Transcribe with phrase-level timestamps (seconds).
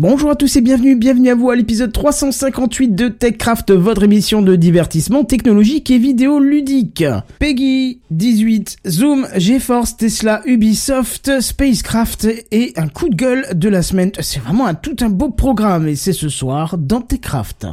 [0.00, 4.42] Bonjour à tous et bienvenue, bienvenue à vous à l'épisode 358 de TechCraft, votre émission
[4.42, 7.02] de divertissement technologique et vidéo ludique.
[7.40, 14.12] Peggy, 18, Zoom, GeForce, Tesla, Ubisoft, Spacecraft et un coup de gueule de la semaine.
[14.20, 17.66] C'est vraiment un, tout un beau programme et c'est ce soir dans TechCraft.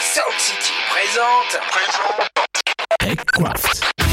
[0.00, 1.60] Sound City présente.
[2.98, 4.09] TechCraft.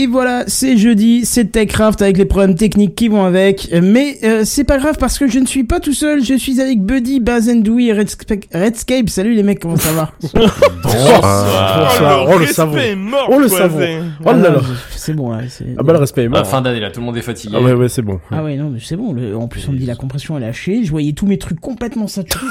[0.00, 3.68] Et voilà, c'est jeudi, c'est TechCraft avec les problèmes techniques qui vont avec.
[3.82, 6.60] Mais euh, c'est pas grave parce que je ne suis pas tout seul, je suis
[6.60, 8.44] avec Buddy, Bazendoui et Redscape.
[8.54, 9.08] Redscape.
[9.10, 10.12] Salut les mecs, comment ça va?
[10.84, 12.28] Bonsoir.
[12.32, 12.76] Oh, le savon.
[13.28, 13.78] Oh, le savon.
[13.80, 14.60] c'est- Oh là là.
[14.94, 15.40] C'est bon là.
[15.48, 16.46] c'est- Ah bah le respect est Ah, mort.
[16.46, 17.56] fin d'année là, tout le monde est fatigué.
[17.58, 18.20] Ah ouais ouais c'est bon.
[18.30, 19.12] Ah ouais, non, mais c'est bon.
[19.12, 20.84] le- En plus, on me dit la compression elle est hachée.
[20.84, 22.44] Je voyais tous mes trucs complètement saturés.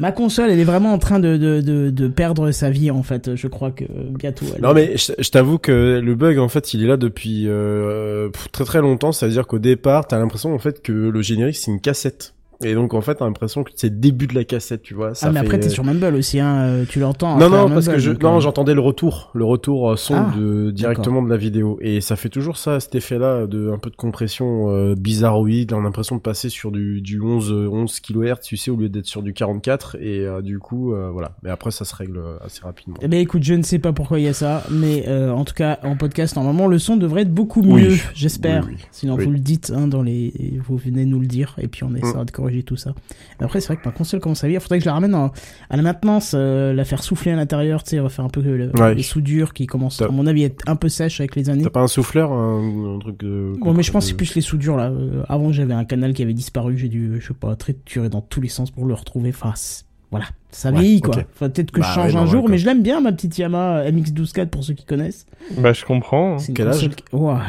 [0.00, 3.02] Ma console, elle est vraiment en train de, de, de, de perdre sa vie en
[3.02, 3.34] fait.
[3.34, 4.46] Je crois que bientôt.
[4.54, 4.62] Elle...
[4.62, 8.28] Non mais je, je t'avoue que le bug en fait il est là depuis euh,
[8.52, 9.12] très très longtemps.
[9.12, 12.33] C'est à dire qu'au départ t'as l'impression en fait que le générique c'est une cassette.
[12.62, 15.14] Et donc en fait t'as l'impression que c'est le début de la cassette tu vois.
[15.14, 16.56] Ça ah mais fait- après t'es sur Mumble aussi, hein.
[16.62, 17.38] euh, Tu l'entends.
[17.38, 20.32] Non non parce que je non euh, j'entendais le retour le retour euh, son Ah,
[20.36, 23.78] de directement de la vidéo et ça fait toujours ça cet effet là de un
[23.78, 27.68] peu de compression euh, bizarroïde on a l'impression de passer sur du du 11 euh,
[27.68, 31.10] 11 kHz tu sais au lieu d'être sur du 44 et euh, du coup euh,
[31.10, 32.96] voilà mais après ça se règle assez rapidement.
[33.02, 35.44] Eh ben écoute, je ne sais pas pourquoi il y a ça, mais euh, en
[35.44, 37.82] tout cas en podcast normalement le son devrait être beaucoup Oui.
[37.88, 38.64] mieux, j'espère.
[38.66, 38.84] Oui, oui.
[38.92, 41.94] Sinon vous le dites hein, dans les, vous venez nous le dire et puis on
[41.94, 42.92] essaiera de corriger tout ça.
[43.40, 45.32] Après c'est vrai que ma console commence à vieillir, faudrait que je la ramène en-
[45.70, 48.70] à la maintenance, euh, la faire souffler à l'intérieur, tu sais, refaire un peu le-
[48.78, 48.94] Ouais.
[48.94, 51.62] les soudures qui commencent à mon avis à être un peu sèches avec les années.
[51.64, 54.34] T'as pas un souffleur un, un truc de Bon, mais je pense que c'est plus
[54.34, 54.90] les soudures là.
[54.90, 58.20] Euh, avant j'avais un canal qui avait disparu, j'ai dû, je sais pas, triturer dans
[58.20, 59.32] tous les sens pour le retrouver.
[59.54, 61.16] C'est- voilà, ça Ouais, vieillit quoi.
[61.34, 63.10] Enfin, peut-être que Bah, je change ouais, un jour, ouais, mais je l'aime bien ma
[63.10, 65.26] petite Yamaha MX-12 pour ceux qui connaissent.
[65.58, 66.36] Bah, je comprends.
[66.54, 67.40] Quel âge console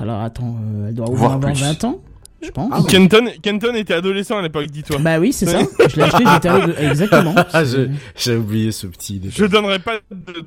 [0.00, 1.54] alors attends, euh, elle doit avoir plus.
[1.54, 2.00] 20 ans,
[2.42, 2.70] je pense.
[2.72, 4.98] Ah Kenton, Kenton était adolescent à l'époque, dis-toi.
[5.00, 5.58] Bah oui, c'est ça.
[5.88, 7.34] Je l'ai acheté, j'étais de- exactement.
[7.52, 7.62] Ah,
[8.16, 9.36] j'ai oublié ce petit détail.
[9.38, 9.98] Je donnerai pas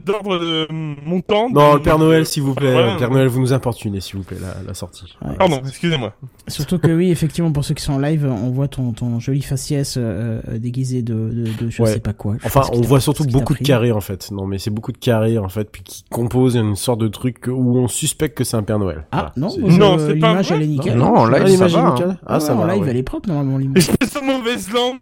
[0.06, 0.68] d'ordre de
[1.06, 1.50] montant.
[1.50, 2.72] Non, de- le Père Noël, s'il vous plaît.
[2.72, 2.96] Voilà.
[2.98, 5.06] Père Noël, vous nous importunez, s'il vous plaît, la, la sortie.
[5.24, 5.36] Ouais.
[5.38, 6.14] Pardon, excusez-moi.
[6.48, 9.42] Surtout que oui, effectivement, pour ceux qui sont en live, on voit ton, ton joli
[9.42, 11.94] faciès euh, euh, déguisé de, de, de je Ouais.
[11.94, 12.36] sais pas quoi.
[12.46, 14.32] Enfin, on voit surtout beaucoup de carrés, en fait.
[14.32, 17.46] Non, mais c'est beaucoup de carrés, en fait, puis qui composent une sorte de truc
[17.48, 19.06] où on suspecte que c'est un Père Noël.
[19.12, 19.34] Ah Voilà.
[19.38, 20.98] non, C'est- moi, je- Non, c'est pas l'image elle est nickel.
[20.98, 21.90] Non, en live, Ah, ça l'image va.
[21.90, 21.94] hein.
[21.96, 22.18] nickel.
[22.26, 22.90] Ah, ça ouais, en va, live ouais.
[22.92, 23.74] elle est propre normalement.
[23.76, 24.98] Espèce de mauvaise langue.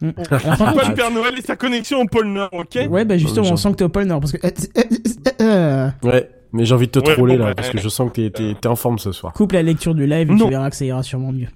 [0.00, 0.10] Mm.
[0.28, 3.46] Pas contre, le Père Noël et sa connexion au pôle Nord, ok ouais, bah justement,
[3.48, 4.46] Ah, on sent que t'es au pôle Nord parce que.
[4.46, 7.70] euh, euh, euh, Ouais, mais j'ai envie de te Ouais, troller, bon, là, bah, parce
[7.70, 9.32] que je sens que t'es- t'es t'es en forme ce soir.
[9.32, 10.44] Coupe la lecture du live et Non.
[10.46, 11.48] tu verras que ça ira sûrement mieux.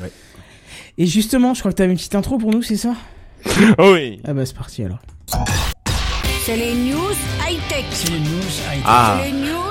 [0.00, 0.10] Ouais.
[0.98, 2.94] Et justement, je crois que t'avais une petite intro pour nous, c'est ça
[3.78, 4.20] Oh oui.
[4.24, 4.98] Ah bah c'est parti alors.
[6.44, 7.12] C'est les news
[7.48, 7.84] high-tech.
[7.90, 8.82] C'est les news high-tech.
[8.84, 9.61] Ah, C'est les news high-tech.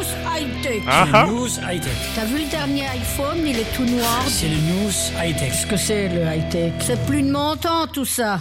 [0.93, 1.25] Ah ah.
[1.25, 1.91] news high-tech.
[2.15, 4.23] T'as vu le dernier iPhone, il est tout noir.
[4.27, 4.91] C'est les news
[5.23, 5.49] high-tech.
[5.51, 6.73] Qu'est-ce que c'est le high-tech?
[6.79, 8.39] C'est plus de mon temps tout ça.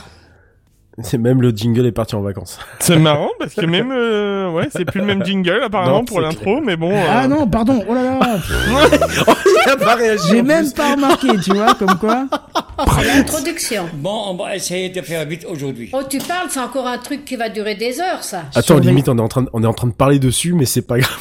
[1.02, 2.58] c'est même le jingle est parti en vacances.
[2.80, 6.20] C'est marrant parce que même, euh, ouais, c'est plus le même jingle apparemment Non, pour
[6.20, 6.90] l'intro, mais bon.
[6.92, 8.18] euh, Ah non, pardon, oh là là
[9.66, 10.24] Il a pas réagi.
[10.30, 12.26] J'ai même pas remarqué, tu vois, comme quoi.
[12.98, 13.88] C'est l'introduction.
[13.94, 15.90] Bon, on va essayer de faire vite aujourd'hui.
[15.92, 18.42] Oh, tu parles, c'est encore un truc qui va durer des heures, ça.
[18.56, 20.64] Attends, limite, on est en train de, on est en train de parler dessus, mais
[20.64, 21.16] c'est pas grave.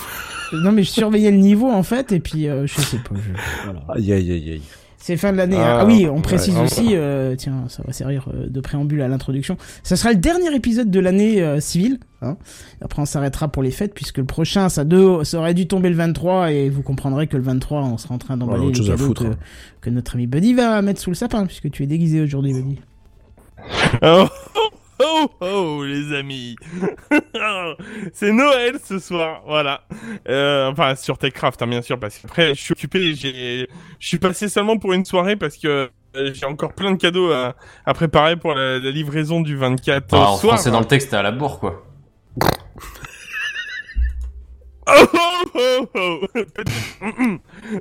[0.54, 3.16] Non mais je surveillais le niveau en fait, et puis euh, je sais pas.
[3.16, 3.82] je- Voilà.
[3.90, 4.62] Aïe, aïe, aïe.
[5.02, 5.56] C'est fin de l'année.
[5.56, 5.62] hein.
[5.64, 6.62] Ah, Ah, oui, on précise ouais.
[6.64, 9.56] aussi, euh, tiens, ça va servir euh, de préambule à l'introduction.
[9.82, 12.00] Ça sera le dernier épisode de l'année euh, civile.
[12.22, 12.36] Hein.
[12.82, 15.90] Après, on s'arrêtera pour les fêtes, puisque le prochain, ça, deux, ça aurait dû tomber
[15.90, 19.14] le 23, et vous comprendrez que le 23, on sera en train d'emballer les cadeaux
[19.14, 19.36] que, hein.
[19.80, 22.80] que notre ami Buddy va mettre sous le sapin, puisque tu es déguisé aujourd'hui, Buddy.
[24.04, 24.26] Oh,
[25.02, 26.56] oh, oh, les amis.
[28.14, 29.82] c'est Noël ce soir, voilà.
[30.28, 33.68] Euh, enfin, sur Techcraft, hein, bien sûr, parce qu'après, je suis occupé, j'ai,
[34.00, 37.32] je suis passé seulement pour une soirée parce que euh, j'ai encore plein de cadeaux
[37.32, 37.56] à,
[37.86, 40.56] à préparer pour la, la livraison du 24 Ah, en soir.
[40.56, 41.86] français dans le texte, t'es à la bourre, quoi.
[44.92, 45.06] Oh,
[45.56, 47.38] oh, oh, oh.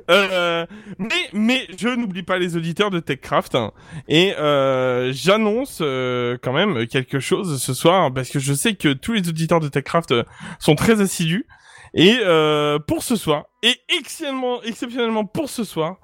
[0.09, 0.65] Euh,
[0.97, 3.71] mais, mais je n'oublie pas les auditeurs de TechCraft hein.
[4.07, 8.93] et euh, j'annonce euh, quand même quelque chose ce soir parce que je sais que
[8.93, 10.23] tous les auditeurs de TechCraft euh,
[10.59, 11.45] sont très assidus
[11.93, 15.97] et euh, pour ce soir et exceptionnellement, exceptionnellement pour ce soir,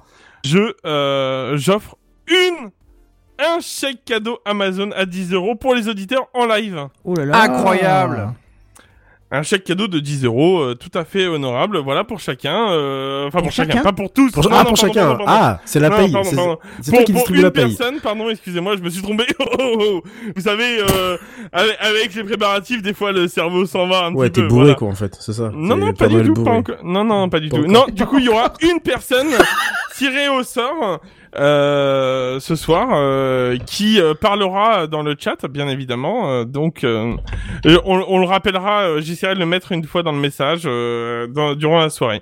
[0.43, 1.97] je euh, j'offre
[2.27, 2.71] une
[3.37, 6.87] un chèque cadeau Amazon à 10 euros pour les auditeurs en live.
[7.03, 8.33] Oh là là Incroyable.
[9.31, 13.25] Un chèque cadeau de 10 euros, euh, tout à fait honorable, voilà pour chacun, euh,
[13.27, 13.71] enfin pour, Pour chacun.
[13.73, 14.31] chacun pas pour tous.
[14.31, 15.07] Pour- Non, ah, non, pour pardon, chacun.
[15.07, 15.41] pardon, pardon.
[15.43, 16.15] Ah, c'est la paye.
[16.81, 17.75] C'est toi qui distribue la paye.
[17.75, 19.25] personne, pardon, excusez-moi, je me suis trompé.
[19.39, 20.03] Oh, oh, oh.
[20.35, 21.17] Vous savez, euh,
[21.51, 24.47] avec, avec les préparatifs, des fois le cerveau s'en va un Ouais, petit t'es peu.
[24.47, 24.75] bourré voilà.
[24.75, 25.49] quoi en fait, c'est ça.
[25.53, 26.61] Non, T'es non, pas du tout, pas.
[26.83, 27.63] Non, non, pas du Pas tout.
[27.63, 27.73] encore.
[27.73, 29.27] Non, du coup, il y aura une personne
[29.95, 30.99] tirée au sort
[31.37, 36.31] euh, ce soir euh, qui euh, parlera dans le chat, bien évidemment.
[36.31, 37.15] Euh, donc, euh,
[37.85, 38.99] on, on le rappellera.
[39.01, 42.21] J'essaierai de le mettre une fois dans le message dans- durant la soirée.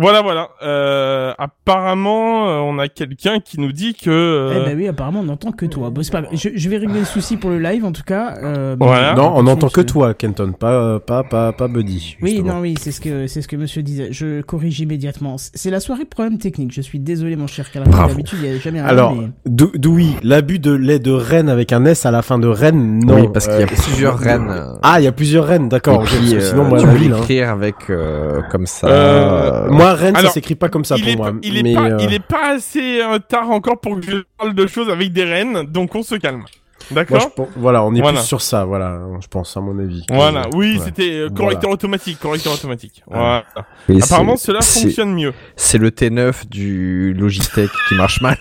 [0.00, 0.48] Voilà, voilà.
[0.62, 4.08] Euh, apparemment, euh, on a quelqu'un qui nous dit que.
[4.52, 5.90] Eh euh, ben oui, apparemment, on n'entend que toi.
[5.90, 6.34] Bon, c'est pas grave.
[6.34, 8.36] Je, je vais régler le souci pour le live, en tout cas.
[8.42, 9.14] Euh, Voilà.
[9.14, 12.16] Non, on n'entend que toi, Kenton, pas pas pas pas Buddy.
[12.22, 14.08] Oui, non, oui, c'est ce que c'est ce que Monsieur disait.
[14.10, 15.36] Je corrige immédiatement.
[15.38, 16.72] C'est la soirée problème technique.
[16.72, 17.90] Je suis désolé, mon cher Calvin.
[17.90, 18.08] Bravo.
[18.10, 18.88] D'habitude, il y a jamais rien.
[18.88, 19.28] Alors, mais...
[19.46, 23.14] Doui, l'abus de lait de reine avec un S à la fin de reine, non.
[23.20, 24.48] oui, parce qu'il y a Euh, plusieurs reines.
[24.50, 26.02] euh, Ah, il y a plusieurs reines, d'accord.
[26.02, 27.16] euh, sinon, moi, tu la peux ville, hein.
[27.18, 28.86] l'écrire avec euh, comme ça.
[28.88, 31.30] Euh, euh, Moi, reine, ça Alors, s'écrit pas comme ça pour est, moi.
[31.32, 34.10] pas, il, est mais, pas, euh, il est pas assez euh, tard encore pour que
[34.10, 36.44] je parle de choses avec des reines, donc on se calme.
[36.90, 38.18] D'accord je pense- voilà, on est Voilà.
[38.20, 40.04] plus sur ça, voilà, je pense, à mon avis.
[40.10, 40.84] Voilà, oui, Ouais.
[40.86, 43.02] c'était euh, correcteur automatique, correcteur automatique.
[43.06, 43.44] Voilà.
[43.88, 45.32] et Apparemment, cela fonctionne mieux.
[45.56, 48.38] C'est le T9 du Logitech qui marche mal.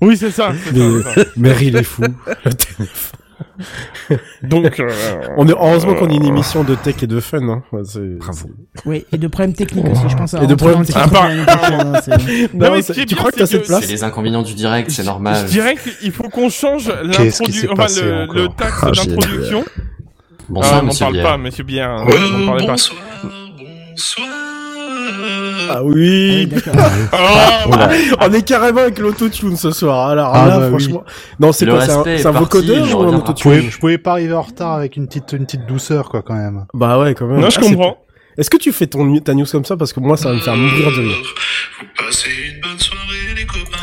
[0.00, 0.52] Oui, c'est ça.
[0.74, 1.20] Mais, ça.
[1.36, 2.02] Mary, il est fou.
[4.42, 4.88] Donc, euh,
[5.36, 7.62] on est, heureusement qu'on est une émission de tech et de fun, hein.
[7.72, 8.50] Bravo.
[8.86, 10.08] Oui, et de problèmes techniques aussi.
[10.08, 11.48] Je pense à Et de problèmes titre techniques.
[12.54, 13.84] Non, Non, mais c'est- ce qui est tu bien, crois que c'est t'as cette place
[13.84, 15.44] C'est les inconvénients du direct, c'est normal.
[15.46, 19.64] Je dirais qu'il faut qu'on change enfin, passé le, le taxe Ah, d'introduction.
[20.48, 21.24] Bonsoir, Ah, m'en monsieur parle Bière.
[21.24, 22.04] pas, monsieur Bière.
[22.06, 22.76] m'en parlez pas.
[25.70, 26.46] Ah Oui, oui.
[26.46, 26.74] d'accord.
[27.12, 27.90] Ah, Voilà.
[28.20, 30.08] On est carrément avec l'autotune ce soir.
[30.10, 30.68] Alors Ah, là, bah oui.
[30.70, 31.04] franchement.
[31.40, 33.24] Non, c'est quoi C'est un, un vocodeur je ou un.
[33.36, 36.34] Je je pouvais pas arriver en retard avec une petite, une petite douceur, quoi, quand
[36.34, 36.64] même.
[36.74, 37.40] Bah ouais, quand même.
[37.40, 37.98] Non, je Ah, comprends.
[38.36, 39.76] Est-ce que tu fais ton, ta news comme ça?
[39.76, 41.16] Parce que moi, ça va me faire mourir de rire.
[41.98, 43.78] Passez une bonne soirée, les copains.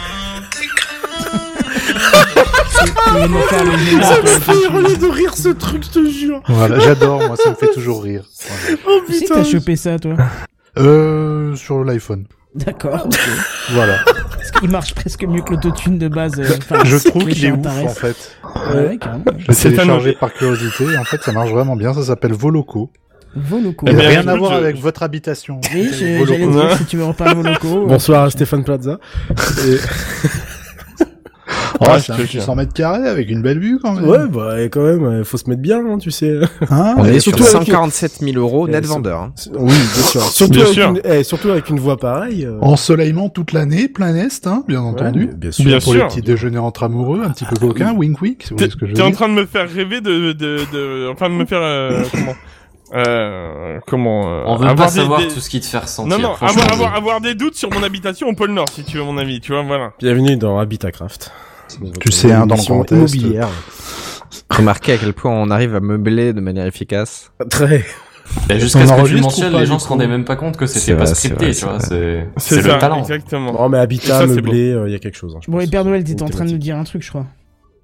[4.01, 6.41] Ça me fait hurler de rire ce truc, je te jure.
[6.47, 8.23] Voilà, j'adore, moi, ça me fait toujours rire.
[8.47, 8.79] Voilà.
[8.87, 9.35] Oh Tu sais que putain.
[9.35, 10.13] t'as chopé ça, toi?
[10.77, 12.25] Euh, sur l'iPhone.
[12.53, 13.05] D'accord.
[13.05, 13.19] ok.
[13.71, 13.97] Voilà.
[14.37, 16.39] Parce qu'il marche presque mieux que l'autotune de base.
[16.39, 16.45] euh,
[16.85, 18.37] Je trouve qu'il est ouf, en fait.
[18.73, 19.23] Ouais, ouais, carrément.
[19.37, 21.93] Je l'ai C'est un téléchargé par curiosité, en fait, ça marche vraiment bien.
[21.93, 22.91] Ça s'appelle Voloco.
[23.35, 23.85] Voloco.
[23.89, 25.59] Eh Il n'a rien à voir je- avec votre habitation.
[25.73, 25.89] Oui,
[26.19, 26.25] Voloco.
[26.31, 27.83] j'allais dire si tu veux reparler Voloco.
[27.83, 28.97] euh, Bonsoir Stéphane Plaza.
[29.67, 29.77] Et-
[31.79, 32.43] Oh, Ouais, c'est un petit jure.
[32.43, 34.05] 100 mètres carrés avec une belle vue, quand même.
[34.07, 36.39] Ouais, bah et quand même, il faut se mettre bien, hein, tu sais.
[36.71, 39.19] Hein On et est sur surtout avec- 147 000 euros net Euh, vendeur.
[39.19, 39.33] hein.
[39.53, 40.21] Oui, bien sûr.
[40.31, 40.89] Surtout, Bien avec, sûr.
[40.89, 42.45] Une, eh, surtout avec une voix pareille.
[42.45, 45.25] euh, Ensoleillement toute l'année, plein est, hein, bien entendu.
[45.27, 45.65] ouais, bien sûr.
[45.65, 46.01] Bien Pour sûr.
[46.03, 48.71] les petits déjeuners entre amoureux, un petit peu coquin, wink wink, si vous T'es voyez
[48.71, 51.29] ce que je veux t'es en train de me faire rêver de, de, de, enfin
[51.29, 52.33] de me faire euh, comment,
[52.93, 54.27] euh, comment.
[54.27, 56.17] euh, On veut pas avoir savoir des- tout ce qui te fait ressentir.
[56.17, 58.97] Non non, avoir, avoir, avoir des doutes sur mon habitation au pôle Nord, si tu
[58.97, 59.93] veux mon avis, tu vois, voilà.
[59.99, 61.31] Bienvenue dans Habitatcraft.
[61.99, 63.49] Tu sais, hein, dans le Grand immobilière.
[64.49, 67.31] Remarquez à quel point on arrive à meubler de manière efficace.
[67.49, 67.83] Très.
[68.57, 71.05] Jusqu'à ce que tu mentionnes, les gens se rendaient même pas compte que c'était pas
[71.05, 71.79] scripté, vrai, tu c'est vois.
[72.37, 72.99] C'est le talent.
[72.99, 73.53] exactement.
[73.53, 75.35] Non, mais habitat, meublé, il y a quelque chose.
[75.37, 75.67] hein, Bon, et.
[75.67, 77.25] Père Noël, t'étais en train de nous dire un truc, je crois.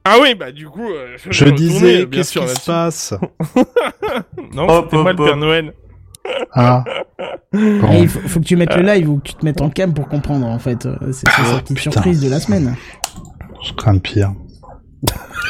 [0.03, 3.13] Ah oui, bah du coup, euh, je, disais, qu'est-ce qui se passe?
[4.53, 5.37] Non, Hop, c'était moi hop, le Père.
[5.37, 5.73] Noël.
[6.53, 6.83] Ah,
[7.53, 9.93] il faut, faut que tu mettes le live ou que tu te mettes en cam
[9.93, 10.85] pour comprendre, en fait.
[10.85, 11.91] Euh, C'est ça qui putain.
[11.91, 12.75] surprise de la semaine.
[13.65, 14.33] je crains le pire.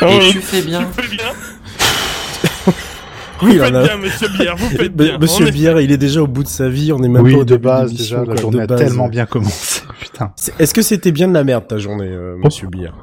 [0.02, 0.86] Ah Et tu fais bien.
[0.98, 1.26] Tu fais bien.
[3.44, 5.18] Oui, Vous faites a- bien, monsieur Bière, vous faites Mais bien.
[5.18, 7.38] Monsieur est- Bière, il est déjà au bout de sa vie, on est même pas
[7.40, 8.80] au de début base, déjà, la journée a base.
[8.80, 9.82] tellement bien commencé.
[10.00, 10.32] Putain.
[10.60, 12.94] Est-ce que c'était bien de la merde ta journée, euh, monsieur Bière?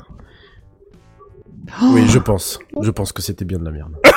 [1.82, 2.58] Oui, je pense.
[2.80, 3.92] Je pense que c'était bien de la merde.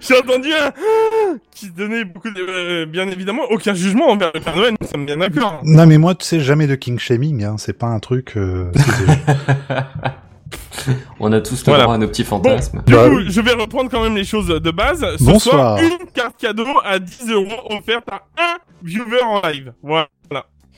[0.00, 0.70] J'ai entendu un
[1.50, 2.40] qui donnait beaucoup de...
[2.48, 5.60] euh, bien évidemment, aucun jugement envers le Père Noël, nous sommes bien d'accord.
[5.64, 7.56] Non mais moi tu sais jamais de king shaming, hein.
[7.58, 8.34] c'est pas un truc.
[8.36, 8.70] euh,
[11.20, 11.82] On a tous le Voilà.
[11.84, 12.82] droit à nos petits fantasmes.
[12.86, 15.04] Du Bah coup, je vais reprendre quand même les choses de base.
[15.18, 15.78] Ce Bonsoir.
[15.78, 19.72] soir, une carte cadeau à 10 euros offerte à un viewer en live.
[19.82, 20.08] Voilà.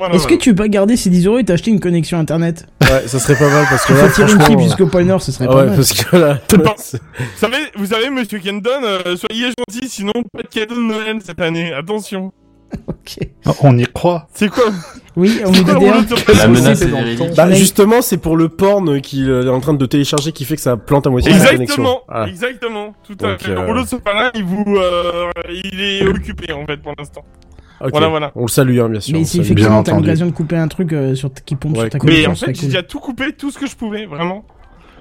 [0.00, 2.66] Voilà, Est-ce que tu peux pas garder ces 10 euros et t'acheter une connexion internet
[2.82, 5.20] Ouais, ça serait pas mal parce que Faut là, tirer une clip jusqu'au pôle Nord,
[5.20, 5.76] ce serait ah pas ouais, mal.
[5.76, 10.42] parce que là, pas- Vous savez, vous savez, monsieur Kendon, euh, soyez gentil, sinon pas
[10.42, 11.72] de cadeau de Noël cette année.
[11.74, 12.32] Attention.
[12.86, 13.18] Ok.
[13.62, 14.28] On y croit.
[14.32, 14.64] C'est quoi
[15.16, 17.34] Oui, on est quoi rouleau de La menace est.
[17.36, 17.54] Bah, Ouais.
[17.56, 20.76] justement, c'est pour le porn qu'il est en train de télécharger qui fait que ça
[20.76, 21.62] plante à moitié la connexion.
[21.62, 22.26] Exactement, Ah.
[22.28, 23.48] exactement, tout à fait.
[23.50, 27.24] Le euh, rouleau de sopalin, il vous, euh, il est occupé en fait pour l'instant.
[27.80, 28.32] Voilà, voilà.
[28.34, 29.16] On le salue, hein, bien sûr.
[29.18, 31.98] Mais si effectivement t'as l'occasion de couper un truc euh, sur qui pompe Ouais, sur
[32.00, 32.06] ta.
[32.06, 34.44] Mais en fait, j'ai déjà tout coupé, tout ce que je pouvais, vraiment.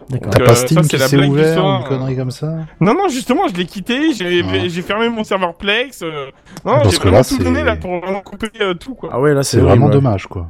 [0.09, 0.31] D'accord.
[0.33, 2.47] T'as Euh, pas ça, Steam qui la s'est ouvert, une connerie comme ça
[2.79, 4.67] Non, non, justement, je l'ai quitté, j'ai Ah.
[4.67, 6.01] j'ai fermé mon serveur Plex.
[6.01, 6.27] euh,
[6.65, 8.95] Non, Parce j'ai que vraiment là, tout c'est- donné là pour vraiment couper euh, tout
[8.95, 9.09] quoi.
[9.13, 9.91] Ah ouais, là, c'est vraiment ouais.
[9.93, 10.47] dommage quoi.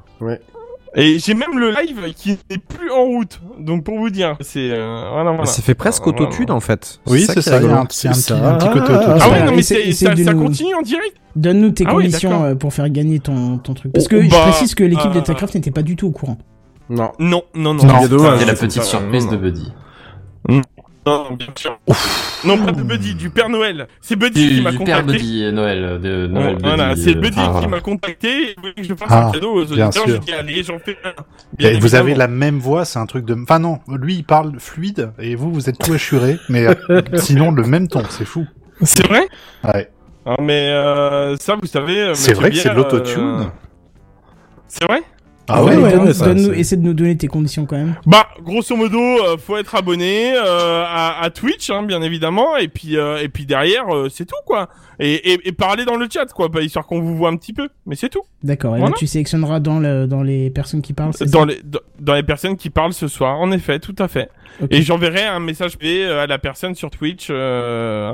[0.95, 3.39] Et j'ai même le live qui n'est plus en route.
[3.59, 5.45] Donc pour vous dire, c'est euh, voilà, voilà.
[5.45, 6.21] Ça fait presque Voilà.
[6.23, 6.99] autotune en fait.
[7.05, 7.73] Oui, c'est ça, rigolo.
[7.75, 8.35] un, C'est petit, ça.
[8.53, 9.05] un petit côté Ah, auto.
[9.07, 11.15] Ah Ah, ouais, non mais c'est- ça, ça nous- continue en direct.
[11.35, 13.93] Donne-nous tes Ah conditions euh, pour faire gagner ton, ton truc.
[13.93, 16.07] Parce que Oh, je bah, précise que l'équipe de euh, Techcraft n'était pas du tout
[16.07, 16.37] au courant.
[16.89, 17.11] Non.
[17.19, 17.83] Non, non, non.
[18.01, 18.41] C'est.
[18.41, 19.37] Et la c'est petite surprise de.
[19.37, 19.71] Buddy.
[21.09, 21.79] Non, bien sûr.
[22.45, 23.87] Non, pas de Buddy, du Père Noël.
[24.01, 25.13] C'est Buddy Du, qui m'a du père contacté.
[25.13, 27.03] Buddy et Noël, euh, de Bon, Noël voilà, Buddy.
[27.03, 27.67] c'est euh, Buddy qui voilà.
[27.67, 28.53] m'a contacté.
[28.55, 29.93] Il voulait que je fasse Ah, un cadeau aux bien auditeurs.
[29.93, 30.07] sûr.
[30.07, 31.11] J'ai dit allez, j'en fais un.
[31.57, 33.35] Bien Et vous avez la même voix, c'est un truc de.
[33.41, 37.51] Enfin non, lui il parle fluide et vous vous êtes tout assuré, mais euh, sinon
[37.51, 38.45] le même ton, c'est fou.
[38.83, 39.27] C'est vrai?
[39.65, 39.89] Ouais.
[40.25, 41.99] Ah, mais euh, ça, vous savez.
[42.01, 43.39] euh, C'est vrai que c'est de l'autotune.
[43.41, 43.45] euh,
[44.67, 45.01] C'est vrai?
[45.49, 47.95] Ah Ouais, ouais, ça, essaie de nous donner tes conditions quand même.
[48.05, 52.67] Bah, grosso modo, euh, faut être abonné euh, à, à Twitch, hein, bien évidemment, et
[52.67, 54.69] puis euh, et puis derrière, euh, c'est tout quoi.
[54.99, 57.53] Et, et, et parler dans le chat, quoi, bah, histoire qu'on vous voit un petit
[57.53, 58.23] peu, mais c'est tout.
[58.43, 58.75] D'accord.
[58.75, 58.91] Et Voilà.
[58.91, 61.11] là, tu sélectionneras dans, le, dans les personnes qui parlent.
[61.27, 64.07] Dans ça les dans, dans les personnes qui parlent ce soir, en effet, tout à
[64.07, 64.29] fait.
[64.69, 68.13] Et j'enverrai un message privé euh, à la personne sur Twitch euh,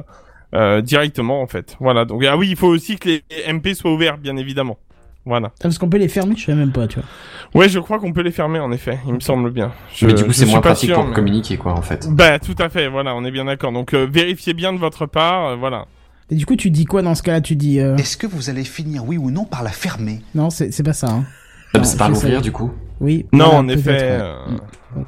[0.54, 1.75] euh, directement, en fait.
[1.80, 2.06] Voilà.
[2.06, 4.77] Donc ah oui, il faut aussi que les MP soient ouverts, bien évidemment.
[5.25, 5.48] Voilà.
[5.55, 7.60] Ah, parce qu'on peut les fermer, je sais même pas, tu vois.
[7.60, 9.00] Ouais, je crois qu'on peut les fermer, en effet.
[9.08, 9.72] Il me semble bien.
[9.96, 12.08] Je- Mais du coup, c'est moins pratique sûr, pour mais- communiquer, quoi, en fait.
[12.12, 12.88] Bah, tout à fait.
[12.89, 13.72] Voilà, on est bien d'accord.
[13.72, 15.86] Donc euh, vérifiez bien de votre part, euh, voilà.
[16.32, 17.41] Et du coup, tu dis quoi dans ce cas-là?
[17.41, 17.79] Tu dis.
[17.79, 20.22] euh, Est-ce que vous allez finir, oui ou non, par la fermer?
[20.36, 21.08] Non, c'est c'est pas ça.
[21.10, 21.24] Hein.
[21.75, 22.72] Ah, Non, C'est par l'ouvrir, du coup.
[23.01, 23.25] Oui.
[23.34, 23.98] Non, voilà, en effet.
[24.01, 24.34] euh,
[24.96, 25.03] Mm.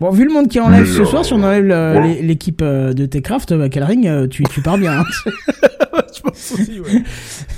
[0.00, 1.66] Bon, vu le monde qui est en live ce soir, si on enlève
[2.22, 5.00] l'équipe euh, de Techcraft, euh, Kelring, euh, tu, tu pars bien.
[5.00, 5.04] hein.
[6.16, 7.02] Je pense aussi, ouais.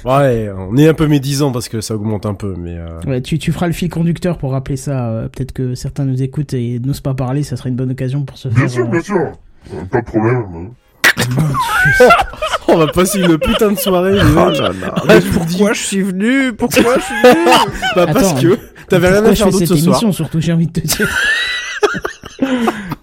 [0.04, 3.20] ouais, on est un peu médisant parce que ça augmente un peu, mais euh, ouais,
[3.22, 5.08] tu, tu feras le fil conducteur pour rappeler ça.
[5.08, 8.22] euh, Peut-être que certains nous écoutent et n'osent pas parler, ça serait une bonne occasion
[8.24, 8.58] pour se faire.
[8.58, 9.32] Bien sûr, bien sûr.
[9.92, 10.44] Pas de problème.
[12.68, 14.18] On va passer une putain de soirée.
[14.20, 14.58] Oh mecs.
[14.58, 14.94] là là.
[15.08, 17.44] Ah, pourquoi je suis venu Pourquoi je suis venu
[17.96, 18.58] Bah parce Attends, que
[18.88, 19.88] t'avais rien à faire d'autre cette ce soir.
[19.96, 21.08] émission, surtout, j'ai envie de te dire.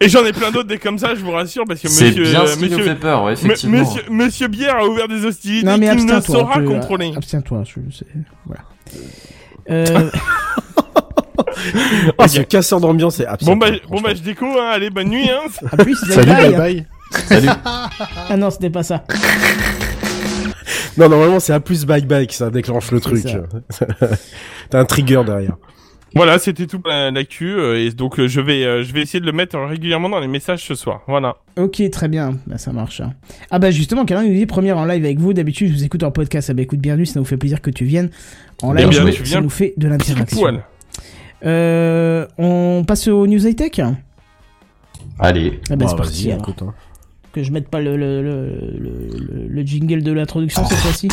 [0.01, 2.23] Et j'en ai plein d'autres des comme ça, je vous rassure, parce que C'est monsieur,
[2.23, 3.79] bien euh, ce qui nous monsieur, fait peur, ouais, effectivement.
[3.79, 6.39] monsieur, monsieur Bière a ouvert des hostilités Non, mais qu'il ne abstiens-toi.
[6.41, 7.13] saura tu- contrôler.
[7.15, 7.63] Abstiens-toi.
[7.65, 8.05] je- c'est-
[8.45, 8.61] Voilà.
[9.71, 10.09] Euh,
[12.17, 13.51] Ah, ce casseur d'ambiance est absent.
[13.51, 14.69] Bon bah, bon bah, je déco, hein.
[14.73, 15.47] Allez, bonne nuit, hein.
[15.77, 16.49] bye Salut, bye.
[16.51, 16.85] bye bye.
[17.11, 17.47] Salut.
[18.29, 19.03] Ah non, c'était pas ça.
[20.97, 23.27] Non, normalement c'est A plus bye bye qui ça déclenche le truc.
[23.69, 23.85] ça.
[24.69, 25.57] T'as un trigger derrière.
[26.15, 29.01] Voilà, c'était tout pour la- l'actu, euh, et donc euh, je vais, euh, je vais
[29.01, 31.01] essayer de le mettre régulièrement dans les messages ce soir.
[31.07, 31.35] Voilà.
[31.57, 32.37] Ok, très bien.
[32.47, 33.01] Bah, ça marche.
[33.01, 33.11] hein.
[33.51, 35.33] Ah bah justement, Karin nous dit première en live avec vous.
[35.33, 36.49] D'habitude, je vous écoute en podcast.
[36.49, 37.05] Ah bah écoute, bienvenue.
[37.05, 38.09] Ça nous fait plaisir que tu viennes
[38.61, 38.97] en Bien live.
[39.01, 39.11] joué.
[39.11, 40.61] ça Tu viens nous fait de l'interaction.
[41.45, 43.81] Euh, on passe aux news high tech.
[45.19, 45.59] Allez.
[45.69, 46.29] Ah bah Bah, c'est parti.
[46.31, 46.73] écoute, hein.
[47.35, 48.45] Que je mette pas le le, le,
[48.79, 51.09] le, le- le jingle de l'introduction cette fois-ci.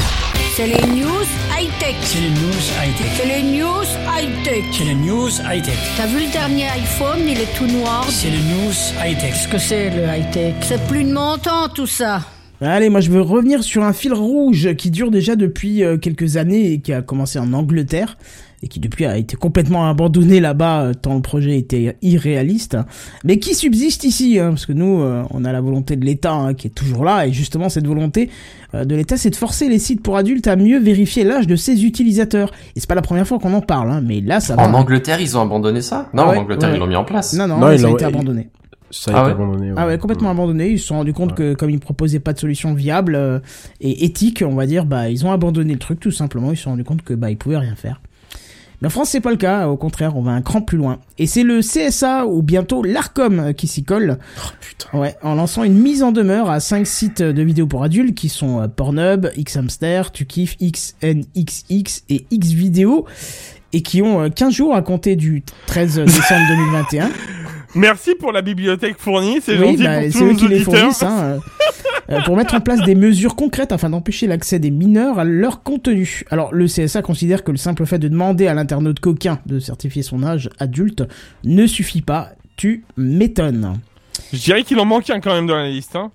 [0.54, 1.26] C'est les news
[1.58, 1.96] high-tech.
[2.02, 3.06] C'est les news high-tech.
[3.16, 4.64] C'est les news high-tech.
[4.70, 5.74] C'est les news high-tech.
[5.96, 8.06] T'as vu le dernier iPhone, il est tout noir.
[8.08, 8.72] C'est les news
[9.04, 9.32] high-tech.
[9.32, 10.54] Qu'est-ce que c'est le high-tech?
[10.60, 12.22] C'est plus de mon temps tout ça.
[12.60, 16.36] Allez, moi je veux revenir sur un fil rouge qui dure déjà depuis euh, quelques
[16.36, 18.16] années et qui a commencé en Angleterre
[18.62, 22.76] et qui depuis a été complètement abandonné là-bas euh, tant le projet était irréaliste,
[23.24, 26.32] mais qui subsiste ici, hein, parce que nous euh, on a la volonté de l'État
[26.32, 28.30] hein, qui est toujours là et justement cette volonté
[28.74, 31.56] euh, de l'État c'est de forcer les sites pour adultes à mieux vérifier l'âge de
[31.56, 32.50] ses utilisateurs.
[32.76, 34.62] Et c'est pas la première fois qu'on en parle, hein, mais là ça va.
[34.68, 36.08] En Angleterre, ils ont abandonné ça?
[36.14, 37.34] Non, ouais, en Angleterre, ouais, ils l'ont mis en place.
[37.34, 38.48] Non non, Non, ça a été abandonné.
[38.90, 39.72] Ça a Ah été ouais abandonné.
[39.76, 40.68] Ah ouais, complètement abandonné.
[40.68, 43.40] Ils se sont rendus compte que comme ils proposaient pas de solution viable euh,
[43.80, 46.52] et éthique, on va dire, bah ils ont abandonné le truc tout simplement.
[46.52, 48.00] Ils se sont rendus compte que bah ils pouvaient rien faire.
[48.82, 49.68] Mais en France, c'est pas le cas.
[49.68, 50.98] Au contraire, on va un cran plus loin.
[51.16, 54.18] Et c'est le CSA ou bientôt l'Arcom euh, qui s'y colle.
[54.92, 58.28] Ouais, en lançant une mise en demeure à cinq sites de vidéos pour adultes qui
[58.28, 63.06] sont euh, Pornhub, Xhamster, Tukif, XNXX et Xvideo
[63.72, 67.10] et qui ont euh, 15 jours à compter du 13 décembre 2021.
[67.74, 70.78] Merci pour la bibliothèque fournie, c'est Oui, gentil bah, pour tous nos qui les auditeurs.
[70.80, 71.38] fournissent, hein, euh,
[72.16, 75.62] euh, pour mettre en place des mesures concrètes afin d'empêcher l'accès des mineurs à leur
[75.62, 76.22] contenu.
[76.30, 80.02] Alors, le CSA considère que le simple fait de demander à l'internaute coquin de certifier
[80.02, 81.04] son âge adulte
[81.44, 82.30] ne suffit pas.
[82.56, 83.78] Tu m'étonnes.
[84.32, 85.96] Je dirais qu'il en manque un quand même dans la liste.
[85.96, 86.10] Hein.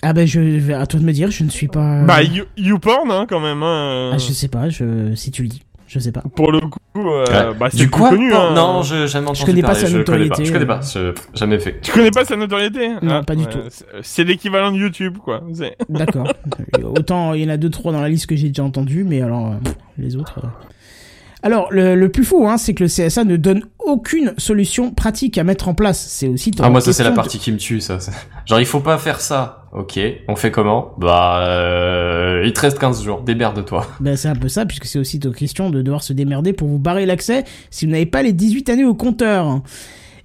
[0.00, 2.02] Ah ben, je vais à toi de me dire, je ne suis pas.
[2.04, 3.62] Bah, you- YouPorn, hein, quand même.
[3.62, 5.14] Hein, Ah, je sais pas, je...
[5.14, 5.62] si tu le dis,
[5.94, 6.22] je sais pas.
[6.34, 7.54] Pour le coup, euh, Ouais.
[7.56, 8.30] bah, c'est du quoi connu.
[8.30, 8.54] Non, hein.
[8.54, 10.12] Non, je jamais entendu connais pas sa je connais pas.
[10.12, 10.66] notoriété, Je connais euh.
[10.66, 11.78] pas, je- jamais fait.
[11.82, 13.58] Tu connais pas sa notoriété Non, Ah, pas du ouais, tout.
[14.02, 15.40] c'est- l'équivalent de YouTube, quoi.
[15.88, 16.26] D'accord.
[16.82, 19.22] Autant il y en a deux trois dans la liste que j'ai déjà entendu, mais
[19.22, 20.40] alors euh, les autres.
[20.42, 20.48] euh.
[21.46, 25.36] Alors le, le plus fou, hein, c'est que le CSA ne donne aucune solution pratique
[25.36, 26.02] à mettre en place.
[26.08, 26.50] C'est aussi.
[26.58, 27.98] Ah, moi, ça, c'est la de- partie qui me tue, ça.
[28.46, 29.66] Genre, il faut pas faire ça.
[29.72, 33.86] Ok, on fait comment Bah, euh, il te reste 15 jours, démerde-toi.
[34.00, 36.66] Ben, c'est un peu ça, puisque c'est aussi une question de devoir se démerder pour
[36.68, 39.60] vous barrer l'accès si vous n'avez pas les 18 années au compteur.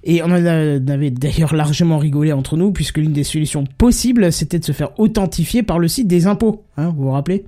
[0.05, 3.65] Et on en a- on avait d'ailleurs largement rigolé entre nous, puisque l'une des solutions
[3.77, 6.63] possibles, c'était de se faire authentifier par le site des impôts.
[6.77, 7.43] Hein, vous vous rappelez?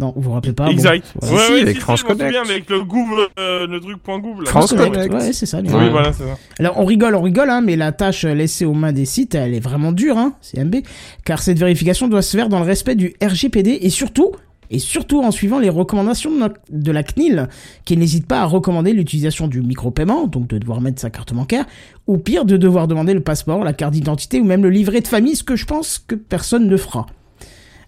[0.00, 1.04] Non, vous vous rappelez pas bon, exact.
[1.20, 1.36] voilà.
[1.36, 2.24] ouais, Si, ouais, avec si, France si, Connect.
[2.34, 4.44] souviens, avec le Google, euh, le truc point Google.
[4.44, 4.50] là.
[4.50, 5.12] France Connect, Connect.
[5.14, 5.60] Ouais, c'est ça.
[5.60, 6.38] les Oui, voilà, c'est ça.
[6.58, 9.52] Alors on rigole, on rigole, hein, mais la tâche laissée aux mains des sites, elle
[9.54, 10.76] est vraiment dure, hein, CMB,
[11.24, 14.32] car cette vérification doit se faire dans le respect du RGPD et surtout,
[14.70, 16.30] et surtout en suivant les recommandations
[16.70, 17.48] de la CNIL,
[17.84, 21.66] qui n'hésite pas à recommander l'utilisation du micro-paiement, donc de devoir mettre sa carte bancaire,
[22.06, 25.08] ou pire, de devoir demander le passeport, la carte d'identité ou même le livret de
[25.08, 27.06] famille, ce que je pense que personne ne fera.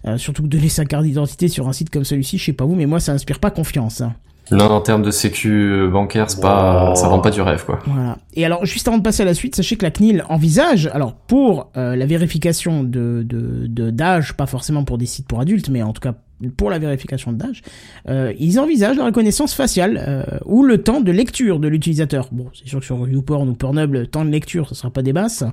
[0.05, 2.65] Euh, surtout que donner sa carte d'identité sur un site comme celui-ci, je sais pas
[2.65, 4.01] vous, mais moi ça inspire pas confiance.
[4.01, 4.13] hein.
[4.51, 7.79] Non, en termes de sécu bancaire, c'est pas, ça vend pas du rêve, quoi.
[7.87, 8.17] Voilà.
[8.33, 11.13] Et alors, juste avant de passer à la suite, sachez que la CNIL envisage, alors
[11.13, 15.69] pour euh, la vérification de de- de- d'âge, pas forcément pour des sites pour adultes,
[15.69, 16.15] mais en tout cas
[16.57, 17.61] pour la vérification d'âge,
[18.09, 22.29] euh, ils envisagent la reconnaissance faciale euh, ou le temps de lecture de l'utilisateur.
[22.31, 25.01] Bon, c'est sûr que sur YouPorn ou Pornhub, le temps de lecture, ce sera pas
[25.01, 25.43] des basses,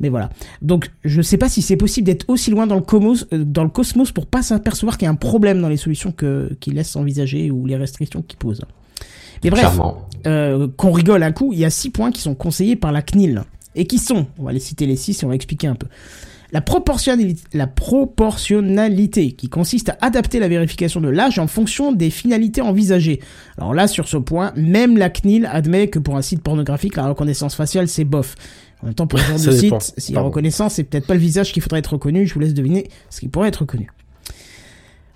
[0.00, 0.30] mais voilà.
[0.62, 3.64] Donc, je sais pas si c'est possible d'être aussi loin dans le cosmos, euh, dans
[3.64, 6.96] le cosmos pour pas s'apercevoir qu'il y a un problème dans les solutions qu'ils laissent
[6.96, 8.62] envisager ou les restrictions qu'ils posent.
[9.44, 9.78] Mais bref,
[10.26, 13.02] euh, qu'on rigole un coup, il y a six points qui sont conseillés par la
[13.02, 13.42] CNIL.
[13.74, 15.86] Et qui sont, on va les citer les six et on va expliquer un peu.
[16.52, 22.10] La proportionnalité, la proportionnalité qui consiste à adapter la vérification de l'âge en fonction des
[22.10, 23.20] finalités envisagées.
[23.56, 27.08] Alors là, sur ce point, même la CNIL admet que pour un site pornographique, la
[27.08, 28.34] reconnaissance faciale, c'est bof.
[28.82, 30.28] En même temps, pour ce genre de site, s'il y a Pardon.
[30.28, 33.20] reconnaissance, c'est peut-être pas le visage qu'il faudrait être reconnu, je vous laisse deviner ce
[33.20, 33.88] qui pourrait être reconnu.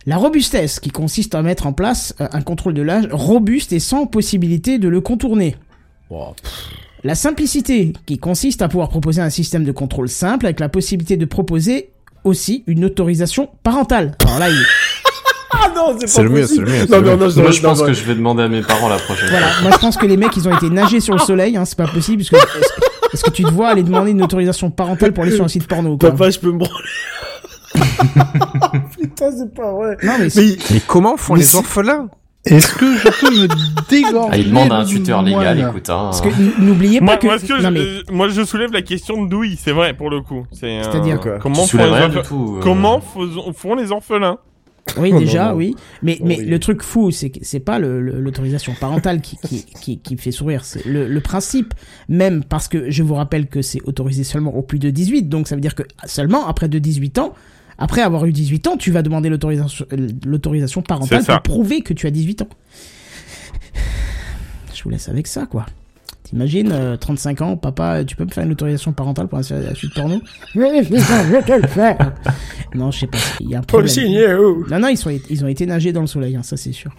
[0.06, 3.80] La robustesse, qui consiste à mettre en place euh, un contrôle de l'âge robuste et
[3.80, 5.56] sans possibilité de le contourner.
[7.06, 11.16] La simplicité, qui consiste à pouvoir proposer un système de contrôle simple avec la possibilité
[11.16, 11.90] de proposer
[12.24, 14.16] aussi une autorisation parentale.
[14.26, 14.56] Alors là, il...
[15.52, 16.80] Ah non, C'est le mieux, c'est le mieux.
[16.80, 17.26] c'est Non, le non, mieux.
[17.28, 19.28] non, Moi, non, je pense non, que je vais demander à mes parents la prochaine
[19.30, 19.62] voilà, fois.
[19.62, 21.78] moi je pense que les mecs, ils ont été nager sur le soleil, hein, c'est
[21.78, 22.48] pas possible, parce que
[23.14, 25.68] est-ce que- tu te vois aller demander une autorisation parentale pour aller sur un site
[25.68, 26.74] porno quoi Papa, je peux me branler.
[29.00, 29.96] Putain, c'est pas vrai.
[30.02, 32.08] Non mais, c'est- Mais Mais comment font Mais les orphelins?
[32.46, 33.48] Est-ce que je peux me
[33.90, 36.10] dégorger Ah, il demande à un tuteur légal, écoute, hein.
[36.10, 36.28] parce que
[36.60, 37.26] n'oubliez pas Moi, que...
[37.26, 37.68] moi, ce que non, je,
[38.08, 40.46] mais moi, je soulève la question de douille, c'est vrai, pour le coup.
[40.52, 42.56] C'est, euh, C'est-à-dire Comment font les, tout.
[42.58, 42.60] euh.
[42.62, 44.38] comment font les orphelins
[44.98, 45.56] Oui, déjà, non, non.
[45.56, 45.74] oui.
[46.02, 46.44] Mais, mais Oui.
[46.46, 50.14] le truc fou, c'est que c'est pas le- le- l'autorisation parentale qui, qui, qui, qui
[50.14, 50.64] me fait sourire.
[50.64, 51.74] C'est le, le principe,
[52.08, 55.24] même parce que je vous rappelle que c'est autorisé seulement au plus de 18.
[55.28, 57.34] Donc ça veut dire que seulement après de 18 ans,
[57.78, 62.06] après avoir eu 18 ans, tu vas demander l'autorisation euh, parentale pour prouver que tu
[62.06, 62.48] as 18 ans.
[64.74, 65.66] Je vous laisse avec ça, quoi.
[66.24, 69.94] T'imagines, euh, 35 ans, papa, tu peux me faire une autorisation parentale pour un suite
[69.94, 70.20] porno?
[70.56, 72.14] Oui, je vais te le faire.
[72.74, 73.88] Non, je sais pas, il y a un problème.
[73.88, 74.64] Signé, oh.
[74.68, 76.90] Non, non, ils, sont, ils ont été nager dans le soleil, hein, ça c'est sûr.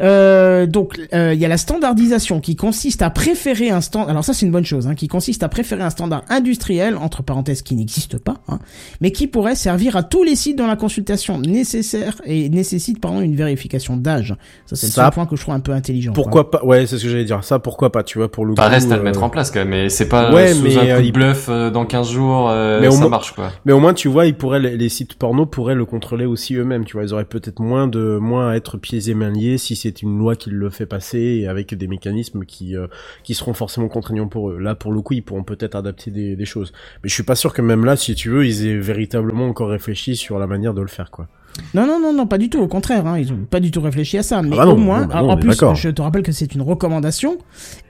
[0.00, 4.10] Euh, donc, euh, il y a la standardisation qui consiste à préférer un standard.
[4.10, 7.22] Alors ça, c'est une bonne chose, hein, qui consiste à préférer un standard industriel entre
[7.22, 8.58] parenthèses qui n'existe pas, hein,
[9.00, 13.20] mais qui pourrait servir à tous les sites dont la consultation nécessaire et nécessite pardon
[13.20, 14.34] une vérification d'âge.
[14.66, 16.12] Ça, c'est le seul point que je trouve un peu intelligent.
[16.12, 16.22] quoi.
[16.22, 17.44] Pourquoi pas Ouais, c'est ce que j'allais dire.
[17.44, 18.60] Ça, pourquoi pas Tu vois, pour le coup.
[18.60, 20.76] reste à le euh, mettre en place quand même, mais c'est pas Ouais, sous mais,
[20.76, 23.08] un coup euh, de il- bluff euh, dans 15 jours, euh, Mais au ça moins-
[23.10, 23.52] marche quoi.
[23.64, 26.54] Mais au moins, tu vois, ils pourraient les, les sites porno pourraient le contrôler aussi
[26.54, 26.84] eux-mêmes.
[26.84, 29.76] Tu vois, ils auraient peut-être moins de moins à être pieds et mains liés si
[29.84, 32.86] c'est une loi qui le fait passer et avec des mécanismes qui euh,
[33.22, 34.58] qui seront forcément contraignants pour eux.
[34.58, 36.72] Là, pour le coup, ils pourront peut-être adapter des, des choses.
[37.02, 39.68] Mais je suis pas sûr que même là, si tu veux, ils aient véritablement encore
[39.68, 41.28] réfléchi sur la manière de le faire, quoi.
[41.72, 42.58] Non, non, non, non, pas du tout.
[42.60, 44.42] Au contraire, hein, ils ont pas du tout réfléchi à ça.
[44.42, 46.62] Mais bah non, au moins, non, bah en plus, je te rappelle que c'est une
[46.62, 47.38] recommandation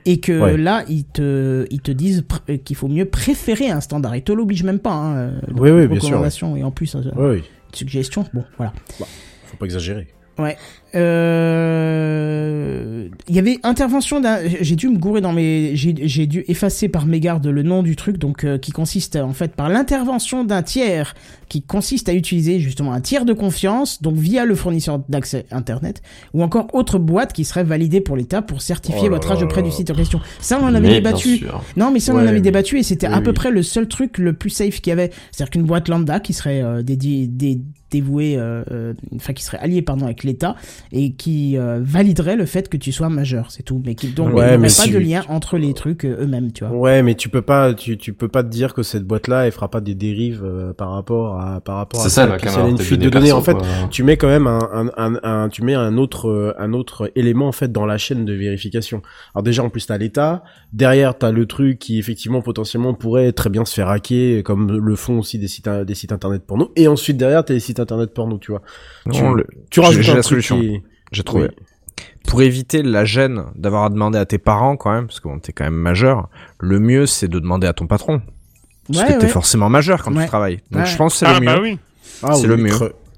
[0.05, 0.57] et que Ouais.
[0.59, 2.25] là, ils te, ils te disent
[2.65, 4.15] qu'il faut mieux préférer un standard.
[4.17, 4.93] Ils te l'obligent même pas.
[4.93, 7.43] Hein, euh, Oui, oui, bien sûr, recommandation et en plus, euh, Oui, oui.
[7.73, 8.27] suggestion.
[8.35, 8.75] Bon, voilà.
[8.99, 10.09] Faut pas exagérer.
[10.39, 10.57] Ouais.
[12.05, 14.39] Euh, Il y avait intervention d'un.
[14.61, 15.73] J'ai dû me gourer dans mes.
[15.75, 19.55] J'ai dû effacer par mégarde le nom du truc, donc euh, qui consiste en fait
[19.55, 21.15] par l'intervention d'un tiers,
[21.49, 26.03] qui consiste à utiliser justement un tiers de confiance, donc via le fournisseur d'accès internet,
[26.33, 29.63] ou encore autre boîte qui serait validée pour l'État pour certifier Oh votre âge auprès
[29.63, 30.21] du site en question.
[30.41, 31.45] Ça, on en avait Mais débattu.
[31.77, 33.35] Non, mais ça, on en avait mais- débattu et c'était à peu oui.
[33.35, 35.11] près le seul truc le plus safe qu'il y avait.
[35.33, 37.61] C'est-à-dire qu'une boîte lambda qui serait euh, dédiée, dé-
[38.01, 40.57] dévouée, euh, euh, enfin qui serait alliée pardon avec l'État
[40.93, 43.81] et qui euh, validerait le fait que tu sois majeur, c'est tout.
[43.85, 46.51] Mais qui donc il Ouais, n'y aurait pas si- de lien entre les trucs eux-mêmes,
[46.53, 46.77] tu vois.
[46.77, 49.53] Ouais, mais tu peux pas, tu, tu peux pas te dire que cette boîte-là, elle
[49.53, 52.49] fera pas des dérives euh, par rapport à, par rapport à C'est ça, la Puis
[52.49, 53.63] si elle a une fuite de données En fait, quoi.
[53.91, 57.49] tu mets quand même un, un, un, un- tu mets un autre, un autre élément
[57.49, 59.03] en fait dans la chaîne de vérification.
[59.35, 60.43] Alors déjà, en plus, t'as l'État.
[60.73, 64.97] Derrière, t'as le truc qui effectivement potentiellement pourrait très bien se faire hacker, comme le
[64.97, 66.73] font aussi des sites, des sites internet porno.
[66.77, 68.63] Et ensuite, derrière, t'as les sites internet porno, tu vois.
[69.07, 70.61] Non, tu, le- tu j'ai- rajoutes un la truc solution.
[70.61, 71.45] qui- J'ai trouvé.
[71.45, 71.65] Oui.
[72.27, 75.39] Pour éviter la gêne d'avoir à demander à tes parents quand même, parce que bon,
[75.39, 78.21] t'es quand même majeur, le mieux c'est de demander à ton patron.
[78.89, 79.29] Parce Ouais, que t'es ouais.
[79.33, 80.23] forcément majeur quand Ouais.
[80.25, 80.61] tu travailles.
[80.71, 80.87] Donc Ouais.
[80.91, 81.63] je pense que c'est Ah le bah mieux.
[81.63, 81.79] oui.
[82.23, 82.73] Ah C'est oui, le mieux.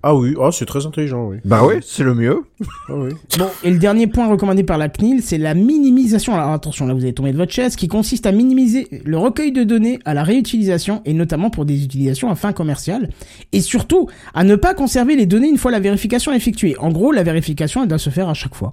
[0.09, 1.39] Ah oui, ah, c'est très intelligent, oui.
[1.45, 2.45] Bah oui, c'est le mieux.
[2.89, 3.11] Ah oui.
[3.41, 6.33] Bon, et le dernier point recommandé par la CNIL, c'est la minimisation.
[6.33, 9.51] Alors attention, là vous avez tombé de votre chaise, qui consiste à minimiser le recueil
[9.51, 13.11] de données à la réutilisation et notamment pour des utilisations à fin commerciale.
[13.51, 16.77] Et surtout, à ne pas conserver les données une fois la vérification effectuée.
[16.79, 18.71] En gros, la vérification, elle doit se faire à chaque fois.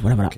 [0.00, 0.30] Voilà, voilà.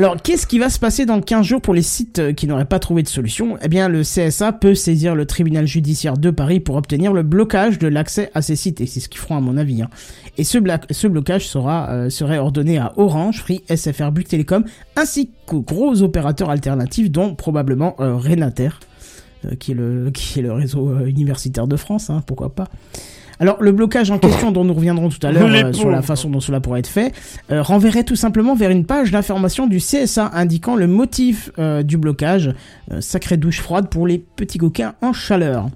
[0.00, 2.66] Alors, qu'est-ce qui va se passer dans 15 jours pour les sites euh, qui n'auraient
[2.66, 3.58] pas trouvé de solution?
[3.62, 7.80] Eh bien, le CSA peut saisir le tribunal judiciaire de Paris pour obtenir le blocage
[7.80, 9.82] de l'accès à ces sites, et c'est ce qu'ils feront à mon avis.
[9.82, 9.90] hein.
[10.36, 15.62] Et ce, blocage sera, euh, serait ordonné à Orange, Free, SFR, Bouygues Télécom, ainsi qu'aux
[15.62, 18.78] gros opérateurs alternatifs, dont probablement euh, Renater,
[19.46, 22.68] euh, qui, est le, réseau universitaire de France, hein, pourquoi pas.
[23.40, 26.30] Alors, le blocage en question, dont nous reviendrons tout à l'heure euh, sur la façon
[26.30, 27.12] dont cela pourrait être fait,
[27.50, 31.96] euh, renverrait tout simplement vers une page d'information du CSA indiquant le motif euh, du
[31.96, 32.54] blocage.
[33.00, 35.68] Sacrée douche froide pour les petits coquins en chaleur.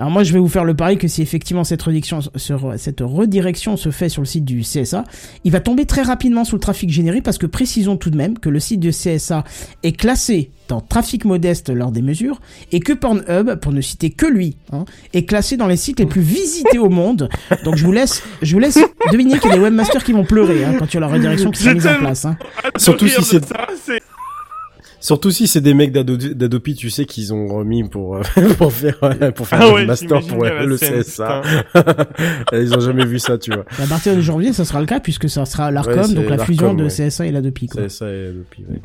[0.00, 3.00] Alors moi je vais vous faire le pari que si effectivement cette redirection, sur- cette
[3.02, 5.04] redirection se fait sur le site du CSA,
[5.44, 8.38] il va tomber très rapidement sous le trafic généré parce que précisons tout de même
[8.38, 9.44] que le site du CSA
[9.82, 12.40] est classé dans trafic modeste lors des mesures
[12.72, 16.06] et que Pornhub, pour ne citer que lui, hein, est classé dans les sites les
[16.06, 17.28] plus visités au monde.
[17.64, 18.78] Donc je vous laisse, je vous laisse
[19.12, 21.08] deviner qu'il y a des webmasters qui vont pleurer hein, quand il y a la
[21.08, 22.24] redirection qui sera mise en place.
[22.24, 22.38] Hein.
[22.78, 24.00] Surtout si de c'est- ça, c'est-
[25.00, 28.22] Surtout si c'est des mecs d'Ado- d'Adopi, tu sais, qu'ils ont remis pour, euh,
[28.58, 28.98] pour faire,
[29.34, 31.40] pour faire Ah ouais, master pour la le scène, CSA.
[32.52, 33.64] Ils ont jamais vu ça, tu vois.
[33.82, 36.38] À partir de janvier, ça sera le cas puisque ça sera l'ARCOM, Ouais, donc la
[36.44, 36.88] fusion de ouais.
[37.08, 37.66] CSA et l'Adopi.
[37.68, 38.80] CSA et Adopi, ouais.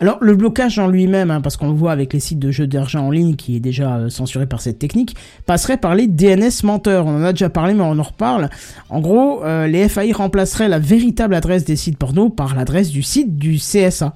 [0.00, 2.66] Alors le blocage en lui-même, hein, parce qu'on le voit avec les sites de jeux
[2.68, 6.62] d'argent en ligne qui est déjà euh, censuré par cette technique, passerait par les DNS
[6.62, 7.06] menteurs.
[7.06, 8.48] On en a déjà parlé, mais on en reparle.
[8.90, 13.02] En gros, euh, les FAI remplaceraient la véritable adresse des sites porno par l'adresse du
[13.02, 14.14] site du CSA,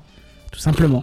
[0.52, 1.02] tout simplement.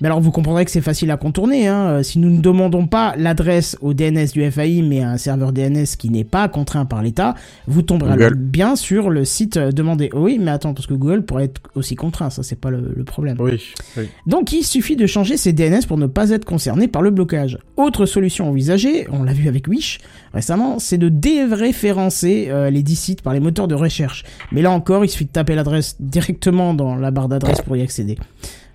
[0.00, 1.68] Mais alors vous comprendrez que c'est facile à contourner.
[1.68, 1.86] Hein.
[1.88, 5.52] Euh, Si nous ne demandons pas l'adresse au DNS du FAI, mais à un serveur
[5.52, 7.34] DNS qui n'est pas contraint par l'État,
[7.66, 10.10] vous tomberez bien sur le site euh, demandé.
[10.14, 12.92] Oh oui, mais attends, parce que Google pourrait être aussi contraint, ça c'est pas le-
[12.96, 13.36] le problème.
[13.40, 13.60] Oui,
[13.96, 14.04] oui.
[14.26, 17.58] Donc il suffit de changer ses DNS pour ne pas être concerné par le blocage.
[17.76, 19.98] Autre solution envisagée, on l'a vu avec Wish
[20.32, 24.24] récemment, c'est de déréférencer euh, les 10 sites par les moteurs de recherche.
[24.52, 27.82] Mais là encore, il suffit de taper l'adresse directement dans la barre d'adresse pour y
[27.82, 28.16] accéder.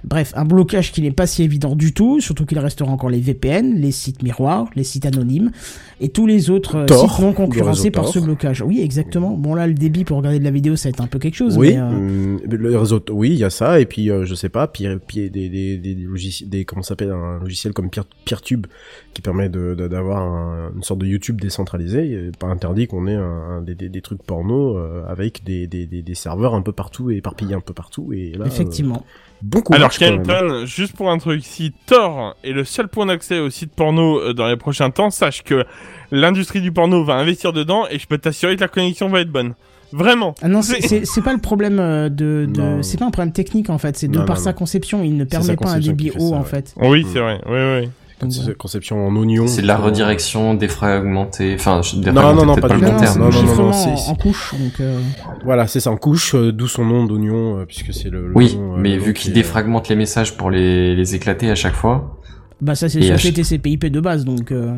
[0.08, 3.20] Bref, un blocage qui n'est pas si évident du tout, surtout qu'il restera encore les
[3.20, 5.52] VPN, les sites miroirs, les sites anonymes
[6.00, 8.14] et tous les autres euh, Tor, sites non concurrencés par Tor.
[8.14, 8.62] ce blocage.
[8.62, 9.32] Oui, exactement.
[9.36, 11.36] Bon là, le débit pour regarder de la vidéo, ça va être un peu quelque
[11.36, 11.58] chose.
[11.58, 14.36] Oui, mais, euh, hum, le réseau, oui, il y a ça, et puis euh, je
[14.36, 18.06] sais pas, puis, puis des, des, des, logiciels, des comment s'appelle un logiciel comme Peer-
[18.26, 18.68] PeerTube
[19.14, 22.30] qui permet d'avoir un- une sorte de YouTube décentralisé.
[22.38, 26.16] Pas interdit qu'on ait un, des, des, trucs porno euh, avec des, des, des, des
[26.16, 28.12] serveurs un peu partout et éparpillés un peu partout.
[28.14, 29.04] Et là, effectivement.
[29.42, 29.80] Bon courage.
[29.82, 29.92] Alors.
[29.92, 34.20] Kenton, juste pour un truc, si Tor est le seul point d'accès au site porno
[34.20, 35.66] euh, dans les prochains temps, sache que
[36.12, 39.32] l'industrie du porno va investir dedans et je peux t'assurer que la connexion va être
[39.32, 39.54] bonne.
[39.92, 40.36] Vraiment.
[40.42, 42.48] Ah non, c'est- pas le problème euh, de,
[42.82, 44.58] c'est pas un problème technique en fait, c'est de Non, par non, sa non.
[44.58, 46.46] conception, il ne permet pas un débit haut ça, en ouais.
[46.46, 46.74] fait.
[46.82, 47.08] Oui, Mm.
[47.14, 47.42] c'est vrai.
[47.46, 47.90] Oui, oui.
[48.22, 48.52] Donc, C'est voilà.
[48.52, 49.46] cette conception en oignon.
[49.46, 51.54] C'est de la euh, redirection défragmentée.
[51.60, 53.06] Enfin, je- non, non, peut-être pas pas du Non, terme.
[53.14, 55.00] c'est non, non, non, c'est- en, en couche, donc euh,
[55.44, 58.32] Voilà, c'est ça en couche, euh, d'où son nom d'oignon, euh, puisque c'est le, le
[58.34, 61.50] Oui, nom, euh, mais vu qui qu'il est- défragmente les messages pour les, les éclater
[61.52, 62.20] à chaque fois.
[62.62, 64.76] bah ça c'est sur ach- TCP/IP de base, donc euh,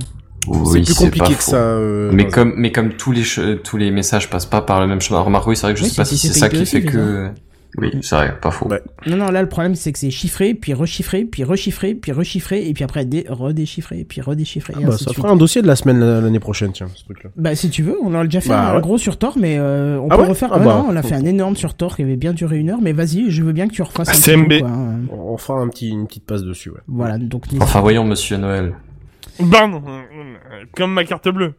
[0.47, 1.57] Oui, plus c'est compliqué pas que ça.
[1.57, 3.23] euh, mais comme mais comme tous les
[3.63, 5.19] tous les messages passent pas par le même chemin.
[5.19, 7.29] Remarque oui, c'est vrai que je Oui, sais pas si c'est ça qui fait que
[7.77, 8.67] oui, c'est vrai, pas faux.
[8.67, 8.81] Ouais.
[9.07, 12.67] Non, non, là, le problème, c'est que c'est chiffré, puis rechiffré, puis rechiffré, puis rechiffré,
[12.67, 14.73] et puis après dé redéchiffré, puis redéchiffré.
[14.73, 15.21] et Ah bah, ainsi ça de suite.
[15.23, 17.29] fera un dossier de la semaine la- l'année prochaine, tiens, ce truc-là.
[17.35, 18.81] Bah, si tu veux, on en a déjà fait Bah, un ouais.
[18.81, 20.49] gros sur Tor, mais euh, on Ah peut ouais refaire.
[20.51, 22.57] Ah Ah bah, non, on a fait un énorme sur Tor qui avait bien duré
[22.57, 24.53] une heure, mais vas-y, je veux bien que tu refasses un petit CMB.
[24.53, 24.99] coup, quoi, hein.
[25.11, 26.79] On fera un petit, une petite passe dessus, ouais.
[26.87, 28.73] Voilà, donc n'hésite Enfin voyons Monsieur Noël.
[29.51, 31.53] Pardon, euh, comme ma carte bleue.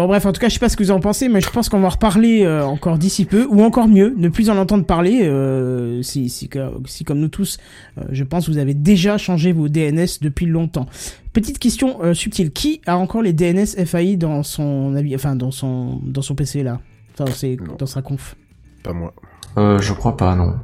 [0.00, 1.50] Bon bref, en tout cas, je sais pas ce que vous en pensez, mais je
[1.50, 4.56] pense qu'on va en reparler euh, encore d'ici peu, ou encore mieux, ne plus en
[4.56, 7.58] entendre parler, euh, si, si, que- si comme nous tous,
[7.98, 10.86] euh, je pense vous avez déjà changé vos DNS depuis longtemps.
[11.34, 15.50] Petite question euh, subtile, qui a encore les DNS FAI dans son avis, enfin dans
[15.50, 16.80] son dans son PC là,
[17.12, 18.36] enfin c'est dans sa conf.
[18.82, 19.12] Pas moi.
[19.58, 20.54] Euh, je crois pas non.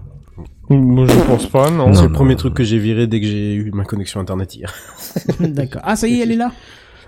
[0.71, 1.93] Moi, je pense pas, non.
[1.93, 2.39] C'est le premier non.
[2.39, 4.73] truc que j'ai viré dès que j'ai eu ma connexion internet hier.
[5.41, 5.83] D'accord.
[5.85, 6.53] Ah ça y est, elle est là?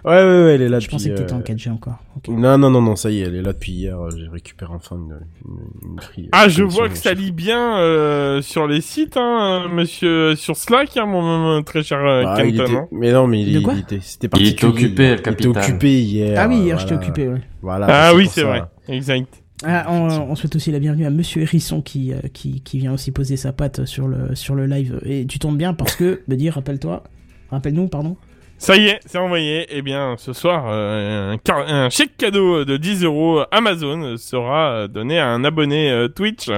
[0.04, 0.96] Ouais, ouais, ouais, elle est là Je depuis.
[0.96, 1.98] pensais que t'étais en euh, 4G encore.
[2.16, 2.28] Ok.
[2.28, 3.98] Non, non, non, non, ça y est, elle est là depuis hier.
[4.00, 8.40] euh, J'ai récupéré enfin une, une, euh, Ah, je vois que ça lit bien euh,
[8.42, 12.44] sur les sites, hein, euh, monsieur, sur Slack, hein, mon, mon très cher euh, Bah,
[12.44, 12.64] il Kenton.
[12.64, 12.88] était- hein.
[12.92, 15.22] Mais non, mais il, De quoi il était, c'était Il était occupé, le Il était
[15.22, 15.50] capitaine.
[15.56, 16.38] occupé hier.
[16.40, 17.06] Ah oui, hier euh, j'étais voilà.
[17.08, 17.28] occupé.
[17.28, 17.40] Ouais.
[17.62, 17.86] Voilà.
[17.88, 19.42] Ah oui, c'est vrai, exact.
[19.64, 22.92] Ah, on, on souhaite aussi la bienvenue à Monsieur Hérisson qui, euh, qui, qui vient
[22.92, 25.00] aussi poser sa patte sur le, sur le live.
[25.04, 27.02] Et tu tombes bien parce que, me dire, rappelle-toi,
[27.50, 28.16] rappelle-nous, pardon.
[28.58, 29.66] Ça y est, c'est envoyé.
[29.70, 35.18] Eh bien, ce soir, euh, un, un chèque cadeau de 10 euros Amazon sera donné
[35.18, 36.48] à un abonné euh, Twitch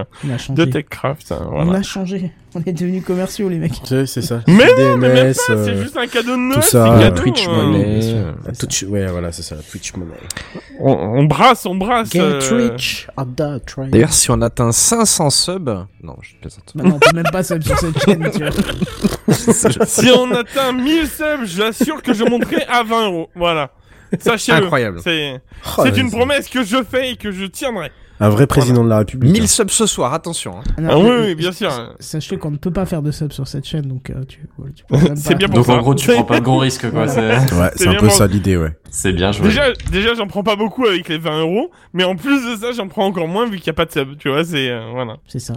[0.48, 0.64] de.
[0.64, 1.34] TechCraft.
[1.52, 2.32] On a changé.
[2.54, 3.80] On est devenus commerciaux, les mecs.
[3.84, 4.40] C'est, c'est ça.
[4.48, 6.90] Mais DNS, Mais même pas, euh, c'est juste un cadeau de Noël, tout ça, c'est
[6.90, 7.22] euh, cadeau.
[7.22, 8.00] Twitch euh, Money.
[8.14, 10.10] euh, la Twitch, ouais, voilà, c'est ça, la Twitch Money.
[10.80, 12.10] on, on brasse, on brasse.
[12.10, 12.40] Get euh,
[13.64, 13.90] trying.
[13.90, 16.74] D'ailleurs, si on atteint 500 subs, non, je plaisante.
[16.74, 19.86] Maintenant, on peut même pas sub sur cette chaîne, tu vois.
[19.86, 23.30] si on atteint 1000 subs, j'assure que je monterai à 20 euros.
[23.36, 23.70] Voilà.
[24.18, 24.64] Sachez-le.
[24.64, 24.98] Incroyable.
[25.04, 25.40] C'est
[25.78, 27.92] Oh, une promesse que je fais et que je tiendrai.
[28.22, 29.32] Un vrai président de la République.
[29.32, 29.46] 1000 hein.
[29.46, 30.58] subs ce soir, attention.
[30.58, 30.62] hein.
[30.76, 31.70] Ah non, Ah oui, oui, bien sûr.
[32.00, 34.40] Sachez qu'on ne peut pas faire de sub sur cette chaîne, donc euh, tu,
[34.76, 34.84] tu
[35.16, 35.72] C'est bien pour Donc ça.
[35.74, 37.08] en gros tu prends pas de gros risques quoi.
[37.08, 38.76] C'est Ouais, C'est c'est un peu ça l'idée, ouais.
[38.90, 39.46] c'est bien joué.
[39.48, 42.72] Déjà, déjà, j'en prends pas beaucoup avec les 20 euros, mais en plus de ça,
[42.72, 44.16] j'en prends encore moins vu qu'il y a pas de sub.
[44.18, 45.16] Tu vois, c'est euh, voilà.
[45.26, 45.54] C'est ça.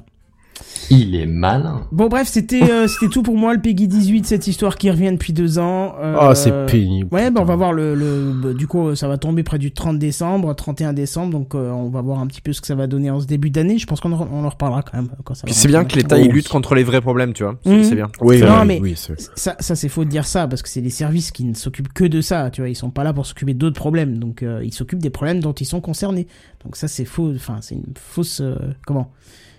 [0.89, 1.81] Il est malin.
[1.91, 5.11] Bon, bref, c'était euh, c'était tout pour moi, le Peggy 18, cette histoire qui revient
[5.11, 5.95] depuis deux ans.
[6.01, 7.09] Euh, Oh, c'est pénible.
[7.13, 9.71] Ouais, bah, on va voir le, le bah, du coup ça va tomber près du
[9.71, 12.75] 30 décembre, 31 décembre, donc euh, on va voir un petit peu ce que ça
[12.75, 13.77] va donner en ce début d'année.
[13.77, 15.95] Je pense qu'on en, on en reparlera quand même quand ça Puis c'est bien que
[15.95, 17.55] l'État il Oh, lutte contre les vrais problèmes, tu vois.
[17.63, 17.83] C'est Mhm.
[17.83, 18.09] c'est bien.
[18.21, 18.95] Oui, Non, oui, mais- oui.
[19.35, 21.91] Ça, ça c'est faux de dire ça parce que c'est des services qui ne s'occupent
[21.93, 22.69] que de ça, tu vois.
[22.69, 25.53] Ils sont pas là pour s'occuper d'autres problèmes, donc euh, ils s'occupent des problèmes dont
[25.53, 26.27] ils sont concernés.
[26.63, 28.55] Donc ça c'est faux, enfin c'est une fausse euh,
[28.87, 29.11] comment?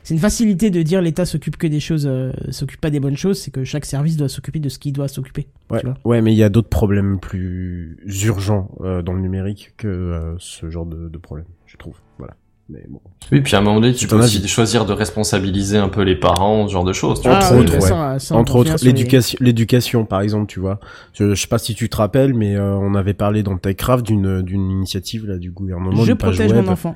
[0.04, 3.16] C'est une facilité de dire l'État s'occupe que des choses, euh, s'occupe pas des bonnes
[3.16, 3.40] choses.
[3.40, 5.48] C'est que chaque service doit s'occuper de ce qu'il doit s'occuper.
[5.70, 5.96] Ouais, tu vois.
[6.04, 10.34] ouais, mais il y a d'autres problèmes plus urgents euh, dans le numérique que euh,
[10.38, 11.96] ce genre de, de problème, je trouve.
[12.18, 12.34] Voilà.
[12.68, 13.00] Mais bon.
[13.32, 14.48] Oui, puis à un moment donné, tu peux aussi avis.
[14.48, 17.20] choisir de responsabiliser un peu les parents, ce genre de choses.
[17.20, 17.46] Tu Entre vois.
[17.48, 17.80] Ah, oui, autres, ouais.
[17.80, 20.80] ça, ça, on Entre autres, les- l'éducation, l'éducation, par exemple, tu vois.
[21.12, 24.06] Je, je sais pas si tu te rappelles, mais euh, on avait parlé dans TechCraft
[24.06, 26.04] d'une d'une initiative là du gouvernement.
[26.04, 26.64] Je protège web.
[26.64, 26.94] mon enfant.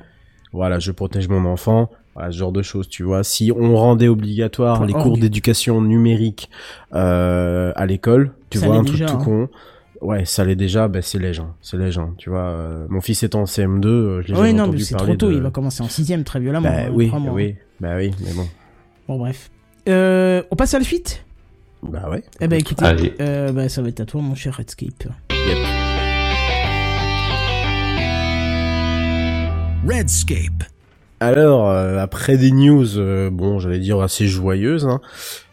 [0.53, 1.91] Voilà, je protège mon enfant.
[2.19, 3.23] Voilà, ce genre de choses, tu vois.
[3.23, 5.03] Si on rendait obligatoire les org.
[5.03, 6.49] cours d'éducation numérique
[6.93, 9.23] euh, à l'école, tu Ça vois, un truc déjà, tout hein.
[9.23, 9.49] con.
[10.01, 12.41] Ouais, ça l'est déjà, ben c'est léger, c'est léger, tu vois.
[12.41, 15.15] euh, mon fils est en CM2, euh, je l'ai Oui, jamais non, mais c'est trop
[15.15, 15.29] tôt.
[15.29, 15.33] de...
[15.35, 16.69] Il va commencer en sixième très violemment.
[16.69, 17.31] Bah oui, crois-moi.
[17.33, 18.47] oui, bah oui, mais bon.
[19.07, 19.49] Bon, bref.
[19.87, 21.23] Euh, on passe à la suite?
[21.83, 22.23] Bah ouais.
[22.41, 23.13] Eh ben, écoutez, Allez.
[23.21, 25.07] euh, bah, ça va être à toi, mon cher Redscape.
[29.87, 30.63] Redscape.
[31.19, 35.01] Alors, euh, après des news, euh, bon, j'allais dire assez joyeuses, hein,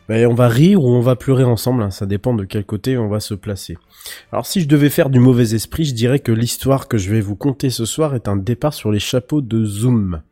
[0.09, 2.97] ben, on va rire ou on va pleurer ensemble, hein, ça dépend de quel côté
[2.97, 3.77] on va se placer.
[4.31, 7.21] Alors, si je devais faire du mauvais esprit, je dirais que l'histoire que je vais
[7.21, 10.23] vous conter ce soir est un départ sur les chapeaux de Zoom.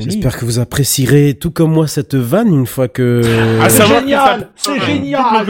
[0.00, 3.20] J'espère que vous apprécierez, tout comme moi, cette vanne une fois que...
[3.68, 5.46] Savoir que génial, c'est génial.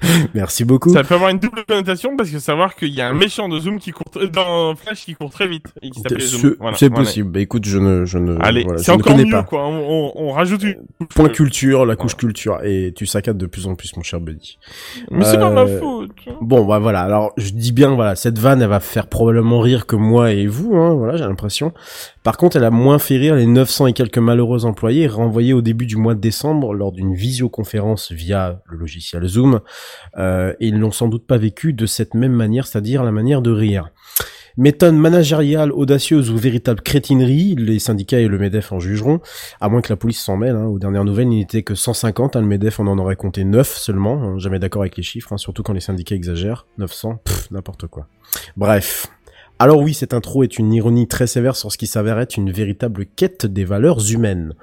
[0.34, 0.90] Merci beaucoup.
[0.92, 3.58] Ça peut avoir une double connotation parce que savoir qu'il y a un méchant de
[3.58, 6.40] Zoom qui court dans Flash qui court très vite et qui s'appelle Zoom.
[6.40, 7.04] C'est Voilà, c'est voilà.
[7.04, 7.30] possible.
[7.32, 9.42] Bah écoute, je ne, je ne, Allez, voilà, c'est je ne encore connais mieux pas.
[9.42, 9.66] quoi.
[9.66, 10.76] On, on, on rajoute une.
[11.08, 14.58] Point culture, la couche culture, et tu saccades de plus en plus, mon cher Buddy.
[15.10, 16.10] Mais c'est pas ma Euh, faute.
[16.42, 17.00] Bon, bah voilà.
[17.00, 20.46] Alors, je dis bien, voilà, cette vanne, elle va faire probablement rire que moi et
[20.46, 21.72] vous, hein, voilà, j'ai l'impression.
[22.28, 25.62] Par contre, elle a moins fait rire les 900 et quelques malheureux employés renvoyés au
[25.62, 29.60] début du mois de décembre lors d'une visioconférence via le logiciel Zoom.
[30.18, 33.40] Euh, et ils l'ont sans doute pas vécu de cette même manière, c'est-à-dire la manière
[33.40, 33.88] de rire.
[34.58, 39.20] Méthode managériale audacieuse ou véritable crétinerie, les syndicats et le MEDEF en jugeront,
[39.62, 40.56] à moins que la police s'en mêle.
[40.56, 40.66] Hein.
[40.66, 42.42] Aux dernières nouvelles, il n'était que 150, hein.
[42.42, 44.38] le MEDEF on en aurait compté 9 seulement, hein.
[44.38, 46.66] jamais d'accord avec les chiffres, hein, surtout quand les syndicats exagèrent.
[46.76, 48.06] 900, pff, n'importe quoi.
[48.58, 49.06] Bref.
[49.60, 52.52] Alors oui, cette intro est une ironie très sévère sur ce qui s'avère être une
[52.52, 54.54] véritable quête des valeurs humaines.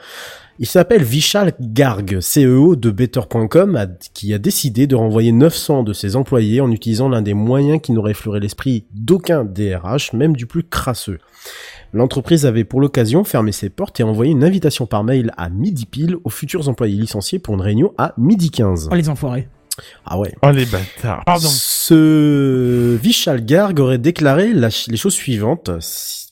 [0.58, 6.16] Il s'appelle Vishal Garg, CEO de Better.com, qui a décidé de renvoyer 900 de ses
[6.16, 10.64] employés en utilisant l'un des moyens qui n'aurait effleuré l'esprit d'aucun DRH, même du plus
[10.64, 11.20] crasseux.
[11.92, 15.86] L'entreprise avait pour l'occasion fermé ses portes et envoyé une invitation par mail à midi
[15.86, 18.88] pile aux futurs employés licenciés pour une réunion à midi 15.
[18.92, 19.50] Oh les enfoirés.
[20.06, 20.34] Ah ouais.
[20.42, 21.24] Oh les bâtards.
[21.26, 21.48] Pardon.
[21.50, 25.70] Ce Vishal Garg aurait déclaré la les choses suivantes.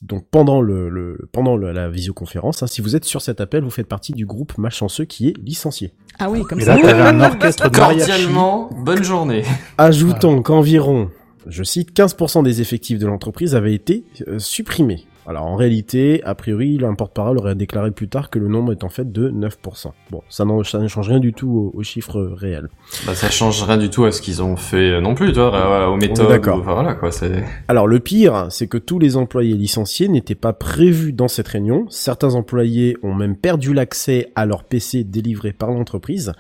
[0.02, 3.64] Donc pendant le, le- pendant le- la visioconférence, hein, si vous êtes sur cet appel,
[3.64, 5.94] vous faites partie du groupe malchanceux qui est licencié.
[6.20, 6.76] Ah oui, comme Et ça.
[6.76, 7.76] là, t'avais un orchestre de.
[7.78, 9.44] Cordialement, bonne journée.
[9.78, 11.10] Ajoutant qu'environ,
[11.48, 15.06] je cite, 15% des effectifs de l'entreprise avaient été euh, supprimés.
[15.26, 18.84] Alors en réalité, a priori, un porte-parole aurait déclaré plus tard que le nombre est
[18.84, 19.92] en fait de 9%.
[20.12, 22.68] Bon, ça, ne change rien du tout au, au chiffre réel.
[23.06, 25.88] Bah, ça change rien du tout à ce qu'ils ont fait non plus, toi, euh,
[25.88, 26.28] aux méthodes.
[26.28, 26.58] d'accord.
[26.58, 27.44] ou- Enfin, voilà, quoi, c'est...
[27.70, 31.86] Alors le pire, c'est que tous les employés licenciés n'étaient pas prévus dans cette réunion.
[31.90, 36.34] Certains employés ont même perdu l'accès à leur PC délivré par l'entreprise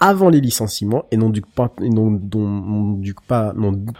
[0.00, 1.72] avant les licenciements et n'ont donc pas,
[3.26, 3.54] pas,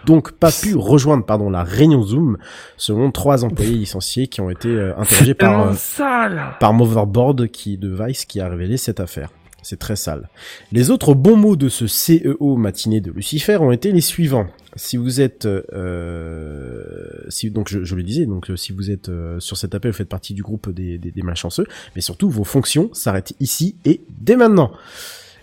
[0.07, 2.39] donc pas pu rejoindre pardon la réunion Zoom,
[2.77, 6.29] selon trois employés licenciés qui ont été euh, interrogés par euh,
[6.61, 9.31] par Motherboard qui de Vice qui a révélé cette affaire.
[9.63, 10.29] C'est très sale.
[10.71, 14.47] Les autres bons mots de ce CEO matiné de Lucifer ont été les suivants.
[14.77, 16.95] Si vous êtes, euh,
[17.29, 19.97] si donc je, je le disais, donc si vous êtes euh, sur cet appel, vous
[19.97, 24.01] faites partie du groupe des, des, des malchanceux, mais surtout vos fonctions s'arrêtent ici et
[24.21, 24.71] dès maintenant.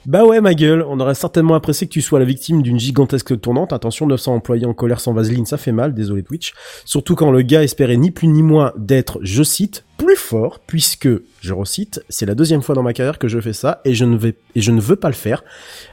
[0.07, 3.39] Bah ouais, ma gueule, on aurait certainement apprécié que tu sois la victime d'une gigantesque
[3.39, 3.73] tournante.
[3.73, 6.53] Attention, 900 employés en colère sans vaseline, ça fait mal, désolé Twitch.
[6.85, 11.09] Surtout quand le gars espérait ni plus ni moins d'être, je cite, plus fort, puisque,
[11.41, 14.05] je recite, c'est la deuxième fois dans ma carrière que je fais ça, et je
[14.05, 15.43] ne vais, et je ne veux pas le faire.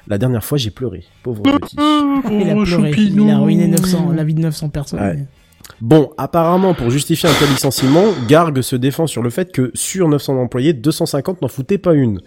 [0.08, 1.04] La dernière fois, j'ai pleuré.
[1.22, 1.76] Pauvre petit.
[1.76, 2.90] Il a pleuré.
[2.98, 5.00] Il a ruiné 900, la vie de 900 personnes.
[5.00, 5.26] Ouais.
[5.80, 10.08] Bon, apparemment, pour justifier un tel licenciement, Garg se défend sur le fait que sur
[10.08, 12.20] 900 employés, 250 n'en foutaient pas une.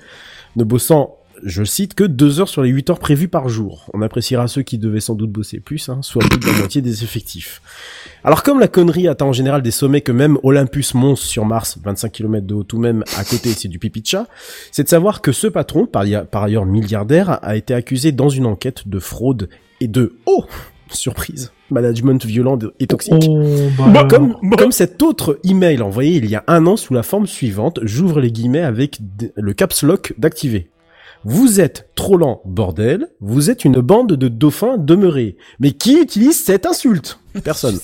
[0.55, 3.89] Ne bossant, je cite, que deux heures sur les 8 heures prévues par jour.
[3.93, 6.81] On appréciera ceux qui devaient sans doute bosser plus, hein, soit plus de la moitié
[6.81, 7.61] des effectifs.
[8.23, 11.77] Alors comme la connerie atteint en général des sommets que même Olympus Mons sur Mars,
[11.83, 14.27] 25 km de haut tout même, à côté c'est du pipi de chat,
[14.71, 18.45] c'est de savoir que ce patron, par, par ailleurs milliardaire, a été accusé dans une
[18.45, 19.49] enquête de fraude
[19.81, 20.45] et de, oh,
[20.89, 23.29] surprise, management violent et toxique.
[23.93, 27.27] bah, comme, comme cet autre email envoyé il y a un an sous la forme
[27.27, 28.99] suivante, j'ouvre les guillemets avec
[29.35, 30.69] le caps lock d'activer.
[31.27, 33.07] Vous êtes trop lent, bordel.
[33.19, 35.37] Vous êtes une bande de dauphins demeurés.
[35.59, 37.19] Mais qui utilise cette insulte?
[37.43, 37.79] Personne.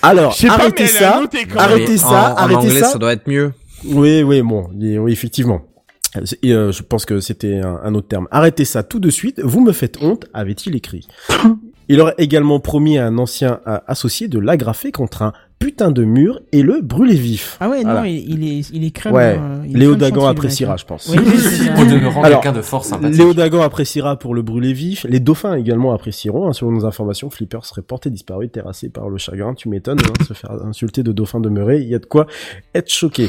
[0.00, 1.20] Alors, arrêtez ça.
[1.56, 2.34] Arrêtez ça.
[2.34, 2.86] arrêtez anglais, ça.
[2.86, 3.52] ça doit être mieux.
[3.84, 5.60] Oui, oui, bon, oui, effectivement.
[6.42, 8.26] Et, euh, je pense que c'était un, un autre terme.
[8.30, 9.40] Arrêtez ça tout de suite.
[9.44, 11.06] Vous me faites honte, avait-il écrit.
[11.88, 15.32] Il aurait également promis à un ancien associé de l'agrafer contre un
[15.62, 17.56] putain de mur et le brûler vif.
[17.60, 18.00] Ah ouais, Voilà.
[18.00, 19.14] non, il, il est, il est crème.
[19.14, 21.10] Ouais, il est Léo Dagan appréciera, je pense.
[22.22, 23.16] Alors, quelqu'un de fort sympathique.
[23.18, 25.06] Léo Dagan appréciera pour le brûler vif.
[25.08, 26.48] Les dauphins également apprécieront.
[26.48, 26.52] hein.
[26.52, 29.54] Selon nos informations, Flipper serait porté disparu, terrassé par le chagrin.
[29.54, 31.80] Tu m'étonnes, hein, se faire insulter de dauphin demeuré.
[31.80, 32.26] Il y a de quoi
[32.74, 33.28] être choqué.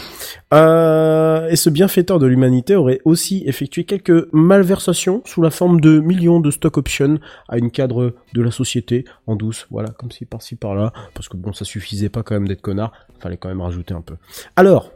[0.53, 5.99] Euh, et ce bienfaiteur de l'humanité aurait aussi effectué quelques malversations sous la forme de
[5.99, 7.19] millions de stock options
[7.49, 9.67] à une cadre de la société en douce.
[9.71, 10.93] Voilà, comme si par-ci par-là.
[11.13, 12.91] Parce que bon, ça suffisait pas quand même d'être connard.
[13.19, 14.15] Fallait quand même rajouter un peu.
[14.55, 14.91] Alors,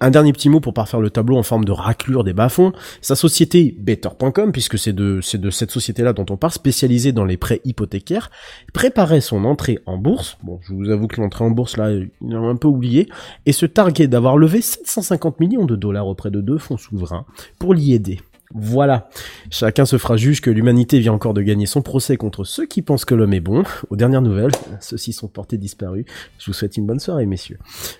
[0.00, 2.72] un dernier petit mot pour parfaire le tableau en forme de raclure des bas-fonds.
[3.00, 7.60] Sa société Better.com, puisque c'est de, cette société-là dont on parle, spécialisée dans les prêts
[7.64, 8.30] hypothécaires,
[8.72, 10.38] préparait son entrée en bourse.
[10.42, 13.08] Bon, je vous avoue que l'entrée en bourse, là, il a un peu oublié.
[13.46, 17.26] Et se targuait d'avoir levé 750 millions de dollars auprès de deux fonds souverains
[17.58, 18.20] pour l'y aider.
[18.52, 19.08] Voilà.
[19.50, 22.82] Chacun se fera juge que l'humanité vient encore de gagner son procès contre ceux qui
[22.82, 23.62] pensent que l'homme est bon.
[23.90, 26.04] Aux dernières nouvelles, ceux-ci sont portés disparus.
[26.38, 27.58] Je vous souhaite une bonne soirée, messieurs.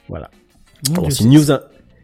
[0.08, 0.30] Voilà.
[0.90, 1.50] Bon, c'est news,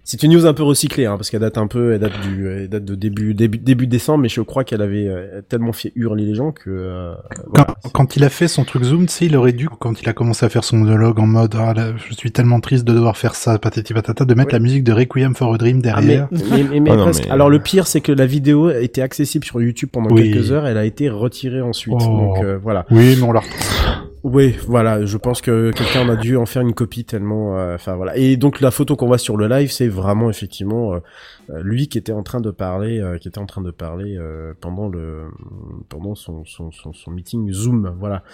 [0.08, 2.48] c'est une news un peu recyclée, hein, parce qu'elle date un peu, elle date du,
[2.48, 5.92] elle date de début, début, début décembre, mais je crois qu'elle avait euh, tellement fait
[5.96, 6.70] hurler les gens que.
[6.70, 7.66] euh, Quand, voilà.
[7.92, 10.12] quand il a fait son truc Zoom, tu sais, il aurait dû, quand il a
[10.12, 13.16] commencé à faire son monologue en mode ah, là, je suis tellement triste de devoir
[13.16, 14.58] faire ça, patati patata, de mettre Ouais.
[14.60, 16.28] la musique de Requiem for a Dream Ah, mais, derrière.
[16.30, 17.24] mais, mais- mais Ah non, presque.
[17.24, 20.30] mais- Alors le pire, c'est que la vidéo était accessible sur YouTube pendant Oui.
[20.30, 21.96] quelques heures, elle a été retirée ensuite.
[22.00, 22.06] Oh.
[22.06, 22.86] Donc euh, voilà.
[22.92, 24.05] Oui, mais on la retrouve.
[24.28, 27.76] Oui, voilà, je pense que quelqu'un en a dû en faire une copie tellement, euh,
[27.76, 28.16] enfin voilà.
[28.16, 30.98] Et donc la photo qu'on voit sur le live, c'est vraiment effectivement euh,
[31.50, 34.18] euh, lui qui était en train de parler, euh, qui était en train de parler
[34.60, 35.26] pendant le,
[35.88, 38.24] pendant son son, son, son meeting Zoom, voilà.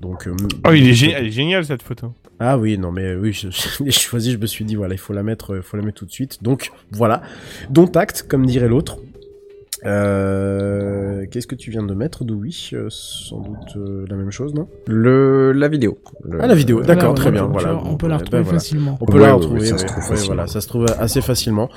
[0.00, 0.28] Donc.
[0.66, 2.12] Oh, il est, gé- elle est géniale cette photo.
[2.40, 4.98] Ah oui, non mais oui, je, je l'ai choisi, je me suis dit voilà, il
[4.98, 6.42] faut la mettre, faut la mettre tout de suite.
[6.42, 7.22] Donc voilà,
[7.70, 8.98] dont acte, comme dirait l'autre.
[9.84, 14.54] Euh, Qu'est-ce que tu viens de mettre, Doui Euh, Sans doute euh, la même chose,
[14.54, 15.98] non Le, la vidéo.
[16.24, 17.44] Le- Ah la vidéo, d'accord, Voilà, très bien.
[17.44, 18.58] Voilà, on peut la ben retrouver voilà.
[18.58, 18.98] facilement.
[19.00, 21.20] On peut Ouais, la retrouver, ouais, ça se trouve ouais, voilà, ça se trouve assez
[21.20, 21.68] facilement.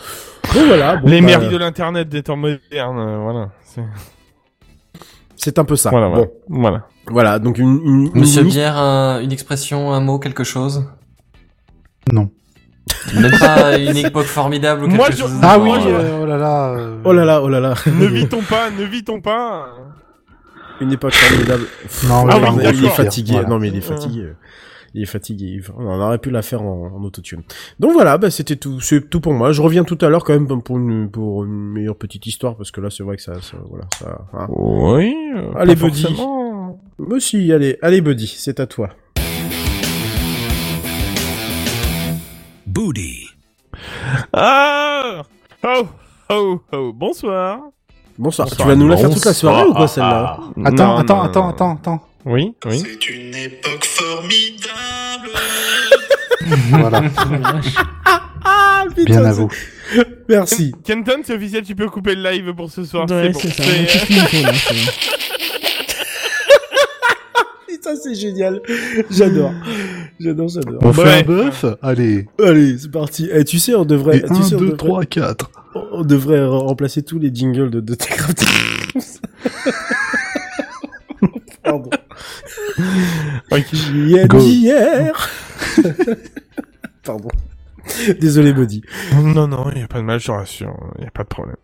[0.56, 3.50] Donc voilà, bon, Les bah, mérites de l'internet des temps modernes, euh, voilà.
[5.36, 5.90] C'est- un peu ça.
[5.90, 6.26] Voilà, voilà.
[6.26, 6.88] Bon, voilà.
[7.08, 10.86] voilà, donc une, Monsieur une- Bière, un- une expression, un mot, quelque chose?
[12.12, 12.30] Non.
[13.16, 16.38] Même pas une époque formidable ou quelque Moi, je- chose Ah oui, euh, oh là
[16.38, 16.70] là.
[16.74, 17.74] euh, Oh là là, oh là là.
[17.88, 19.68] ne vitons pas, ne vitons pas.
[20.82, 21.64] Une époque formidable.
[22.08, 23.32] Non, Ah oui, oui, non, il est fatigué.
[23.34, 23.50] Voilà.
[23.50, 24.34] Non, mais il est fatigué.
[24.96, 25.62] Il est fatigué.
[25.78, 27.42] On aurait pu la faire en, en autotune.
[27.80, 28.80] Donc voilà, bah, c'était tout.
[28.80, 29.52] C'est tout pour moi.
[29.52, 32.72] Je reviens tout à l'heure quand même pour une, pour une meilleure petite histoire parce
[32.72, 34.22] que là, c'est vrai que ça, ça voilà, ça.
[34.34, 34.48] hein.
[34.50, 35.14] Oui.
[35.36, 36.02] euh, Allez, pas Buddy.
[36.04, 36.82] forcément.
[36.98, 38.90] Mais si, allez, allez, Buddy, c'est à toi.
[42.80, 43.28] Booty.
[44.32, 45.22] Ah
[45.66, 45.88] Oh
[46.30, 47.60] Oh Oh Bonsoir.
[48.18, 48.48] Bonsoir.
[48.48, 48.48] Bonsoir.
[48.48, 51.44] Tu vas nous la faire toute la soirée ou quoi celle-là Attends, attends, non, attends,
[51.44, 51.50] non.
[51.50, 52.08] attends, attends.
[52.24, 52.80] Oui, oui.
[52.80, 55.30] C'est une époque formidable.
[56.70, 57.02] Voilà.
[58.46, 59.50] Ah, Bien à vous.
[60.30, 60.74] Merci.
[60.86, 63.06] Kenton, c'est officiel, tu peux couper le live pour ce soir.
[63.10, 63.40] Ouais, bon.
[63.40, 63.64] c'est ça.
[67.90, 68.62] Ça, c'est génial.
[69.10, 69.52] J'adore.
[70.20, 70.80] J'adore, j'adore.
[70.82, 72.28] On fait un bœuf Allez.
[72.44, 73.30] Allez, c'est parti.
[73.32, 75.52] Eh, tu sais, on devrait, Et tu 1, sais, on 2, devrait, 3, 4.
[75.94, 78.44] on devrait re- remplacer tous les jingles de, Techcraft.
[81.64, 81.90] Pardon.
[83.52, 83.66] Ok.
[83.94, 84.40] Il y a Go.
[84.40, 85.30] d'hier.
[87.04, 87.30] Pardon.
[88.20, 88.82] Désolé, Buddy.
[89.16, 90.76] Non, non, il n'y a pas de mal, je te rassure.
[90.98, 91.56] Il n'y a pas de problème.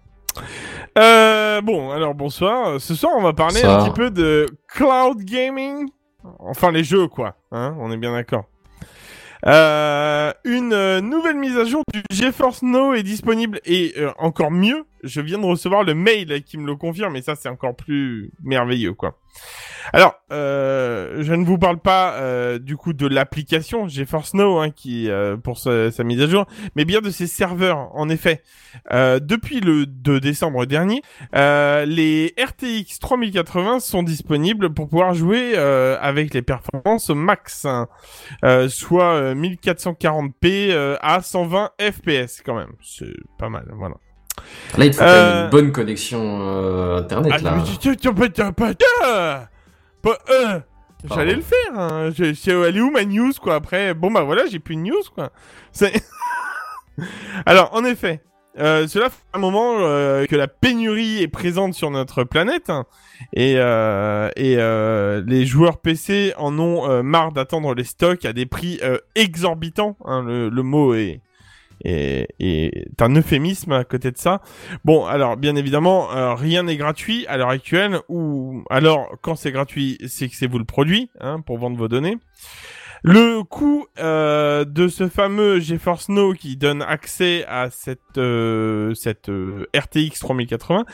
[0.98, 2.80] Euh, bon, alors bonsoir.
[2.82, 5.88] Ce soir, on va parler un petit peu de cloud gaming.
[6.40, 7.36] Enfin, les jeux, quoi.
[7.52, 8.46] Hein, on est bien d'accord.
[9.46, 14.50] Euh, une euh, nouvelle mise à jour du GeForce Now est disponible et euh, encore
[14.50, 17.76] mieux, je viens de recevoir le mail qui me le confirme et ça c'est encore
[17.76, 19.20] plus merveilleux quoi.
[19.94, 24.72] Alors, euh, je ne vous parle pas euh, du coup de l'application GeForce Now hein,
[24.72, 26.46] qui euh, pour sa, mise à jour,
[26.76, 27.90] mais bien de ses serveurs.
[27.96, 28.42] En effet,
[28.92, 31.02] euh, depuis le 2 décembre dernier,
[31.36, 37.88] euh, les RTX 3080 sont disponibles pour pouvoir jouer euh, avec les performances max, hein.
[38.70, 42.74] Soit euh, 1440p euh, à 120 fps quand même.
[42.82, 43.96] C'est pas mal, voilà.
[44.78, 47.52] Là, il te faut quand Euh, même une bonne connexion euh, internet, Ah, là.
[47.58, 47.64] mais.
[51.16, 51.72] J'allais le faire.
[51.80, 52.10] Hein.
[52.18, 53.94] Je- je- Elle est où ma news quoi après?
[53.94, 55.30] Bon bah voilà, j'ai plus de news quoi.
[57.46, 58.22] Alors en effet,
[58.58, 62.86] euh, cela fait un moment euh, que la pénurie est présente sur notre planète hein,
[63.34, 64.56] et euh, et
[65.30, 68.80] les joueurs PC en ont marre d'attendre les stocks à des prix
[69.16, 69.98] exorbitants.
[70.06, 71.22] hein, le, le mot est
[71.84, 74.42] est, est un euphémisme à côté de ça.
[74.84, 79.52] Bon, alors bien évidemment, euh, rien n'est gratuit à l'heure actuelle, ou alors quand c'est
[79.52, 82.18] gratuit, c'est que c'est vous le produit hein, pour vendre vos données.
[83.08, 89.30] Le coût euh, de ce fameux GeForce Now qui donne accès à cette euh, cette
[89.30, 90.86] euh, RTX 3080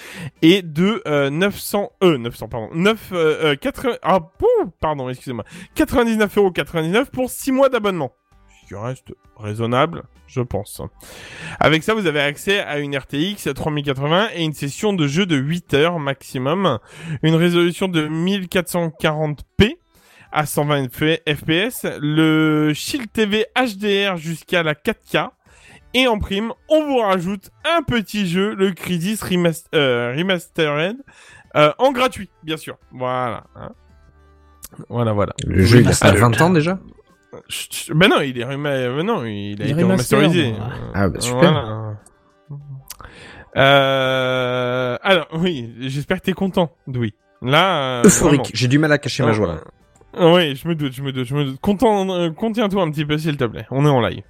[0.42, 5.46] est de euh, 900 euh 900 pardon 9 euh, euh, 80 ah bon, pardon excusez-moi
[5.78, 8.12] 99,99€ pour 6 mois d'abonnement.
[8.62, 10.82] Ce qui reste raisonnable, je pense.
[11.60, 15.36] Avec ça, vous avez accès à une RTX 3080 et une session de jeu de
[15.36, 16.80] 8 heures maximum,
[17.24, 19.76] une résolution de 1440p
[20.32, 25.30] à 120 fps, le Shield TV HDR jusqu'à la 4K,
[25.94, 29.22] et en prime, on vous rajoute un petit jeu, le Crisis
[29.76, 30.96] euh, Remastered,
[31.58, 32.78] euh, en gratuit, bien sûr.
[32.92, 33.44] Voilà.
[33.56, 33.74] hein.
[34.88, 35.34] Voilà, voilà.
[35.46, 36.80] Le jeu, il a pas 20 ans déjà?
[37.94, 40.56] Ben non, il est rema- euh, non, il a Il est été remaster, remasterisé.
[40.94, 41.40] Ah, bah, super.
[41.52, 41.98] Voilà.
[43.58, 44.98] Euh...
[45.02, 47.14] Alors, oui, j'espère que t'es content, Doui.
[47.42, 48.52] Là, euh, Euphorique.
[48.54, 49.56] J'ai du mal à cacher ma joie là.
[50.20, 51.60] Oui, je me doute, je me doute, je me doute.
[51.64, 53.66] Euh, contiens-toi un petit peu, s'il te plaît.
[53.72, 54.24] On est en live.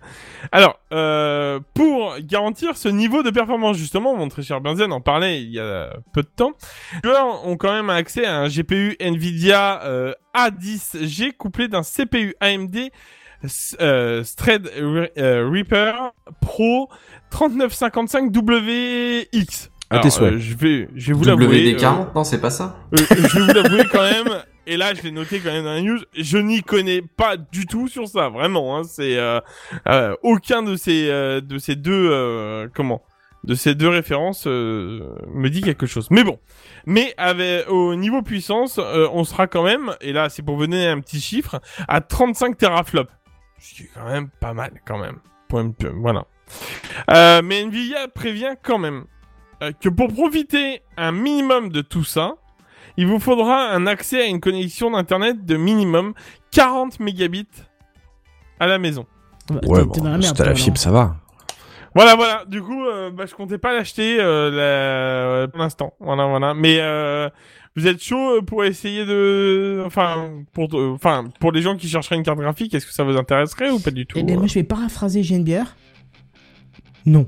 [0.51, 5.41] Alors, euh, pour garantir ce niveau de performance, justement, mon très cher Benzen en parlait
[5.41, 6.51] il y a peu de temps,
[7.03, 12.35] les joueurs ont quand même accès à un GPU Nvidia euh, A10G couplé d'un CPU
[12.39, 12.91] AMD
[13.81, 15.93] euh, Threadripper
[16.41, 16.89] Pro
[17.31, 19.69] 3955WX.
[19.91, 20.33] À Alors, tes souhaits.
[20.33, 21.73] euh, je vais, je vais vous l'avouer.
[21.75, 24.41] WD-40 euh, Non, c'est pas ça euh, je vais vous l'avouer quand même.
[24.67, 25.99] Et là, je l'ai noté quand même dans la news.
[26.17, 28.77] Je n'y connais pas du tout sur ça, vraiment.
[28.77, 29.39] Hein, c'est euh,
[29.87, 33.01] euh, aucun de ces euh, de ces deux euh, comment
[33.43, 36.07] de ces deux références euh, me dit quelque chose.
[36.11, 36.37] Mais bon,
[36.85, 39.93] mais avec au niveau puissance, euh, on sera quand même.
[39.99, 43.11] Et là, c'est pour vous donner un petit chiffre à 35 teraflops,
[43.59, 45.17] ce qui est quand même pas mal quand même.
[45.49, 46.25] Peu- voilà.
[47.09, 49.05] Euh, mais Nvidia prévient quand même
[49.79, 52.35] que pour profiter un minimum de tout ça,
[52.97, 56.13] il vous faudra un accès à une connexion d'internet de minimum
[56.51, 57.47] 40 mégabits
[58.59, 59.05] à la maison.
[59.49, 60.23] Bah, Ouais, bon, la merde.
[60.23, 61.15] si t'as la fibre, ça va.
[61.95, 62.45] Voilà, voilà.
[62.47, 64.49] Du coup, euh, bah, je comptais pas l'acheter euh,
[65.41, 65.93] la- pour l'instant.
[65.99, 66.53] Voilà, voilà.
[66.53, 67.29] Mais euh,
[67.75, 71.89] vous êtes chaud euh, pour essayer de, enfin, pour, euh, enfin, pour les gens qui
[71.89, 74.37] chercheraient une carte graphique, est-ce que ça vous intéresserait ou pas du tout Eh ben,
[74.37, 75.75] moi, je vais paraphraser Genebière.
[77.05, 77.27] Non.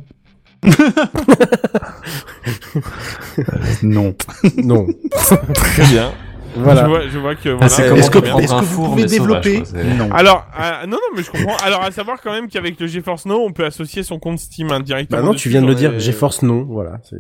[3.84, 4.16] Non.
[4.64, 4.88] Non.
[5.54, 6.12] Très bien.
[6.56, 6.84] Voilà.
[6.84, 7.50] Je vois, je vois que.
[7.50, 10.12] Ah, Voilà, comment Est-ce que, vous four, pouvez sauvage, développer quoi, c'est- Non.
[10.12, 11.56] Alors, euh, non, non, mais je comprends.
[11.66, 14.70] Alors, à savoir quand même qu'avec le GeForce Now, on peut associer son compte Steam
[14.72, 15.20] hein, directement.
[15.22, 16.00] Bah non, tu viens de le dire.
[16.00, 16.64] GeForce non.
[16.70, 17.00] Voilà.
[17.10, 17.16] c'est-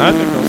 [0.00, 0.44] Ah, d'accord.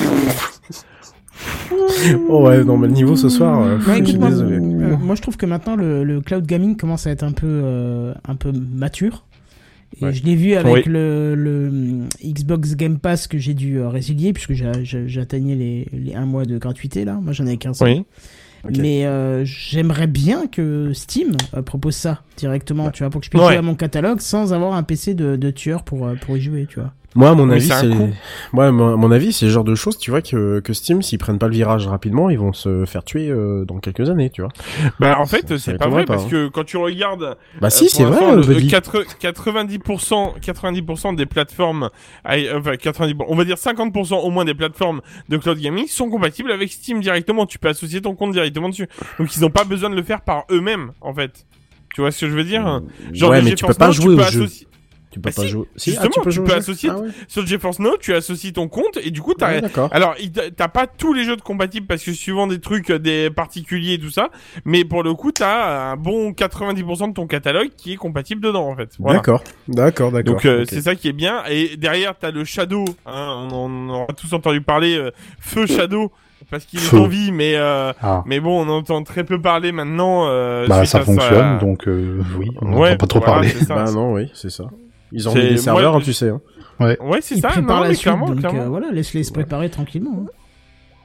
[2.27, 4.57] Oh ouais, non, mais le niveau ce soir, euh, Ouais, je suis moi, désolé.
[4.57, 7.47] euh, moi, je trouve que maintenant le, le cloud gaming commence à être un peu,
[7.47, 9.23] euh, un peu mature.
[9.99, 10.13] Et Ouais.
[10.13, 10.91] je l'ai vu avec Oui.
[10.91, 15.55] le, le hum, Xbox Game Pass que j'ai dû euh, résilier puisque j'a- j'a- j'atteignais
[15.55, 17.19] les, les un mois de gratuité là.
[17.21, 18.03] Moi j'en ai 15 Oui.
[18.65, 18.77] Ok.
[18.77, 23.29] Mais euh, j'aimerais bien que Steam euh, propose ça directement, tu vois, pour que je
[23.29, 23.47] puisse Ouais.
[23.49, 26.41] jouer à mon catalogue sans avoir un PC de, de tueur pour, euh, pour y
[26.41, 26.93] jouer, tu vois.
[27.15, 27.87] Moi, à mon avis, c'est
[28.53, 31.01] ouais, mon, à mon avis, c'est le genre de choses, tu vois, que, que Steam,
[31.01, 34.29] s'ils prennent pas le virage rapidement, ils vont se faire tuer euh, dans quelques années,
[34.29, 34.51] tu vois.
[34.99, 36.29] Bah, en fait, c'est pas vrai pas, parce hein.
[36.29, 41.25] que quand tu regardes Bah Euh, si, c'est vrai, le- le 80 90%, 90% des
[41.25, 41.89] plateformes,
[42.29, 46.09] euh, enfin 90, on va dire 50% au moins des plateformes de cloud gaming sont
[46.09, 47.45] compatibles avec Steam directement.
[47.45, 48.87] Tu peux associer ton compte directement dessus.
[49.17, 51.45] Donc ils n'ont pas besoin de le faire par eux-mêmes, en fait.
[51.95, 52.81] Tu vois ce que je veux dire?
[53.13, 54.47] Genre ouais, mais tu peux pas jouer peux au jeu.
[55.11, 55.65] Tu peux Bah pas si, jouer.
[55.75, 57.09] Si, justement, tu jouer peux associer- Ah ouais.
[57.27, 59.89] Sur GeForce Now, tu associes ton compte et du coup t'as Ouais, d'accord.
[59.91, 60.15] alors,
[60.55, 63.93] t'as pas tous les jeux de compatibles parce que suivant des trucs, euh, des particuliers
[63.93, 64.29] et tout ça,
[64.65, 68.67] mais pour le coup, t'as un bon 90% de ton catalogue qui est compatible dedans,
[68.69, 68.91] en fait.
[68.99, 69.17] Voilà.
[69.17, 70.33] D'accord, d'accord, d'accord.
[70.35, 71.43] Donc euh, c'est ça qui est bien.
[71.49, 72.85] Et derrière, t'as le Shadow.
[73.07, 74.95] Hein, on en aura tous entendu parler.
[74.95, 76.11] euh, Feu Shadow.
[76.49, 78.23] Parce qu'il est en vie, mais euh, Ah.
[78.25, 80.25] mais bon, on entend très peu parler maintenant.
[80.29, 83.53] Euh, Bah, ça à fonctionne, donc euh, oui, on Ouais, n'entend pas trop voilà, parler.
[83.67, 84.63] Bah non, oui, c'est ça.
[85.11, 86.29] Ils ont mis des serveurs, moi, hein, tu sais.
[86.29, 86.41] Hein.
[86.79, 87.59] Ouais, c'est ça.
[87.61, 88.61] Non, la mais suite, clairement, donc clairement.
[88.61, 90.25] euh, voilà, laisse-les se préparer tranquillement.
[90.27, 90.31] hein.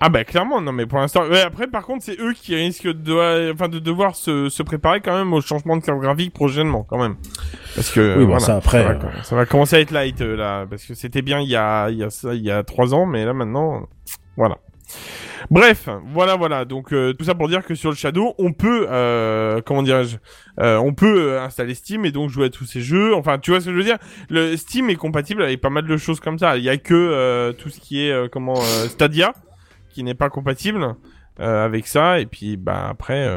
[0.00, 1.22] Ah bah clairement, non mais pour l'instant.
[1.28, 5.00] Ouais, après par contre c'est eux qui risquent de, enfin de devoir se, se préparer
[5.00, 7.14] quand même au changement de carte graphique prochainement quand même.
[7.74, 9.92] Parce que Oui, bon, voilà, ça, après, ça va, euh, ça va commencer à être
[9.92, 12.42] light euh, là, parce que c'était bien il y a il y a ça il
[12.42, 13.86] y a trois ans, mais là maintenant
[14.36, 14.58] voilà.
[15.50, 16.64] Bref, voilà, voilà.
[16.64, 20.16] Donc euh, tout ça pour dire que sur le Shadow, on peut, euh, comment dirais-je,
[20.60, 23.14] euh, on peut installer Steam et donc jouer à tous ces jeux.
[23.14, 23.98] Enfin, tu vois ce que je veux dire?
[24.30, 26.56] Le Steam est compatible avec pas mal de choses comme ça.
[26.56, 28.56] Il y a que tout ce qui est comment
[28.88, 29.32] Stadia
[29.90, 30.94] qui n'est pas compatible
[31.38, 32.20] avec ça.
[32.20, 33.28] Et puis bah après,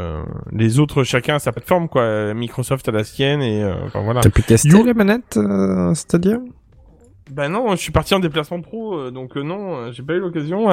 [0.52, 2.34] les autres chacun a sa plateforme quoi.
[2.34, 4.22] Microsoft a la sienne et enfin voilà.
[4.22, 5.38] T'as pu tester You- la manette,
[5.94, 6.40] c'est-à-dire
[7.30, 10.14] Bah non, je suis parti en déplacement pro, euh, donc euh, non, euh, j'ai pas
[10.14, 10.70] eu l'occasion.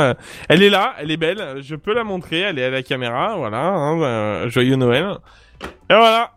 [0.49, 3.37] elle est là, elle est belle, je peux la montrer, elle est à la caméra,
[3.37, 3.59] voilà.
[3.59, 5.17] Hein, euh, joyeux Noël.
[5.91, 6.33] Et voilà.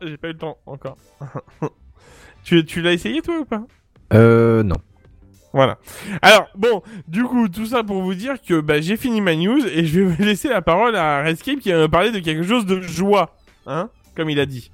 [0.00, 0.96] J'ai pas eu le temps encore.
[2.44, 3.62] tu tu l'as essayé toi ou pas?
[4.14, 4.76] Euh, non.
[5.52, 5.78] Voilà.
[6.22, 9.66] Alors bon, du coup, tout ça pour vous dire que bah, j'ai fini ma news
[9.66, 12.64] et je vais laisser la parole à Redscape qui va me parler de quelque chose
[12.64, 13.34] de joie,
[13.66, 14.70] hein, comme il a dit.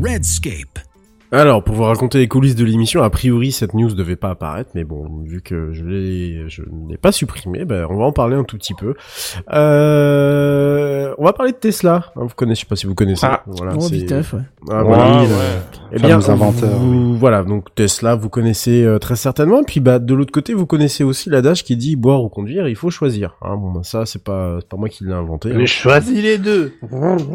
[0.00, 0.89] Redscape.
[1.32, 4.70] Alors, pour vous raconter les coulisses de l'émission, a priori, cette news devait pas apparaître,
[4.74, 8.12] mais bon, vu que je l'ai, je ne l'ai pas supprimé, ben, on va en
[8.12, 8.94] parler un tout petit peu.
[9.52, 12.06] Euh, on va parler de Tesla.
[12.16, 13.26] hein, vous connaissez, je sais pas si vous connaissez.
[13.28, 13.42] Ah.
[13.46, 14.40] Voilà, Oh, c'est- viteuf, ouais.
[14.70, 15.26] Ah, ouais.
[15.92, 19.62] Eh bien, inventeur, vous- voilà, donc Tesla, vous connaissez euh, très certainement.
[19.64, 22.76] Puis, bah, de l'autre côté, vous connaissez aussi l'adage qui dit boire ou conduire, il
[22.76, 23.36] faut choisir.
[23.42, 25.50] Hein, bon, bah, ça, c'est pas, c'est pas moi qui l'ai inventé.
[25.50, 25.56] hein.
[25.58, 26.72] J'ai choisi les deux.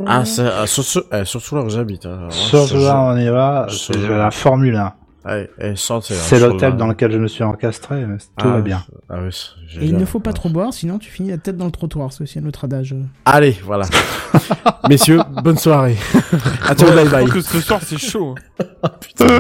[0.06, 2.06] Ah, ça, ah, surtout, eh, surtout là où j'habite.
[2.06, 2.28] Hein.
[2.30, 4.94] Ça, là, on y va, je- c'est la Formule 1.
[5.28, 6.78] Ouais, eh, ça, c'est l'hôtel cheval.
[6.78, 8.84] dans lequel je me suis encastré, mais tout Ah, va bien.
[9.10, 11.58] Ah ouais, c'est Et il ne faut pas trop boire, sinon tu finis la tête
[11.58, 12.14] dans le trottoir.
[12.14, 12.96] C'est aussi un autre adage.
[13.26, 13.88] Allez, voilà.
[14.90, 15.98] Messieurs, bonne soirée.
[16.68, 17.26] à toi, bye bye.
[17.26, 18.36] que ce soir c'est chaud.
[18.60, 18.90] hein.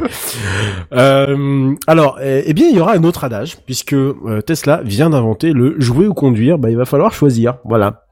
[0.93, 5.09] Euh, alors, eh, eh bien, il y aura un autre adage, puisque euh, Tesla vient
[5.09, 7.57] d'inventer le jouer ou conduire, bah, il va falloir choisir.
[7.65, 8.04] Voilà.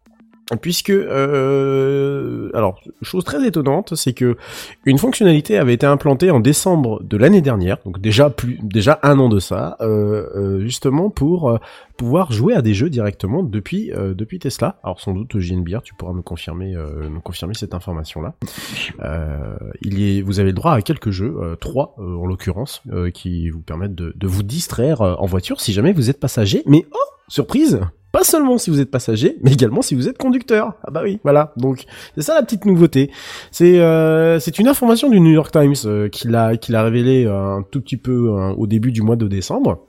[0.62, 4.38] Puisque euh, alors chose très étonnante, c'est que
[4.86, 9.20] une fonctionnalité avait été implantée en décembre de l'année dernière, donc déjà plus déjà un
[9.20, 11.58] an de ça, euh, euh, justement pour euh,
[11.98, 14.80] pouvoir jouer à des jeux directement depuis euh, depuis Tesla.
[14.84, 18.34] Alors sans doute JNBR, tu pourras me confirmer me confirmer cette information là.
[19.82, 22.84] il y vous avez le droit à quelques jeux, trois en l'occurrence,
[23.14, 26.64] qui vous permettent de, vous distraire en voiture si jamais vous êtes passager.
[26.66, 27.82] Mais oh surprise,
[28.14, 30.76] pas seulement si vous êtes passager, mais également si vous êtes conducteur.
[30.84, 31.51] Ah bah oui, voilà.
[31.57, 31.86] Donc
[32.16, 33.09] c'est ça la petite nouveauté.
[33.49, 37.26] C'est euh, c'est une information du New York Times euh, qui l'a qui l'a révélé
[37.26, 39.80] euh, un tout petit peu euh, au début du mois de décembre.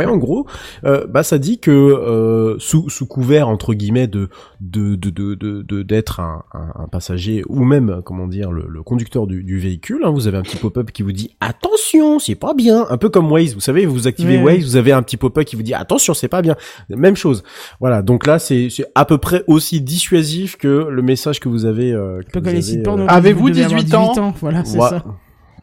[0.00, 0.46] Et en gros,
[0.84, 4.28] euh, bah ça dit que euh, sous, sous couvert entre guillemets de
[4.60, 8.66] de de de de- de- d'être un, un, un passager ou même comment dire le,
[8.68, 12.20] le conducteur du, du véhicule, hein, vous avez un petit pop-up qui vous dit attention,
[12.20, 15.02] c'est pas bien, un peu comme Waze, vous savez, vous activez Waze, vous avez un
[15.02, 16.54] petit pop-up qui vous dit attention, c'est pas bien,
[16.88, 17.42] même chose.
[17.80, 21.64] Voilà, donc là c'est c'est à peu près aussi dissuasif que le message que vous
[21.64, 21.92] avez.
[21.92, 23.06] Euh, que vous avez, euh,
[23.50, 25.04] devez avoir 18 ans Voilà, c'est Ouais, ça.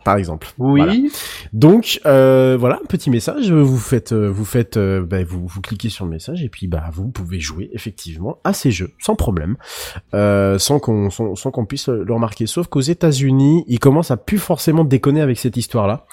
[0.08, 0.48] Par exemple.
[0.58, 0.80] Oui.
[0.80, 0.96] Voilà.
[1.52, 3.52] Donc euh, voilà, petit message.
[3.52, 6.68] Vous faites, euh, vous faites, euh, bah, vous, vous cliquez sur le message et puis
[6.68, 9.58] bah vous pouvez jouer effectivement à ces jeux sans problème,
[10.14, 12.46] euh, sans qu'on, sans, sans qu'on puisse le remarquer.
[12.46, 16.06] Sauf qu'aux États-Unis, ils commencent à plus forcément déconner avec cette histoire-là.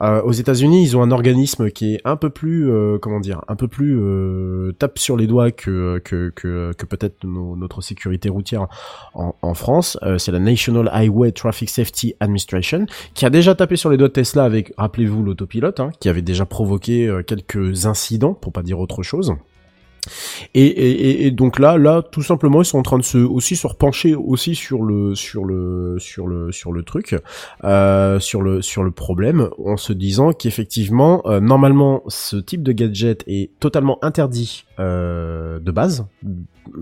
[0.00, 3.42] Euh, aux États-Unis, ils ont un organisme qui est un peu plus, euh, comment dire,
[3.48, 8.66] un peu plus euh, tape sur les doigts que que que, peut-être notre sécurité routière
[9.14, 9.98] en, France.
[10.18, 14.12] C'est la National Highway Traffic Safety Administration qui a déjà tapé sur les doigts de
[14.12, 19.02] Tesla avec, rappelez-vous, l'autopilote, hein, qui avait déjà provoqué quelques incidents, pour pas dire autre
[19.02, 19.34] chose.
[20.54, 23.56] Et, et, et- donc là, là, tout simplement, ils sont en train de se aussi
[23.56, 27.16] se repencher aussi sur le sur le sur le sur le truc,
[27.64, 32.72] euh, sur le sur le problème, en se disant qu'effectivement, euh, normalement, ce type de
[32.72, 36.06] gadget est totalement interdit euh, de base,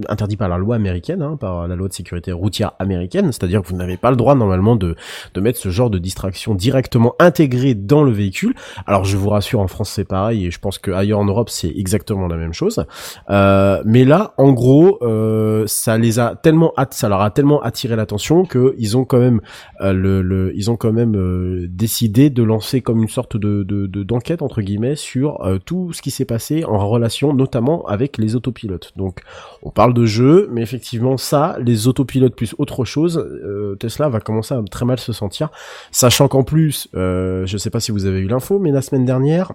[0.09, 3.69] interdit par la loi américaine, hein, par la loi de sécurité routière américaine, c'est-à-dire que
[3.69, 4.95] vous n'avez pas le droit normalement de
[5.35, 8.55] de mettre ce genre de distraction directement intégrée dans le véhicule.
[8.87, 11.51] Alors je vous rassure, en France c'est pareil, et je pense que ailleurs en Europe
[11.51, 12.85] c'est exactement la même chose.
[13.31, 17.97] Euh, mais là, en gros, euh, ça les a tellement, ça leur a tellement attiré
[17.97, 19.41] l'attention que ils ont quand même,
[19.81, 23.63] euh, le, le- ils ont quand même euh, décidé de lancer comme une sorte de
[23.63, 27.87] de- de- d'enquête entre guillemets sur euh, tout ce qui s'est passé en relation, notamment
[27.87, 28.93] avec les autopilotes.
[28.97, 29.21] Donc,
[29.63, 34.21] on parle de jeu, mais effectivement, ça, les autopilotes plus autre chose, euh, Tesla va
[34.21, 35.49] commencer à très mal se sentir,
[35.91, 39.05] sachant qu'en plus, euh, je sais pas si vous avez eu l'info, mais la semaine
[39.05, 39.53] dernière.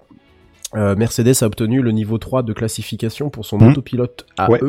[0.74, 3.70] euh, Mercedes a obtenu le niveau 3 de classification pour son Mhm.
[3.70, 4.48] autopilote AE.
[4.50, 4.60] Ouais.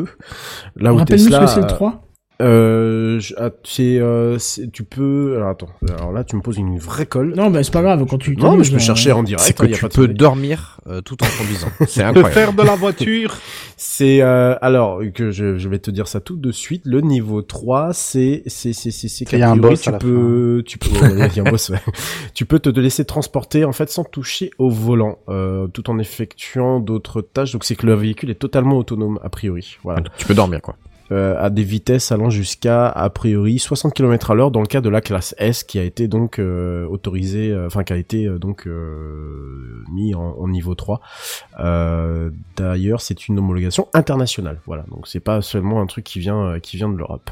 [0.76, 2.02] Là où Tesla, que c'est le euh, 3.
[2.40, 5.34] Euh, je- ah, c'est, euh, c'est- tu peux.
[5.36, 5.68] Alors attends.
[5.88, 7.34] Alors là, tu me poses une vraie colle.
[7.34, 9.16] Non, bah c'est pas grave, quand tu Non, mais je peux t'amuses, chercher hein.
[9.16, 9.44] en direct.
[9.44, 11.68] C'est que hein, y a tu pas de peux dormir euh, tout en conduisant.
[11.88, 12.32] C'est De incroyable.
[12.32, 13.36] faire de la voiture.
[13.76, 16.82] C'est euh, alors que je, je vais te dire ça tout de suite.
[16.84, 19.80] Le niveau 3, c'est c'est c'est c'est c'est Il y a qu'a un priori, boss
[19.80, 21.68] à tu la peux tu peux ouais, il y a un boss.
[21.70, 21.78] ouais.
[22.34, 25.98] tu peux te, te laisser transporter en fait sans toucher au volant, euh, tout en
[25.98, 27.52] effectuant d'autres tâches.
[27.52, 29.76] Donc c'est que le véhicule est totalement autonome a priori.
[29.82, 30.02] Voilà.
[30.18, 30.76] Tu peux dormir quoi.
[31.10, 34.80] Euh, à des vitesses allant jusqu'à a priori 60 km à l'heure dans le cas
[34.80, 38.28] de la classe S qui a été donc euh, autorisée, euh, enfin qui a été
[38.38, 38.68] donc
[39.90, 41.00] mis en, en niveau 3.
[41.60, 44.60] Euh, D'ailleurs, c'est une homologation internationale.
[44.66, 47.30] Voilà, donc c'est pas seulement un truc qui vient qui vient de l'Europe.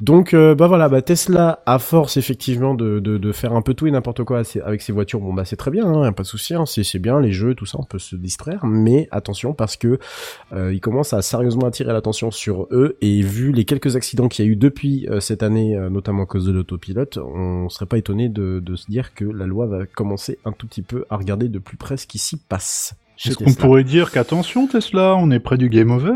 [0.00, 3.74] Donc euh, bah voilà, bah Tesla à force effectivement de, de, de faire un peu
[3.74, 6.12] tout et n'importe quoi avec ses voitures, bon bah c'est très bien, hein, y a
[6.12, 8.66] pas de souci, hein, c'est c'est bien les jeux, tout ça, on peut se distraire,
[8.66, 9.98] mais attention parce que
[10.52, 14.44] euh, ils commencent à sérieusement attirer l'attention sur eux et vu les quelques accidents qu'il
[14.44, 17.86] y a eu depuis euh, cette année, euh, notamment à cause de l'autopilote, on serait
[17.86, 21.04] pas étonné de, de se dire que la loi va commencer un tout petit peu
[21.10, 22.94] à regarder de plus près ce qui s'y passe.
[23.16, 26.14] chez Est-ce qu'on pourrait dire qu'attention Tesla, on est près du game over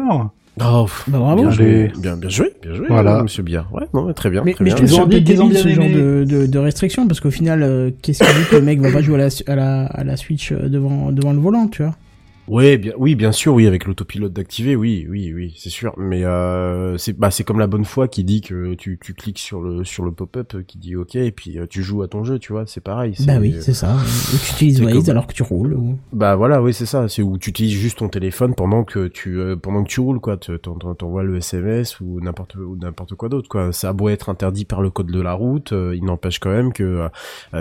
[0.62, 1.40] Oh, Bah bravo.
[1.42, 3.22] bien, joué, bien, bien joué, bien joué, Voilà.
[3.22, 3.72] Monsieur Biard.
[3.72, 4.84] Ouais, non, très bien, Mais, très mais je bien.
[4.86, 7.62] trouve ça Ils un peu débile ce genre de, de, de restriction parce qu'au final,
[7.62, 10.04] euh, qu'est-ce qui dit que le mec va pas jouer à la, à la, à
[10.04, 11.94] la Switch euh, devant, devant le volant, tu vois?
[12.50, 15.94] Ouais, bien, oui, bien sûr, oui, avec l'autopilote d'activer, oui, oui, oui, c'est sûr.
[15.96, 19.38] Mais euh, c'est, bah, c'est comme la bonne foi qui dit que tu, tu cliques
[19.38, 22.08] sur le, sur le pop-up euh, qui dit OK et puis euh, tu joues à
[22.08, 23.14] ton jeu, tu vois, c'est pareil.
[23.24, 23.94] Bah oui, c'est ça.
[23.94, 25.74] Ou tu utilises Waze comme- alors que tu roules.
[25.74, 25.96] Ou...
[26.12, 27.08] Bah voilà, oui, c'est ça.
[27.08, 30.18] C'est où tu utilises juste ton téléphone pendant que tu, euh, pendant que tu roules,
[30.18, 30.36] quoi.
[30.36, 33.72] T'envoies le SMS ou n'importe, ou n'importe quoi d'autre, quoi.
[33.72, 36.50] Ça a beau être interdit par le code de la route, euh, il n'empêche quand
[36.50, 37.08] même que,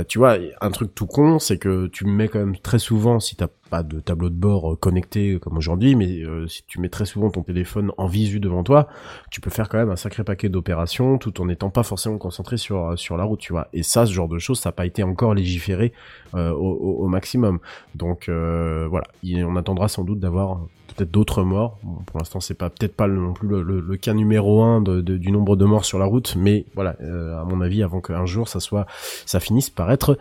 [0.07, 3.35] tu vois, un truc tout con, c'est que tu mets quand même très souvent, si
[3.35, 6.89] t'as pas de tableau de bord euh, connecté comme aujourd'hui, mais euh, si tu mets
[6.89, 8.87] très souvent ton téléphone en visu devant toi,
[9.31, 12.57] tu peux faire quand même un sacré paquet d'opérations tout en n'étant pas forcément concentré
[12.57, 13.67] sur euh, sur la route, tu vois.
[13.73, 15.93] Et ça, ce genre de choses, ça n'a pas été encore légiféré
[16.35, 17.59] euh, au, maximum.
[17.95, 20.61] Donc euh, voilà, Il- on attendra sans doute d'avoir
[20.95, 21.79] peut-être d'autres morts.
[22.05, 25.65] Pour l'instant, c'est pas peut-être pas non plus le, cas numéro un du nombre de
[25.65, 28.85] morts sur la route, mais voilà, euh, à mon avis, avant qu'un jour ça soit,
[29.25, 30.17] ça finisse par être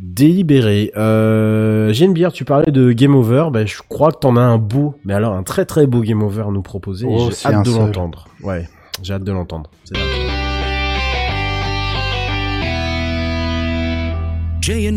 [0.00, 0.92] délibéré.
[0.96, 4.94] Euh, Genebière, tu parlais de Game Over, ben, je crois que t'en as un beau,
[5.04, 7.06] mais alors un très très beau Game Over à nous proposer.
[7.06, 8.28] et Oh, j'ai hâte de l'entendre.
[8.42, 8.68] Ouais,
[9.02, 9.70] j'ai hâte de l'entendre.
[9.84, 9.94] C'est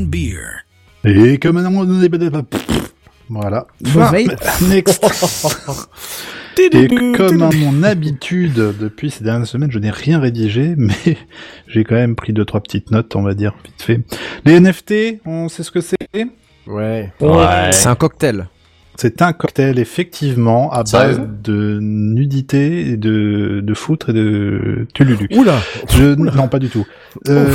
[0.08, 0.64] Beer.
[1.04, 1.66] Et comme un
[3.30, 3.68] Voilà.
[3.94, 4.26] Mauvais.
[4.70, 5.06] Next.
[6.60, 11.18] Et comme à mon habitude depuis ces dernières semaines, je n'ai rien rédigé, mais
[11.68, 14.02] j'ai quand même pris deux trois petites notes, on va dire vite fait.
[14.46, 15.98] Les NFT, on sait ce que c'est?
[16.66, 17.12] Ouais.
[17.22, 17.70] Ouais.
[17.72, 18.48] C'est un cocktail.
[18.96, 25.28] C'est un cocktail effectivement à base de nudité et de de foutre et de tululu.
[25.36, 25.60] Oula.
[25.90, 26.16] Je...
[26.16, 26.86] Non, pas du tout.
[27.28, 27.54] Euh,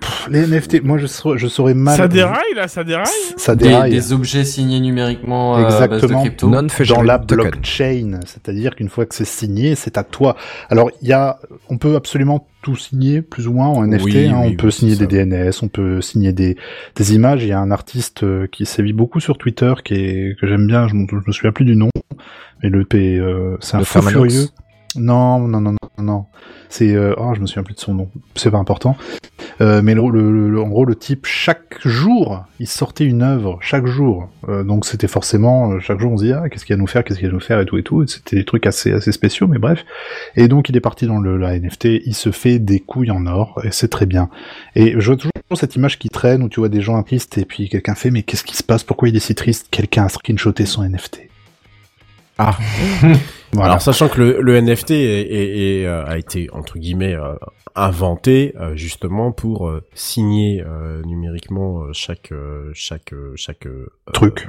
[0.00, 1.96] pff, les NFT, moi je saurais, je saurais mal.
[1.96, 3.06] Ça déraille là, ça déraille.
[3.36, 3.90] Ça Des, déraille.
[3.90, 6.20] des objets signés numériquement euh, à base de Exactement.
[6.20, 6.48] crypto.
[6.48, 10.36] Non dans la blockchain, c'est-à-dire qu'une fois que c'est signé, c'est à toi.
[10.68, 11.38] Alors il y a,
[11.68, 14.04] on peut absolument tout signer plus ou moins en NFT.
[14.04, 14.40] Oui, hein.
[14.42, 16.56] oui, on peut oui, signer c'est des DNS, on peut signer des
[16.96, 17.42] des images.
[17.42, 20.66] Il y a un artiste euh, qui sévit beaucoup sur Twitter, qui est que j'aime
[20.66, 20.86] bien.
[20.88, 21.88] Je, me- je me souviens plus du nom,
[22.62, 24.48] mais le P, euh, c'est un fou furieux.
[24.96, 26.26] Non, non, non, non.
[26.70, 28.08] C'est, euh, oh, je me souviens plus de son nom.
[28.34, 28.96] C'est pas important.
[29.60, 33.58] Euh, mais le, le- le- en gros, le type, chaque jour, il sortait une œuvre,
[33.60, 34.30] chaque jour.
[34.48, 36.86] Euh, donc c'était forcément, euh, chaque jour, on se dit, ah, qu'est-ce qu'il va nous
[36.86, 38.06] faire, qu'est-ce qu'il va nous faire, et tout, et tout.
[38.06, 39.84] C'était des trucs assez, assez spéciaux, mais bref.
[40.36, 43.26] Et donc, il est parti dans le, la NFT, il se fait des couilles en
[43.26, 44.30] or, et c'est très bien.
[44.76, 47.44] Et je vois toujours cette image qui traîne, où tu vois des gens tristes, et
[47.44, 49.66] puis quelqu'un fait, mais qu'est-ce qui se passe, pourquoi il est si triste?
[49.70, 51.22] Quelqu'un a screenshoté son NFT.
[52.40, 52.58] Ah.
[53.52, 53.70] Voilà.
[53.70, 57.34] Alors sachant que le, le NFT est, est- est, euh, a été entre guillemets euh,
[57.74, 62.32] inventé euh, justement pour euh, signer euh, numériquement euh, chaque
[62.74, 63.66] chaque chaque
[64.12, 64.46] Truc.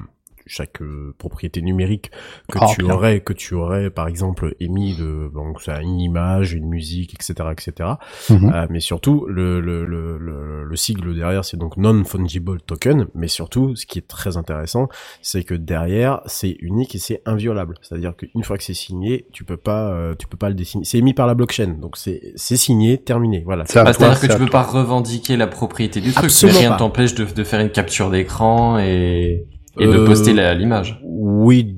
[0.51, 2.11] Chaque euh, propriété numérique
[2.51, 2.93] que Ah, tu bien.
[2.93, 7.49] aurais que tu aurais par exemple émis de donc ça une image une musique etc
[7.51, 7.89] etc
[8.29, 8.51] Mhm.
[8.53, 13.07] Euh, mais surtout le le, le le le sigle derrière c'est donc non fungible token.
[13.15, 14.87] Mais surtout ce qui est très intéressant
[15.21, 17.75] c'est que derrière c'est unique et c'est inviolable.
[17.81, 20.49] C'est à dire qu'une fois que c'est signé tu peux pas euh, tu peux pas
[20.49, 20.83] le dessiner.
[20.83, 21.77] C'est émis par la blockchain.
[21.79, 23.41] Donc c'est c'est signé terminé.
[23.45, 23.63] Voilà.
[23.65, 26.59] C'est à toi, C'est-à-dire que c'est tu peux pas revendiquer la propriété du truc, Absolument
[26.59, 29.45] mais rien t'empêche de, de faire une capture d'écran et,
[29.79, 30.99] et de Euh, poster la- l'image.
[31.03, 31.77] Oui,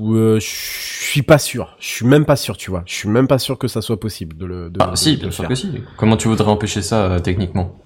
[0.00, 1.76] euh, je suis pas sûr.
[1.80, 2.82] Je suis même pas sûr, tu vois.
[2.86, 4.70] Je suis même pas sûr que ça soit possible de le.
[4.70, 5.72] De, Ah de- si, bien sûr que si.
[5.96, 7.76] Comment tu voudrais empêcher ça euh, techniquement?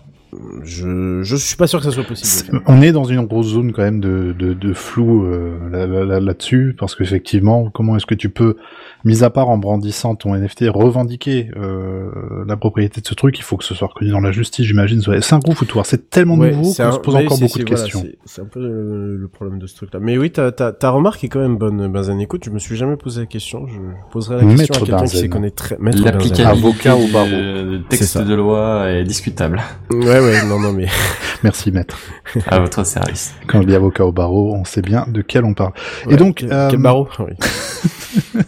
[0.63, 2.59] Je je suis pas sûr que ça soit possible.
[2.59, 2.61] le.
[2.67, 6.05] On est dans une grosse zone quand même de, de, de flou euh, là- là-
[6.05, 8.57] là- là-dessus, parce qu'effectivement, comment est-ce que tu peux,
[9.05, 12.11] mis à part en brandissant ton NFT, revendiquer euh,
[12.47, 15.01] la propriété de ce truc Il faut que ce soit reconnu dans la justice, j'imagine.
[15.21, 15.85] C'est un gros foutoir.
[15.87, 18.05] C'est tellement Ouais, nouveau qu'on un- se pose ouais, encore beaucoup de voilà, questions.
[18.25, 19.99] c'est- un peu le, le problème de ce truc-là.
[20.01, 22.21] Mais oui, ta, ta, ta remarque est quand même bonne, Benzen.
[22.21, 23.67] Écoute, je me suis jamais posé la question.
[23.67, 23.75] Je
[24.13, 25.77] poserai la question Maître à quelqu'un qui s'y connaît très.
[25.81, 27.29] L'applicabilité Avocat au barreau.
[27.91, 29.61] C'est texte de loi est discutable.
[29.93, 30.87] Ouais, ouais, non, non, mais.
[31.43, 31.99] Merci, maître.
[32.47, 33.35] À votre service.
[33.47, 35.73] Quand je dis avocat au barreau, on sait bien de quel on parle.
[36.07, 37.33] Ouais, Et donc, quel, euh, quel barreau Oui.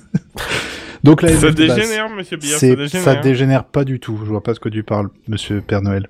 [1.05, 3.05] donc la Ça NFT, bah, dégénère, monsieur Billard, ça dégénère.
[3.05, 4.18] ça dégénère pas du tout.
[4.25, 6.09] Je vois pas ce que tu parles, monsieur Père Noël.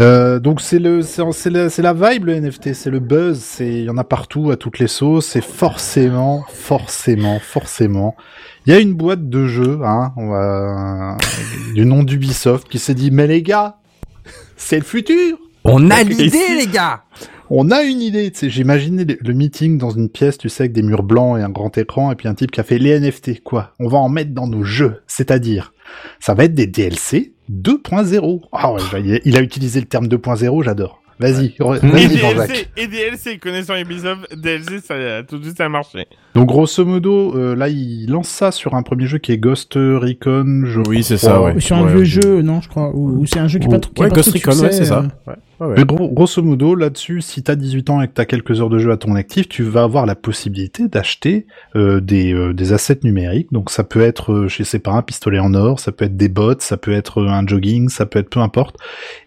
[0.00, 3.38] Euh, donc c'est le, c'est c'est la, c'est la vibe le NFT, c'est le buzz,
[3.38, 8.16] c'est il y en a partout à toutes les sauces, c'est forcément, forcément, forcément.
[8.64, 11.18] Il y a une boîte de jeux, hein, on va,
[11.74, 13.76] du nom d'Ubisoft qui s'est dit mais les gars,
[14.62, 15.38] c'est le futur.
[15.64, 17.04] On a l'idée, les gars
[17.50, 20.72] On a une idée, tu sais, j'imaginais le, meeting dans une pièce, tu sais, avec
[20.72, 22.98] des murs blancs et un grand écran, et puis un type qui a fait les
[22.98, 23.72] NFT, quoi?
[23.78, 25.72] On va en mettre dans nos jeux, c'est-à-dire,
[26.18, 28.40] ça va être des DLC 2.0.
[28.52, 31.01] Ah ouais, il a- il a utilisé le terme 2.0, j'adore.
[31.22, 32.48] Vas-y, re- Et vas-y Jean-Jacques.
[32.48, 36.06] DLC, et DLC, connaissant Ubisoft, DLC, ça, tout de suite, ça a marché.
[36.34, 39.72] Donc grosso modo, euh, là, il lance ça sur un premier jeu qui est Ghost
[39.74, 41.58] Recon, je Oui, c'est ça, ouais.
[41.60, 42.04] Sur un Ouais, vieux ouais.
[42.04, 42.90] jeu, non, je crois.
[42.94, 44.98] Ou, ou c'est un jeu qui n'a pas, trop- Ouais, Ghost Recon, ouais, c'est ça.
[44.98, 45.02] euh.
[45.30, 45.74] Ouais, ouais, ouais.
[45.78, 48.78] Mais gros- grosso modo, là-dessus, si t'as 18 ans et que t'as quelques heures de
[48.78, 51.46] jeu à ton actif, tu vas avoir la possibilité d'acheter
[51.76, 53.52] euh, des, euh, des assets numériques.
[53.52, 56.16] Donc ça peut être, euh, je sais pas, un pistolet en or, ça peut être
[56.16, 58.76] des bottes, ça peut être un jogging, ça peut être peu importe.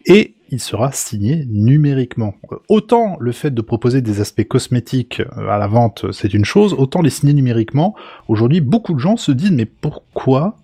[0.08, 2.36] Et il sera signé numériquement.
[2.52, 6.46] Euh, Autant le fait de proposer des aspects cosmétiques euh, à la vente, c'est une
[6.46, 7.96] chose, autant les signer numériquement,
[8.28, 10.58] aujourd'hui, beaucoup de gens se disent, mais pourquoi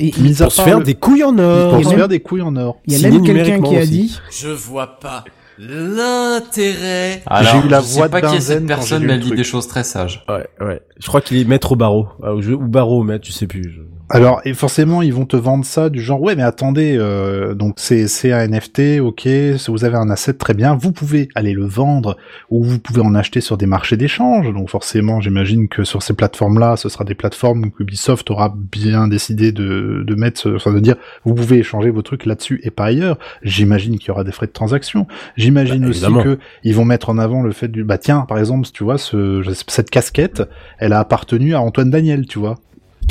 [0.00, 1.70] Et Mis à Pour se faire le- des couilles en or.
[1.70, 2.80] Pour Il y se a faire des couilles en or.
[2.86, 3.90] il y a même quelqu'un qui a aussi.
[3.90, 5.24] dit, Je vois pas
[5.58, 7.22] l'intérêt.
[7.22, 9.14] J'ai Alors, eu la je voix sais pas de qui est cette personne, mais le
[9.14, 10.24] elle dit des choses très sages.
[10.28, 10.80] Ouais, ouais.
[10.98, 12.08] Je crois qu'il est maître au barreau.
[12.22, 13.80] Ah, ou, barreau au maître, je sais plus.
[14.10, 17.76] Alors, et forcément, ils vont te vendre ça du genre, ouais, mais attendez, euh, donc
[17.78, 19.26] c'est c'est un NFT, ok,
[19.68, 22.18] vous avez un asset très bien, vous pouvez aller le vendre
[22.50, 24.52] ou vous pouvez en acheter sur des marchés d'échange.
[24.52, 29.08] Donc forcément, j'imagine que sur ces plateformes-là, ce sera des plateformes que Ubisoft aura bien
[29.08, 32.84] décidé de, de mettre, enfin de dire, vous pouvez échanger vos trucs là-dessus et pas
[32.84, 33.18] ailleurs.
[33.42, 35.06] J'imagine qu'il y aura des frais de transaction.
[35.36, 38.38] J'imagine Bah, aussi que ils vont mettre en avant le fait du, bah tiens, par
[38.38, 40.42] exemple, tu vois, ce, cette casquette,
[40.78, 42.56] elle a appartenu à Antoine Daniel, tu vois.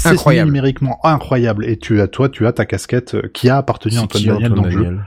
[0.05, 0.47] Incroyable.
[0.51, 1.65] numériquement incroyable.
[1.65, 4.63] Et tu as, toi, tu as ta casquette euh, qui a appartenu à Antoine dans
[4.63, 4.97] le jeu.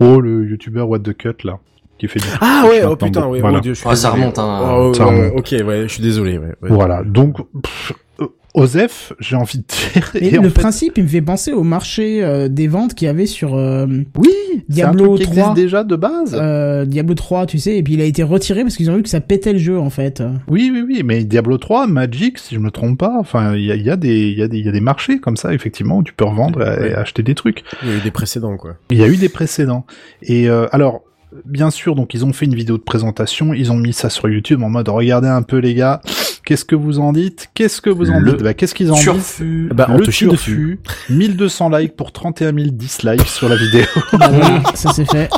[0.00, 1.58] Oh, le youtubeur What the Cut, là.
[1.98, 3.58] Qui fait du Ah ouais, oh putain, ouais, voilà.
[3.58, 4.60] oh Dieu, je suis Ah, ça remonte, hein.
[4.76, 5.38] Oh, Ça ouais, remonte.
[5.38, 6.38] Ok, ouais, je suis désolé.
[6.38, 6.68] Ouais, ouais.
[6.68, 7.02] Voilà.
[7.04, 10.10] Donc, pff, euh, Osef, j'ai envie de dire.
[10.14, 13.08] Et le fait- principe, il me fait penser au marché euh, des ventes qu'il y
[13.08, 13.86] avait sur euh,
[14.18, 14.28] Oui,
[14.68, 15.36] c'est un Diablo truc qui 3.
[15.52, 16.36] existe déjà de base.
[16.38, 19.02] euh, Diablo 3, tu sais, et puis il a été retiré parce qu'ils ont vu
[19.02, 20.22] que ça pétait le jeu en fait.
[20.48, 23.72] Oui, oui, oui, mais Diablo 3, Magic, si je me trompe pas, enfin, il y
[23.72, 25.36] a, il y, a des- il y, a des- il y a des marchés comme
[25.38, 26.90] ça, effectivement, où tu peux revendre Ouais.
[26.90, 27.62] et acheter des trucs.
[27.82, 28.76] Il y a eu des précédents, quoi.
[28.90, 29.86] Il y a eu des précédents.
[30.22, 31.02] Et euh, alors,
[31.46, 34.28] bien sûr, donc ils ont fait une vidéo de présentation, ils ont mis ça sur
[34.28, 36.02] YouTube en mode regardez un peu les gars,
[36.44, 38.94] qu'est-ce que vous en dites Qu'est-ce que vous en Le dites Bah, Qu'est-ce qu'ils en
[38.94, 39.70] disent Turfu.
[39.74, 40.80] Bah, on le turfu,
[41.10, 43.84] 1200 likes pour 31 000 dislikes sur la vidéo.
[44.20, 45.30] Ah, voilà, ça c'est fait.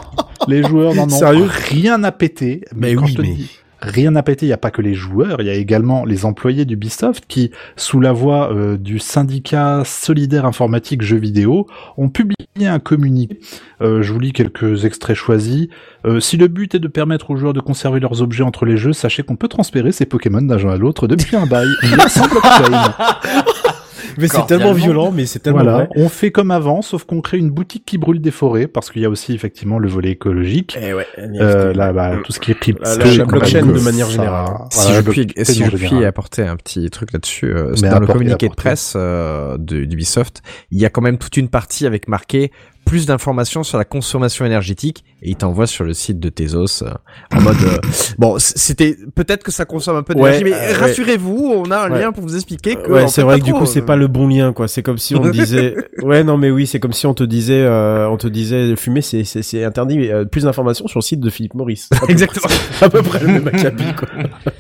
[0.49, 2.63] Les joueurs n'en ont Sérieux rien à péter.
[2.75, 3.51] Mais, Mais quand oui, je te mais- dis
[3.85, 6.25] rien à péter, il n'y a pas que les joueurs, il y a également les
[6.25, 11.67] employés d'Ubisoft qui, sous la voix euh, du syndicat solidaire informatique jeux vidéo,
[11.97, 12.35] ont publié
[12.67, 13.39] un communiqué.
[13.83, 15.69] Euh, je vous lis quelques extraits choisis.
[16.07, 18.77] Euh, si le but est de permettre aux joueurs de conserver leurs objets entre les
[18.77, 21.69] jeux, sachez qu'on peut transférer ces Pokémon d'un jeu à l'autre depuis un bail.
[24.19, 25.89] Mais c'est tellement violent, mais c'est tellement Voilà, vrai.
[25.97, 29.03] on fait comme avant, sauf qu'on crée une boutique qui brûle des forêts, parce qu'il
[29.03, 30.77] y a aussi effectivement le volet écologique.
[30.81, 34.49] Eh ouais, Euh, là, bah, tout ce qui est crypto, La- blockchain de manière générale.
[34.71, 38.49] si je puis, si je puis apporter un petit truc là-dessus, euh, dans le communiqué
[38.49, 42.51] de presse euh, de- d'Ubisoft, il y a quand même toute une partie avec marqué
[42.85, 46.91] plus d'informations sur la consommation énergétique et il t'envoie sur le site de Tezos euh,
[47.35, 47.79] en mode euh,
[48.19, 50.73] bon c'était peut-être que ça consomme un peu d'énergie Ouais, mais euh, ouais.
[50.75, 52.01] rassurez-vous on a un Ouais.
[52.01, 53.85] lien pour vous expliquer que Ouais, c'est vrai que du coup c'est euh.
[53.87, 54.69] pas le bon lien quoi.
[54.69, 57.25] C'est comme si on te disait ouais non mais oui c'est comme si on te
[57.25, 60.99] disait euh, on te disait fumer c'est c'est c'est interdit mais euh, plus d'informations sur
[60.99, 61.89] le site de Philippe Maurice.
[62.09, 62.47] Exactement.
[62.81, 64.09] à peu près le même acabit quoi.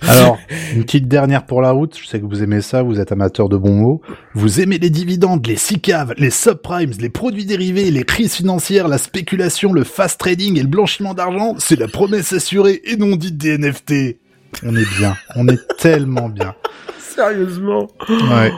[0.07, 0.39] Alors,
[0.75, 1.99] une petite dernière pour la route.
[2.01, 4.03] Je sais que vous aimez ça, vous êtes amateur de bons mots.
[4.35, 8.99] Vous aimez les dividendes, les SICAV, les subprimes, les produits dérivés, les crises financières, la
[8.99, 11.57] spéculation, le fast trading et le blanchiment d'argent.
[11.59, 14.19] C'est la promesse assurée et non dite des NFT.
[14.63, 15.17] On est bien.
[15.35, 16.55] On est tellement bien.
[17.01, 17.89] Sérieusement.
[18.09, 18.53] Ouais.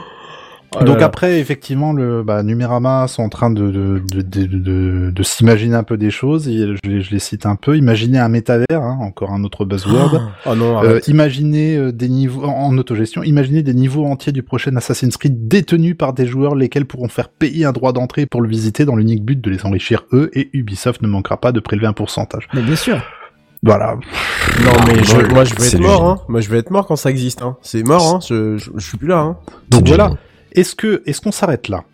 [0.77, 1.07] Oh là Donc là.
[1.07, 5.75] après, effectivement, le bah, Numérama sont en train de de, de, de, de, de s'imaginer
[5.75, 6.49] un peu des choses.
[6.49, 7.77] Et je, les, je les cite un peu.
[7.77, 10.21] Imaginez un métavers, hein, encore un autre buzzword.
[10.47, 14.43] Oh non, Euh, imaginez euh, des niveaux en, en autogestion, imaginez des niveaux entiers du
[14.43, 18.43] prochain Assassin's Creed détenus par des joueurs lesquels pourront faire payer un droit d'entrée pour
[18.43, 21.61] le visiter dans l'unique but de les enrichir eux et Ubisoft ne manquera pas de
[21.61, 22.49] prélever un pourcentage.
[22.55, 23.01] Mais bien sûr.
[23.63, 23.97] Voilà.
[24.65, 26.19] non mais je, moi, je vais être mort hein.
[26.29, 27.57] Moi je vais être mort quand ça existe hein.
[27.63, 28.19] C'est mort hein.
[28.29, 29.37] Je, je, je suis plus là hein.
[29.71, 30.05] Donc voilà.
[30.05, 30.19] génial.
[30.53, 31.85] Est-ce que est-ce qu'on s'arrête là?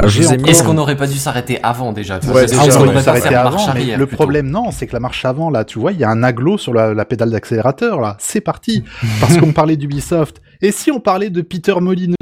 [0.00, 2.20] Ah, mis- Est-ce qu'on n'aurait pas dû s'arrêter avant déjà?
[2.32, 4.22] Ouais, Déjà, on on pas faire avant, marche mais arrière, le plutôt.
[4.22, 6.56] problème non, c'est que la marche avant là, tu vois, il y a un aglo
[6.56, 8.16] sur la, la pédale d'accélérateur là.
[8.20, 8.84] C'est parti.
[9.20, 10.40] Parce qu'on parlait d'Ubisoft.
[10.62, 12.14] Et si on parlait de Peter Molineux?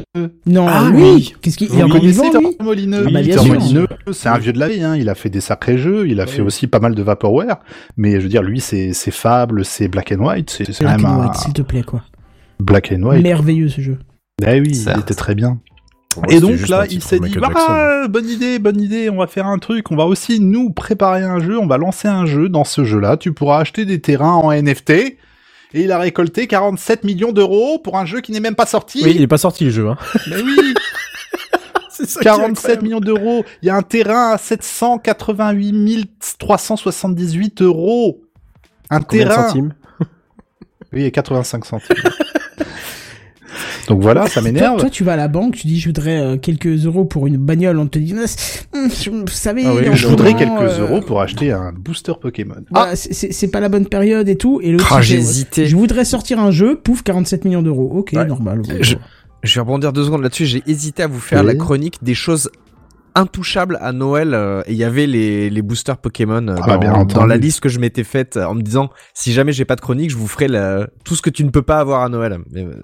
[0.46, 1.34] Non, Ah, oui.
[1.42, 2.30] Qu'est-ce qu'il connaissez lui?
[2.30, 3.46] Peter Molineux Ah bah, Peter sûr.
[3.52, 4.96] Molineux, c'est un vieux de la vie, hein.
[4.96, 7.58] il a fait des sacrés jeux, il a fait aussi pas mal de Vaporware,
[7.98, 11.04] mais je veux dire, lui, c'est c'est Fable, c'est Black and White, c'est Black même
[11.04, 12.00] and un White, s'il te plaît quoi.
[12.58, 13.22] Black and White.
[13.22, 13.98] Merveilleux ce jeu.
[14.44, 15.58] Eh oui, il était très bien.
[16.28, 19.58] Et donc là, il s'est dit, ah, bonne idée, bonne idée, on va faire un
[19.58, 22.84] truc, on va aussi nous préparer un jeu, on va lancer un jeu, dans ce
[22.84, 25.16] jeu-là, tu pourras acheter des terrains en NFT, et
[25.74, 29.02] il a récolté 47 millions d'euros pour un jeu qui n'est même pas sorti.
[29.04, 29.96] Oui, il est pas sorti le jeu hein.
[30.28, 30.74] Mais oui
[31.90, 32.82] C'est ça qui est 47 incroyable.
[32.82, 33.44] millions d'euros.
[33.62, 38.22] Il y a un terrain à 788 378 euros.
[38.90, 39.48] Un Combien de terrain.
[39.48, 39.74] centimes?
[40.92, 41.96] Oui, et 85 centimes.
[43.88, 44.78] Donc voilà, ça m'énerve.
[44.80, 47.36] toi, tu vas à la banque, tu dis je voudrais euh, quelques euros pour une
[47.36, 50.58] bagnole, on te dit Ah, c'est- hum, je- vous savez, Ah oui, Je voudrais moment,
[50.58, 52.56] quelques euh, euros pour acheter un booster Pokémon.
[52.70, 54.60] voilà, c'est- pas la bonne période et tout.
[54.62, 55.66] Et l'autre, Ah, fait, hésité.
[55.66, 57.90] Je voudrais sortir un jeu, pouf, 47 millions d'euros.
[57.94, 58.24] Ok, Ouais.
[58.24, 58.62] normal.
[58.80, 58.96] Je-
[59.42, 60.46] Je vais rebondir deux secondes là-dessus.
[60.46, 61.46] J'ai hésité à vous faire Oui.
[61.46, 62.50] la chronique des choses
[63.14, 64.34] intouchables à Noël.
[64.34, 67.26] euh, et il y avait les, les boosters Pokémon euh, Ah bah, dans, bien dans
[67.26, 69.80] la liste que je m'étais faite euh, en me disant si jamais j'ai pas de
[69.80, 72.38] chronique, je vous ferai la- tout ce que tu ne peux pas avoir à Noël.
[72.50, 72.74] Mais, euh,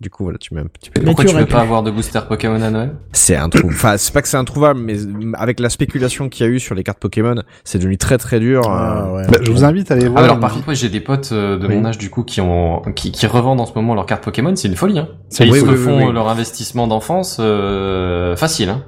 [0.00, 1.00] Du coup, voilà, tu mets un petit peu.
[1.00, 1.50] Mais Pourquoi tu tu veux pu.
[1.52, 2.94] pas avoir de booster Pokémon à Noël?
[3.12, 3.66] C'est un trou.
[3.66, 4.94] Enfin, c'est pas que c'est introuvable, mais
[5.34, 7.34] avec la spéculation qu'il y a eu sur les cartes Pokémon,
[7.64, 8.62] c'est devenu très très dur.
[8.68, 9.26] Ah, euh, ouais.
[9.26, 10.22] Bah, je vous invite à aller Ah, voir.
[10.24, 11.74] alors par contre, j'ai des potes euh, de Oui.
[11.76, 14.54] mon âge du coup qui ont qui, qui revendent en ce moment leurs cartes Pokémon,
[14.54, 15.00] c'est une folie.
[15.00, 15.08] Hein.
[15.30, 18.68] C'est- Et ils oui, se oui, oui, font leur investissement d'enfance euh, facile.
[18.68, 18.84] Hein.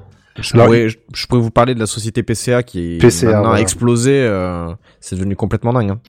[0.54, 3.58] Alors, pourrais, je, je pourrais vous parler de la société PCA qui PCA, maintenant a
[3.58, 4.12] explosé.
[4.12, 5.90] euh, c'est devenu complètement dingue.
[5.90, 6.00] Hein.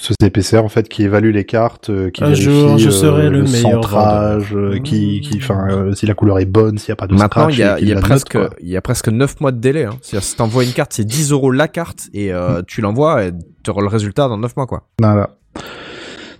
[0.00, 3.30] Ce PCR en fait qui évalue les cartes, euh, qui Un vérifie jour, je euh,
[3.30, 4.72] le meilleur centrage, vendeur.
[4.74, 7.14] euh, qui, qui, enfin, euh, si la couleur est bonne, s'il n'y a pas de
[7.14, 9.84] Maintenant, il y a, y presque, il y a presque 9 mois de délai.
[9.84, 9.96] Hein.
[10.02, 13.32] C'est-à-dire, si t'envoies une carte, c'est 10 euros la carte et euh, tu l'envoies et
[13.62, 14.84] tu auras le résultat dans 9 mois, quoi.
[15.00, 15.30] Voilà.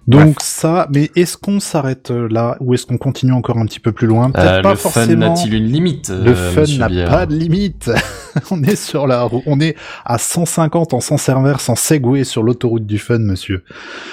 [0.06, 3.92] Donc ça, mais est-ce qu'on s'arrête là ou est-ce qu'on continue encore un petit peu
[3.92, 4.30] plus loin?
[4.30, 5.28] Peut-être Euh, pas le fun forcément.
[5.34, 6.34] n'a-t-il une limite Le euh,
[6.64, 7.90] fun n'a pas de limite.
[8.50, 9.42] on est sur la roue.
[9.46, 13.62] On est à 150 en sens inverse en Segway sur l'autoroute du fun, monsieur.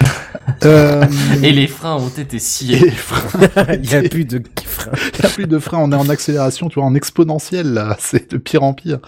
[0.64, 1.04] euh...
[1.42, 2.78] Et les freins ont été et sciés.
[2.78, 3.38] les freins.
[3.82, 4.92] Il y a plus de freins.
[5.14, 7.96] Il n'y a plus de frein, on est en accélération, tu vois, en exponentiel, là.
[7.98, 8.98] C'est de pire en pire.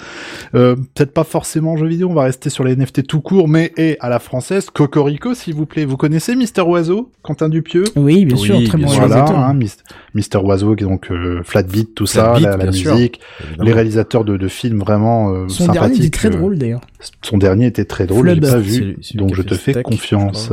[0.54, 3.72] Euh, Peut-être pas forcément jeux vidéo, on va rester sur les NFT tout court, mais
[3.76, 5.84] et à la française, Cocorico, s'il vous plaît.
[5.84, 7.84] Vous connaissez Mister Oiseau, Quentin Dupieux?
[7.96, 9.00] Oui, bien Oui, sûr, très bien bon sûr.
[9.06, 9.38] Voilà, réalisateur.
[9.44, 9.72] hein, Mis-
[10.14, 12.94] Mister Oiseau, qui est donc euh, Flatbeat, tout ça, Flatbeat, la, la sûr.
[12.94, 13.20] musique,
[13.60, 16.80] les réalisateurs de, de films vraiment euh, Son dernier était très euh, drôle d'ailleurs.
[17.22, 20.50] Son dernier était très drôle, j'ai pas vu, donc je a te fais confiance.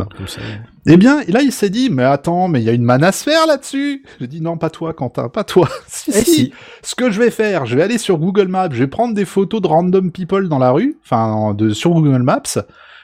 [0.88, 4.04] Eh bien, là, il s'est dit, mais attends, mais il y a une manasphère là-dessus.
[4.20, 5.68] J'ai dit, non, pas toi, Quentin, pas toi.
[5.88, 6.24] si, Eh si.
[6.32, 6.54] si.
[6.84, 9.26] Ce que je vais faire, je vais aller sur Google Maps, je vais prendre des
[9.26, 12.44] photos de random people dans la rue, enfin, de, sur Google Maps.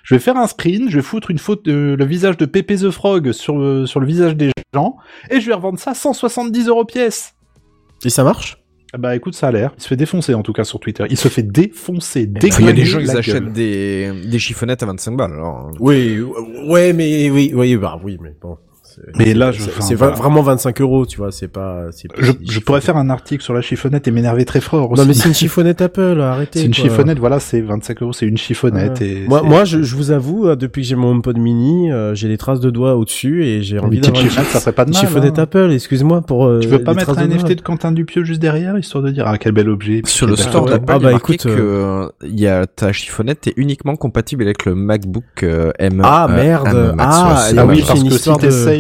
[0.03, 2.75] Je vais faire un screen, je vais foutre une photo, de le visage de Pepe
[2.75, 4.97] the Frog sur, le- sur le visage des gens,
[5.31, 7.33] et je vais revendre ça 170 euros pièce.
[8.05, 8.60] Et ça marche?
[8.97, 9.71] Bah écoute, ça a l'air.
[9.77, 11.05] Il se fait défoncer en tout cas sur Twitter.
[11.09, 14.83] Il se fait défoncer, Il y a déglinguer des gens qui achètent des, des chiffonnettes
[14.83, 15.31] à 25 balles.
[15.33, 15.71] Alors, hein.
[15.79, 16.19] Oui,
[16.67, 18.57] ouais, mais oui, oui, bah oui, mais bon.
[19.17, 21.85] Mais là, je- c'est- enfin, vraiment 25 euros, tu vois, c'est pas.
[21.91, 24.91] c'est pas- Je, je pourrais faire un article sur la chiffonnette et m'énerver très fort
[24.91, 25.01] aussi.
[25.01, 26.59] Non, mais c'est une chiffonnette Apple, arrêtez.
[26.59, 26.83] C'est une quoi.
[26.83, 28.99] chiffonnette, voilà, c'est 25 euros, c'est une chiffonnette.
[28.99, 29.07] Ouais.
[29.07, 32.15] Et Moi, moi, je, je vous avoue, euh, depuis que j'ai mon HomePod mini, euh,
[32.15, 34.85] j'ai des traces de doigts au-dessus et j'ai envie d'avoir une chiffonnette, ça ferait pas
[34.85, 35.01] de une mal.
[35.05, 35.43] chiffonnette hein.
[35.43, 35.71] Apple.
[35.71, 36.45] Excuse-moi pour.
[36.45, 39.11] euh, Tu veux pas mettre un de NFT de Quentin Dupieux juste derrière, histoire de
[39.11, 40.01] dire, ah, quel bel objet.
[40.05, 42.47] Sur le store d'Apple, Ah il y bah, a marqué écoute, que euh, il y
[42.47, 46.01] a ta chiffonnette est uniquement compatible avec le MacBook euh, M.
[46.03, 46.95] Ah, merde.
[46.97, 48.29] Ah, Ah oui, parce que si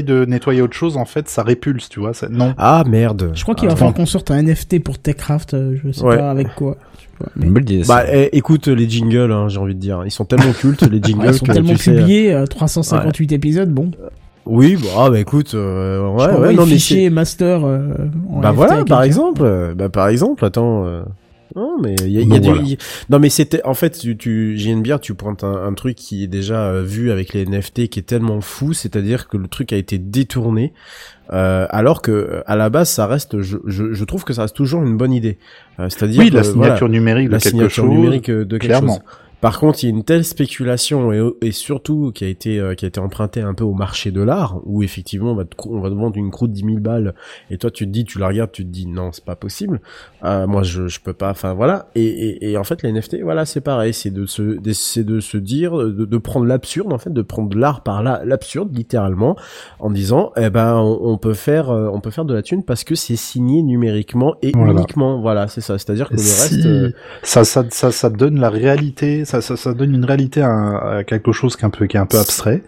[0.01, 2.13] t'essayes de nettoyer autre chose, en fait, ça répulse, tu vois.
[2.13, 2.53] ça- Non.
[2.57, 3.31] Ah merde.
[3.33, 6.03] Je crois qu'il Ah, va falloir qu'on sorte un NFT pour TechCraft, euh, je sais
[6.03, 6.17] Ouais.
[6.17, 6.77] pas avec quoi.
[7.35, 7.83] Mais- Une idée.
[7.87, 10.99] Bah eh, écoute les jingles, hein, j'ai envie de dire, ils sont tellement cultes les
[11.03, 13.91] jingles ils sont que tellement tu sais, publiés, euh, 358 épisodes, bon.
[14.47, 17.63] Oui, bah, ah, bah écoute, euh, ouais, je ouais, ouais, non mais fichier c'est- master.
[17.63, 17.89] euh,
[18.31, 20.83] en bah NFT voilà, par exemple, euh, bah par exemple, attends.
[20.87, 21.03] euh,
[21.55, 22.47] Non, mais il y a, y a du...
[22.49, 22.63] voilà.
[23.09, 23.63] Non, mais c'était...
[23.65, 24.55] En fait, tu, tu...
[24.81, 27.99] bière, tu pointes un, un truc qui est déjà euh, vu avec les NFT qui
[27.99, 30.73] est tellement fou, c'est-à-dire que le truc a été détourné,
[31.33, 33.41] euh, alors que à la base, ça reste...
[33.41, 35.37] Je, je, je trouve que ça reste toujours une bonne idée.
[35.79, 37.89] Euh, c'est-à-dire Oui, que, la voilà, signature numérique de la quelque signature chose.
[37.93, 38.95] numérique de quelque clairement.
[38.95, 39.03] chose.
[39.41, 42.75] Par contre, il y a une telle spéculation et, et surtout qui a été euh,
[42.75, 45.55] qui a été empruntée un peu au marché de l'art où effectivement on va te,
[45.67, 47.13] on va te vendre une croûte 10 000 balles
[47.49, 49.81] et toi tu te dis tu la regardes tu te dis non c'est pas possible.
[50.23, 51.87] Euh, moi je je peux pas enfin voilà.
[51.95, 53.93] Et, et, et en fait les NFT voilà c'est pareil.
[53.93, 57.57] C'est de se c'est de se dire de, de prendre l'absurde en fait de prendre
[57.57, 59.35] l'art par là l'absurde littéralement
[59.79, 62.63] en disant eh ben on, on peut faire euh, on peut faire de la thune
[62.63, 64.73] parce que c'est signé numériquement et Voilà.
[64.73, 65.19] uniquement.
[65.19, 65.77] Voilà c'est ça.
[65.79, 66.91] C'est à dire que le Si reste euh,
[67.23, 71.03] ça, ça, ça, ça donne la réalité, ça, ça, ça donne une réalité à, à
[71.03, 72.61] quelque chose qui est un peu, qui est un peu abstrait,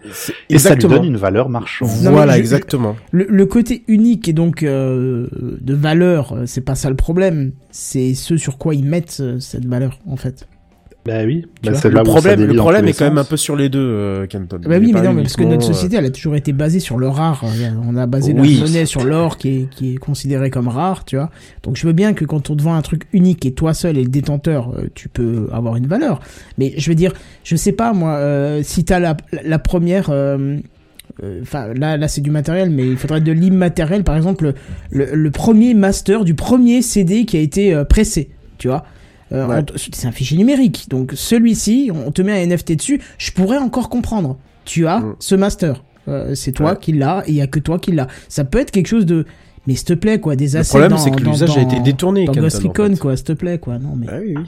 [0.50, 1.88] et ça lui donne une valeur marchande.
[2.02, 5.26] Non, voilà je- exactement Le, le côté unique et donc euh,
[5.60, 7.52] de valeur, euh, c'est pas ça le problème.
[7.70, 10.46] C'est ce sur quoi ils mettent euh, cette valeur, en fait.
[11.06, 13.78] Bah oui, bah le problème, le problème est quand même un peu sur les deux,
[13.78, 14.58] euh, Kenton.
[14.62, 16.80] Bah oui, mais non, mais parce que notre euh, société, elle a toujours été basée
[16.80, 17.44] sur le rare.
[17.86, 18.56] On a basé Oui.
[18.56, 21.30] notre monnaie sur l'or qui est, qui est considéré comme rare, tu vois.
[21.62, 23.98] Donc je veux bien que quand on te vend un truc unique et toi seul
[23.98, 26.20] et le détenteur, euh, tu peux avoir une valeur.
[26.56, 27.12] Mais je veux dire,
[27.44, 30.08] je sais pas moi, euh, si t'as la, la première...
[30.08, 30.56] euh,
[31.22, 34.04] euh, Enfin, là, là c'est du matériel, mais il faudrait de l'immatériel.
[34.04, 34.54] Par exemple,
[34.90, 38.84] le, le premier master du premier CD qui a été euh, pressé, tu vois.
[39.32, 39.56] Euh, Ouais.
[39.58, 40.86] on te- c'est un fichier numérique.
[40.90, 44.36] Donc celui-ci, on te met un NFT dessus, je pourrais encore comprendre.
[44.64, 45.16] Tu as Mm.
[45.18, 45.82] ce master.
[46.08, 46.78] Euh, c'est toi Ouais.
[46.80, 48.08] qui l'as et il y a que toi qui l'as.
[48.28, 49.24] Ça peut être quelque chose de
[49.66, 51.62] mais s'il te plaît quoi, des Le assets problème, dans- c'est que dans- l'usage a
[51.62, 52.98] été détourné, Dans Ghost en Recon fait.
[52.98, 53.78] quoi, s'il te plaît quoi.
[53.78, 54.44] Non mais Ah oui, oui.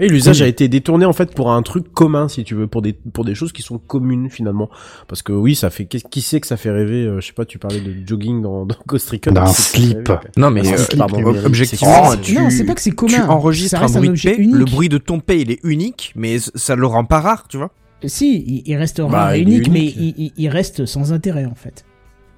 [0.00, 0.44] Et l'usage Oui.
[0.44, 3.24] a été détourné en fait pour un truc commun, si tu veux, pour des pour
[3.24, 4.70] des choses qui sont communes finalement.
[5.08, 7.04] Parce que oui, ça fait qui qui sait que ça fait rêver.
[7.04, 9.32] euh, je sais pas, tu parlais de jogging dans, dans Ghost Recon.
[9.32, 10.10] D'un slip.
[10.36, 12.90] Non, mais Un euh, slip pardon, numérique, objectivement, c'est- tu, non, c'est pas que c'est
[12.92, 13.12] commun.
[13.12, 14.54] tu enregistres un reste un bruit de paix, unique.
[14.56, 17.58] le bruit de ton paix, il est unique, mais ça le rend pas rare, tu
[17.58, 17.70] vois.
[18.04, 19.96] si, il, il reste rare Bah, il unique, mais unique.
[19.98, 21.84] il, il- il reste sans intérêt en fait.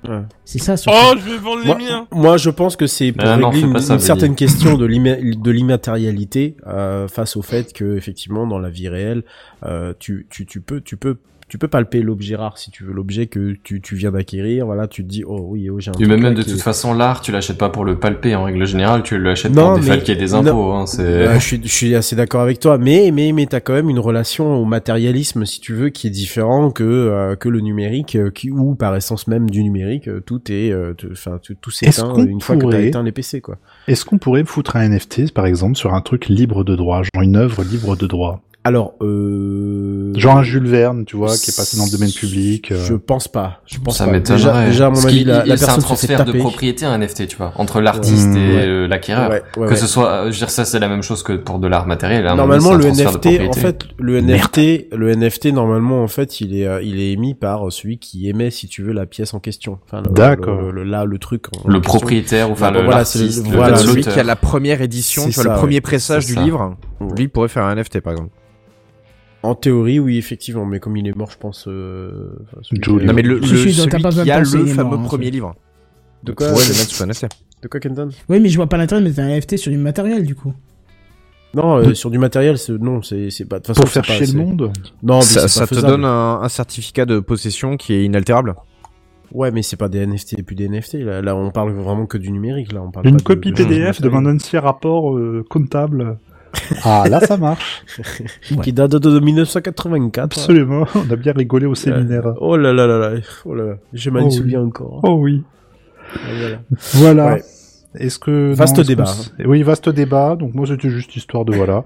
[0.09, 0.23] Ouais.
[0.45, 0.99] C'est ça, surtout.
[1.03, 2.07] Oh, je vais vendre les Moi, miens.
[2.13, 5.17] moi, je pense que c'est pour Ah non, régler une, ça, certaine question de l'imma-
[5.17, 9.23] de l'immatérialité euh, face au fait que effectivement dans la vie réelle,
[9.65, 11.17] euh, tu, tu, tu peux tu peux
[11.49, 14.67] tu peux palper l'objet rare si tu veux l'objet que tu, tu viens d'acquérir.
[14.67, 16.63] Voilà, tu te dis oh oui oh j'ai un Et truc même, de toute est-
[16.63, 19.81] façon, l'art, tu l'achètes pas pour le palper en règle générale, tu l'achètes pour mais-
[19.81, 20.47] défalquer des non.
[20.47, 20.73] impôts.
[20.73, 21.29] Hein, c'est...
[21.29, 23.91] Ouais, je suis je suis assez d'accord avec toi, mais mais mais t'as quand même
[23.91, 28.17] une relation au matérialisme si tu veux qui est différent que euh, que le numérique,
[28.17, 32.09] euh, qui ou par essence même du numérique, euh, tout est tout- enfin tout, s'éteint
[32.13, 33.59] qu'on une fois que t'as pourrait- éteint les PC quoi.
[33.89, 37.23] Est-ce qu'on pourrait foutre un NFT, par exemple, sur un truc libre de droit, genre
[37.23, 38.41] une œuvre libre de droit?
[38.67, 40.13] Alors euh...
[40.17, 42.73] Genre un Jules Verne, tu vois, qui est passé dans le domaine public.
[42.73, 42.83] euh.
[42.83, 43.61] Je pense pas.
[43.67, 44.13] Je pense ça pas.
[44.13, 44.39] m'étonnerait.
[44.39, 46.33] Déjà, déjà, à mon Parce avis, la, il- la un personne se fait transfert de
[46.39, 48.67] propriété un NFT, tu vois, entre l'artiste Mmh, et ouais.
[48.67, 49.29] euh, l'acquéreur.
[49.31, 49.77] Ouais, ouais, que ouais.
[49.77, 51.87] ce soit, euh, je veux dire, ça c'est la même chose que pour de l'art
[51.87, 52.27] matériel.
[52.27, 56.41] un moment Normalement, le un NFT, en fait, le NFT, le NFT, normalement, en fait,
[56.41, 59.35] il est, euh, il est émis par celui qui émet, si tu veux, la pièce
[59.35, 59.79] en question.
[59.85, 60.63] Enfin, le- D'accord.
[60.63, 61.47] le- le- là, le truc.
[61.65, 63.05] en le propriétaire, ou enfin Voilà, le voilà,
[63.77, 66.77] celui qui a la première édition, tu vois, le premier pressage du livre,
[67.17, 68.31] lui pourrait faire un NFT par exemple.
[69.45, 71.67] En théorie, oui, effectivement, mais comme il est mort, je pense.
[71.69, 72.31] Euh...
[72.45, 73.05] enfin, celui.
[73.07, 75.31] Non mais le, le- celui pas besoin qui de a le mort, fameux hein, premier
[75.31, 75.55] livre.
[76.23, 77.27] De quoi pourrait le NFT.
[77.63, 78.09] De quoi, Kenton?
[78.29, 80.53] Oui, mais je vois pas l'intérêt de mettre un NFT sur du matériel, du coup.
[81.55, 83.59] Non, euh, sur du matériel, c'est non, c'est pas.
[83.59, 84.73] De toute façon, Pour faire c'est pas- chier le monde
[85.03, 88.55] Non, mais ça te donne un, un certificat de possession qui est inaltérable.
[89.33, 90.95] Ouais, mais c'est pas des NFT et plus des NFT.
[90.95, 92.73] Là, là, on parle vraiment que du numérique.
[92.73, 94.37] Là, on parle Une pas de- copie de- PDF de mon matériel.
[94.37, 96.19] ancien rapport euh, comptable.
[96.85, 97.85] Ah, là, ça marche.
[98.63, 100.25] qui date de, de 1984.
[100.25, 100.87] Absolument.
[100.95, 102.35] On a bien rigolé au séminaire.
[102.41, 104.33] Oh là là là là, oh là là, je m'en Oh oui.
[104.33, 105.01] souviens encore.
[105.03, 105.43] Oh oui.
[106.15, 106.59] Ah, voilà.
[106.95, 107.35] Voilà.
[107.35, 107.43] Ouais.
[107.97, 109.05] Est-ce que Vaste non, débat,
[109.45, 110.37] Oui, vaste débat.
[110.37, 111.85] Donc moi c'était juste histoire de voilà.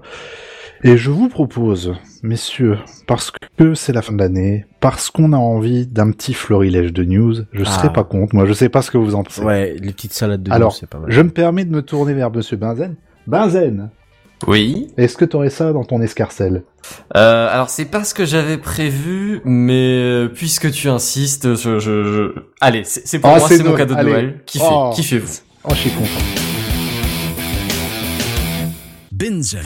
[0.81, 1.93] Et je vous propose,
[2.23, 6.93] messieurs, parce que c'est la fin de l'année, parce qu'on a envie d'un petit florilège
[6.93, 7.69] de news, je Ah.
[7.69, 8.33] serai pas contre.
[8.33, 9.41] Moi, je sais pas ce que vous en pensez.
[9.43, 11.11] Ouais, les petites salades de Alors, news, c'est pas mal.
[11.11, 12.95] je me permets de me tourner vers Monsieur Benzen.
[13.27, 13.89] Benzen,
[14.47, 14.87] Oui.
[14.97, 16.63] est-ce que t'aurais ça dans ton escarcelle?
[17.15, 22.03] Euh, alors c'est pas ce que j'avais prévu, mais euh, puisque tu insistes, je, je,
[22.03, 22.31] je...
[22.61, 24.11] allez, c'est pour Ah, moi, c'est mon cadeau de Allez.
[24.11, 24.39] Noël.
[24.45, 24.91] Kiffez, Oh.
[24.95, 25.33] kiffez-vous.
[25.65, 26.09] Oh, je suis content.
[29.11, 29.63] Binzen.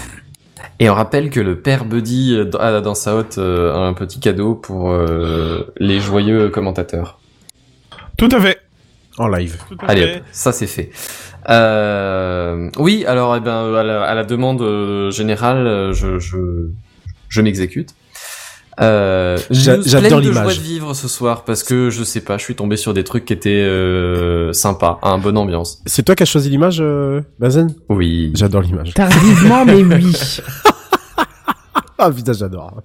[0.79, 4.19] Et on rappelle que le père Buddy euh, a dans sa hotte euh, un petit
[4.19, 7.19] cadeau pour euh, les joyeux commentateurs.
[8.17, 8.57] Tout à fait.
[9.19, 9.57] En live.
[9.69, 10.15] Tout à Allez, fait.
[10.17, 10.89] hop, ça c'est fait.
[11.49, 16.37] Euh, oui, alors eh ben à la, à la demande euh, générale, euh, je je,
[17.29, 17.93] je m'exécute.
[18.81, 20.43] Euh, j'adore pleine de l'image.
[20.45, 23.03] joie de vivre ce soir parce que je sais pas, je suis tombé sur des
[23.03, 25.81] trucs qui étaient euh, sympas, un bonne ambiance.
[25.85, 27.75] C'est toi qui as choisi l'image, euh, Bazen?
[27.89, 28.31] Oui.
[28.35, 28.93] J'adore l'image.
[28.95, 30.11] Tardivement, mais oui.
[31.99, 32.81] Ah putain, j'adore.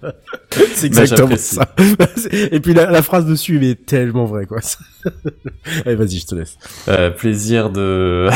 [0.74, 1.66] c'est exactement ça.
[2.32, 4.58] Et puis la, la phrase dessus, mais est tellement vraie, quoi.
[5.86, 6.56] Allez, vas-y, je te laisse.
[6.88, 8.28] Euh, plaisir de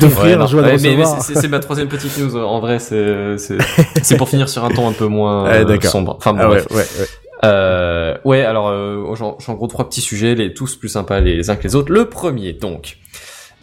[0.00, 1.22] D'offrir, joie de Ouais, mais, mais recevoir.
[1.22, 2.36] c'est c'est ma troisième petite news.
[2.36, 3.58] En vrai, c'est c'est
[4.02, 6.16] c'est pour finir sur un ton un peu moins Ouais, euh, sombre.
[6.18, 6.70] Enfin bon, Ah ouais, bref.
[6.70, 7.08] ouais, ouais.
[7.42, 10.90] Euh, ouais, alors euh, j'ai en j'ai en gros trois petits sujets, les tous plus
[10.90, 11.90] sympas les uns que les autres.
[11.92, 12.98] Le premier, donc,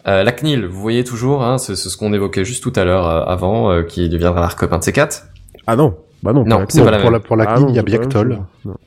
[0.07, 2.83] euh, la CNIL, vous voyez toujours, hein, c'est c'est ce qu'on évoquait juste tout à
[2.85, 5.27] l'heure euh, avant, euh, qui deviendra l'arc de ces quatre.
[5.67, 6.43] Ah non, bah non.
[6.45, 7.13] Non, pas c'est Bon, pas la pour, même.
[7.13, 8.39] la, pour la Ah CNIL, non, il y a Biactol.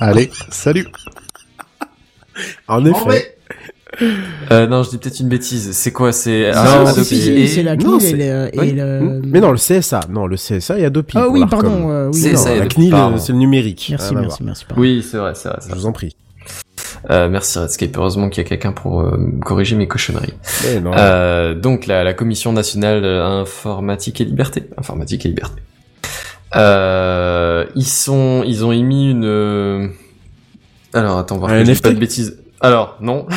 [0.00, 0.86] Allez, salut.
[2.66, 3.36] En effet.
[4.50, 5.70] Euh, non, je dis peut-être une bêtise.
[5.70, 8.72] C'est quoi C'est ah, si, et- c'est la Non, CNIL et, le, et Oui.
[8.72, 9.20] le...
[9.24, 10.00] Mais non, le CSA.
[10.10, 11.16] Non, le CSA, a Adopi.
[11.16, 11.90] Ah oui, pardon.
[11.92, 12.40] euh, oui, C'est non.
[12.46, 13.18] et la Adopi, CNIL, pardon.
[13.18, 13.86] c'est le numérique.
[13.90, 14.46] Merci, Rien à merci, voir.
[14.48, 14.64] merci.
[14.64, 14.82] pardon.
[14.82, 15.58] Oui, c'est vrai, c'est vrai.
[15.68, 16.16] Je vous en prie.
[17.10, 17.96] Euh, merci Redscape.
[17.96, 20.34] Heureusement qu'il y a quelqu'un pour euh, corriger mes cochonneries.
[20.64, 20.92] Mais non.
[20.96, 25.60] Euh, donc la, la commission nationale euh, informatique et liberté, informatique et liberté.
[26.56, 29.24] Euh, ils sont, ils ont émis une.
[29.24, 29.88] euh,
[30.92, 32.38] Alors attends, voir que pas de bêtises.
[32.60, 33.26] Alors non.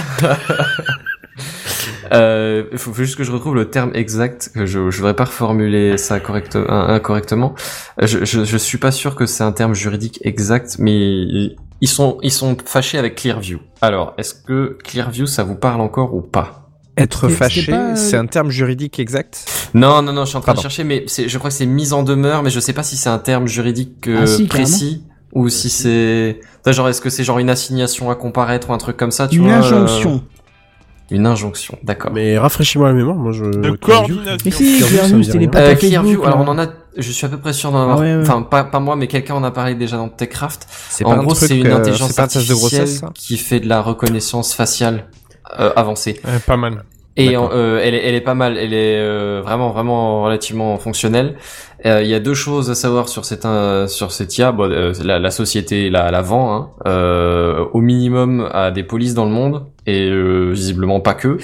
[2.13, 4.49] Euh, Il faut, faut juste que je retrouve le terme exact.
[4.53, 7.53] que Je, je voudrais pas reformuler ça correct, in- incorrectement.
[8.01, 12.17] Je, je, je suis pas sûr que c'est un terme juridique exact, mais ils sont,
[12.23, 13.59] ils sont fâchés avec Clearview.
[13.81, 16.63] Alors, est-ce que Clearview, ça vous parle encore ou pas?
[16.97, 19.45] Être fâché, pas, euh, c'est un terme juridique exact?
[19.75, 20.59] Non, non, non, je suis en train Pardon.
[20.59, 22.81] de chercher, mais c'est, je crois que c'est mise en demeure, mais je sais pas
[22.81, 27.11] si c'est un terme juridique euh, Ah, si, précis ou si c'est, genre, est-ce que
[27.11, 29.57] c'est genre une assignation à comparaître ou un truc comme ça, tu Une vois euh,
[29.57, 30.23] injonction.
[31.11, 32.11] Une injonction, d'accord.
[32.13, 33.45] Mais rafraîchis-moi la mémoire, moi je.
[33.45, 34.15] De Clearview.
[34.15, 34.37] coordination.
[34.45, 36.67] Mais si, Clearview, c'était les Euh, Clearview, alors on en a,
[36.97, 38.21] je suis à peu près sûr d'en avoir, Ah ouais, ouais.
[38.21, 40.67] enfin pas, pas moi, mais quelqu'un en a parlé déjà dans TechCraft.
[40.89, 42.85] C'est En pas un gros, truc, c'est une euh, intelligence pas un test de artificielle
[42.85, 45.05] grossesse, qui fait de la reconnaissance faciale
[45.59, 46.19] euh, avancée.
[46.45, 46.83] Pas mal.
[47.19, 50.77] Et en- euh, elle, est, elle est pas mal, elle est euh, vraiment vraiment relativement
[50.77, 51.35] fonctionnelle.
[51.87, 54.51] Euh, Il y a deux choses à savoir sur cette euh, sur cette IA.
[54.51, 59.15] Bon, euh, la, la société la, la vend hein, euh, au minimum à des polices
[59.15, 61.39] dans le monde et euh, visiblement pas que.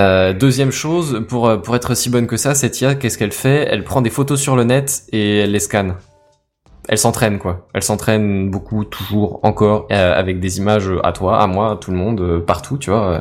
[0.00, 3.32] Euh, deuxième chose, pour euh, pour être si bonne que ça, cette IA, qu'est-ce qu'elle
[3.32, 3.66] fait?
[3.70, 5.94] Elle prend des photos sur le net et elle les scanne.
[6.88, 7.68] Elle s'entraîne quoi.
[7.72, 11.90] Elle s'entraîne beaucoup, toujours, encore, euh, avec des images à toi, à moi, à tout
[11.92, 13.06] le monde, euh, partout, tu vois.
[13.08, 13.20] euh.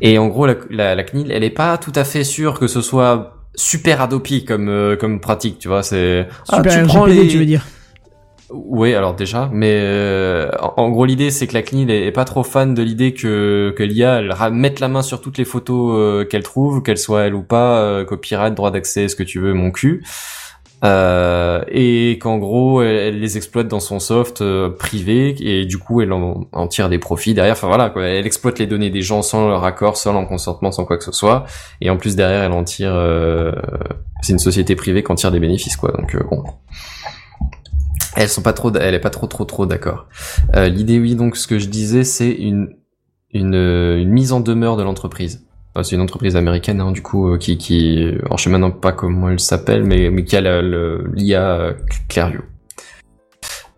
[0.00, 2.66] Et en gros, la, la, la CNIL, elle est pas tout à fait sûre que
[2.66, 5.82] ce soit super Adopi comme euh, comme pratique, tu vois.
[5.82, 7.66] C'est ah, tu prends les- tu veux dire
[8.50, 12.42] oui, alors déjà, mais euh, en, gros l'idée c'est que la CNIL est, pas trop
[12.42, 16.44] fan de l'idée que que l'IA mette la main sur toutes les photos euh, qu'elle
[16.44, 19.70] trouve, qu'elles soient elle ou pas, euh, copyright, droit d'accès, ce que tu veux, mon
[19.70, 20.02] cul.
[20.84, 25.76] Euh, et qu'en gros elle, elle les exploite dans son soft euh, privé et du
[25.76, 27.54] coup elle en, en tire des profits derrière.
[27.54, 30.70] Enfin voilà quoi, elle exploite les données des gens sans leur accord, sans leur consentement,
[30.70, 31.46] sans quoi que ce soit.
[31.80, 32.94] Et en plus derrière elle en tire.
[32.94, 33.52] euh,
[34.22, 35.92] c'est une société privée qui en tire des bénéfices quoi.
[35.92, 36.44] Donc bon.
[38.16, 40.06] Elles sont pas trop, elle est pas trop trop trop d'accord.
[40.56, 42.74] Euh, L'idée, oui, donc ce que je disais, c'est une
[43.30, 45.44] une, euh, une mise en demeure de l'entreprise.
[45.82, 48.90] C'est une entreprise américaine, hein, du coup, euh, qui qui, alors je sais maintenant pas
[48.90, 51.74] comment elle s'appelle, mais mais qui a l'IA euh,
[52.08, 52.40] Clearview.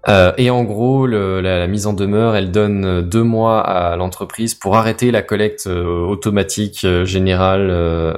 [0.08, 4.54] Euh, et en gros, la, mise en demeure, elle donne euh, deux mois à l'entreprise
[4.54, 8.14] pour arrêter la collecte euh, automatique euh, générale euh,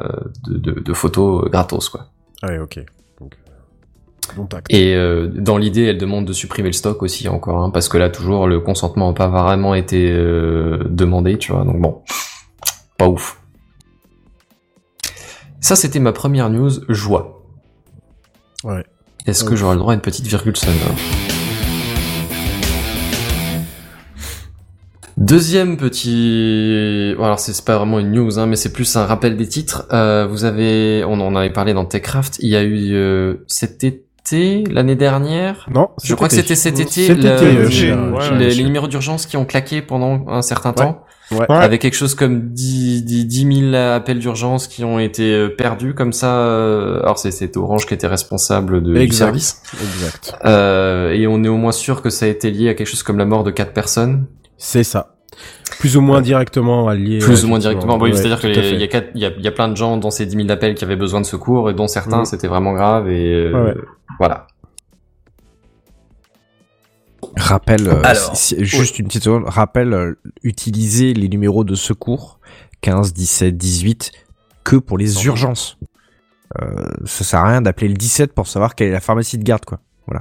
[0.47, 2.07] de, de, de photos euh, gratos, quoi.
[2.43, 2.81] Ah ouais, ok.
[4.69, 7.99] Et euh, dans l'idée, elle demande de supprimer le stock aussi encore, hein, parce que
[7.99, 11.65] là toujours le consentement n'a pas vraiment été euh, demandé, tu vois.
[11.65, 12.03] Donc bon,
[12.99, 13.41] pas ouf.
[15.61, 17.43] Ça, c'était ma première news joie.
[18.65, 18.85] Ouais.
[19.27, 20.97] Est-ce que j'aurai le droit à une petite virgule sonore?
[25.17, 29.47] Deuxième petit, alors c'est pas vraiment une news, hein, mais c'est plus un rappel des
[29.47, 29.87] titres.
[29.93, 32.39] Euh, vous avez, on en avait parlé dans Techcraft.
[32.41, 33.85] Il y a eu euh, cet
[34.33, 35.67] été, l'année dernière.
[35.73, 38.89] Non, Je crois que c'était cet été, Cet le- été, euh, le- ouais, les, numéros
[38.89, 41.47] d'urgence qui ont claqué pendant un certain temps, Ouais.
[41.49, 45.95] avec quelque chose comme 10, 10, 10 000 appels d'urgence qui ont été euh, perdus
[45.95, 46.37] comme ça.
[46.37, 49.25] euh, Alors c'est c'est Orange qui était responsable de, du Exact.
[49.27, 49.63] service.
[49.83, 50.35] Exact.
[50.45, 53.03] Euh, et on est au moins sûr que ça a été lié à quelque chose
[53.03, 54.27] comme la mort de quatre personnes.
[54.59, 55.15] C'est ça.
[55.79, 57.19] Plus ou moins directement allié.
[57.19, 57.99] Plus ou moins directement.
[57.99, 58.51] Bon, oui, Ouais, C'est-à-dire qu'il
[58.81, 60.37] y a, quatre- il y, a, il y a plein de gens dans ces 10
[60.37, 62.25] 000 appels qui avaient besoin de secours et dont certains Mhm.
[62.27, 63.81] c'était vraiment grave et euh, Ouais, ouais.
[64.19, 64.47] voilà.
[67.37, 71.75] Rappel, euh, Alors, si- si- juste une petite seconde, rappel, euh, utiliser les numéros de
[71.75, 72.41] secours
[72.83, 74.13] 15, 17, 18
[74.65, 75.79] que pour les urgences.
[76.61, 79.45] Euh, ça sert à rien d'appeler le 17 pour savoir quelle est la pharmacie de
[79.45, 79.81] garde, quoi.
[80.07, 80.21] Voilà.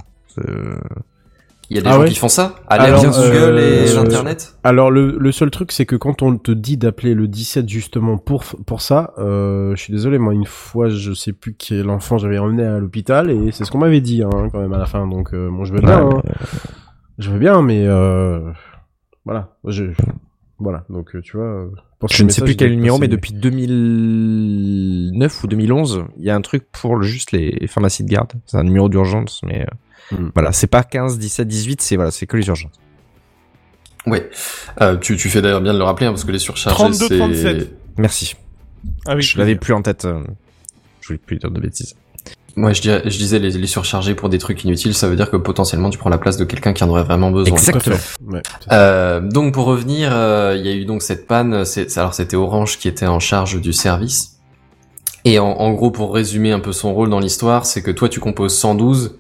[1.72, 3.86] Euh, Il y a des Ah gens ouais qui font ça à Alors, Google euh,
[3.86, 4.56] et euh, l'internet.
[4.64, 8.18] Alors le, le seul truc c'est que quand on te dit d'appeler le 17 justement
[8.18, 12.18] pour pour ça, euh, je suis désolé moi une fois je sais plus quel enfant
[12.18, 14.86] j'avais emmené à l'hôpital et c'est ce qu'on m'avait dit hein, quand même à la
[14.86, 16.22] fin donc euh, bon je veux bien Ouais, hein.
[17.20, 18.40] je veux bien mais euh,
[19.26, 19.86] voilà je
[20.60, 21.68] voilà donc euh, tu vois euh,
[22.00, 26.32] pour ce je ne sais plus quel numéro, mais depuis 2009 ou 2011, il y
[26.32, 28.34] a un truc pour juste les pharmacies de garde.
[28.48, 29.68] C'est un numéro d'urgence, mais
[30.12, 30.30] Hmm.
[30.34, 32.72] voilà, c'est pas 15, 17, 18, c'est voilà, c'est que les urgences.
[34.08, 34.30] Ouais.
[34.82, 37.08] Euh, tu, tu fais d'ailleurs bien de le rappeler hein, parce que les surchargés 32,
[37.08, 37.76] c'est 37.
[37.98, 38.36] Merci.
[39.06, 40.06] Avec je l'avais plus en tête.
[40.06, 40.22] euh,
[41.02, 41.96] je voulais plus dire de bêtises.
[42.58, 45.32] Moi, je, dirais- je disais les, les surchargés pour des trucs inutiles, ça veut dire
[45.32, 47.56] que potentiellement tu prends la place de quelqu'un qui en aurait vraiment besoin.
[47.56, 47.96] Exactement.
[48.28, 48.42] Ouais.
[48.72, 51.64] Euh, donc pour revenir, euh, il y a eu donc cette panne.
[51.64, 54.40] C'est, alors c'était Orange qui était en charge du service.
[55.24, 58.10] Et en, en gros, pour résumer un peu son rôle dans l'histoire, c'est que toi
[58.10, 59.18] tu composes 112,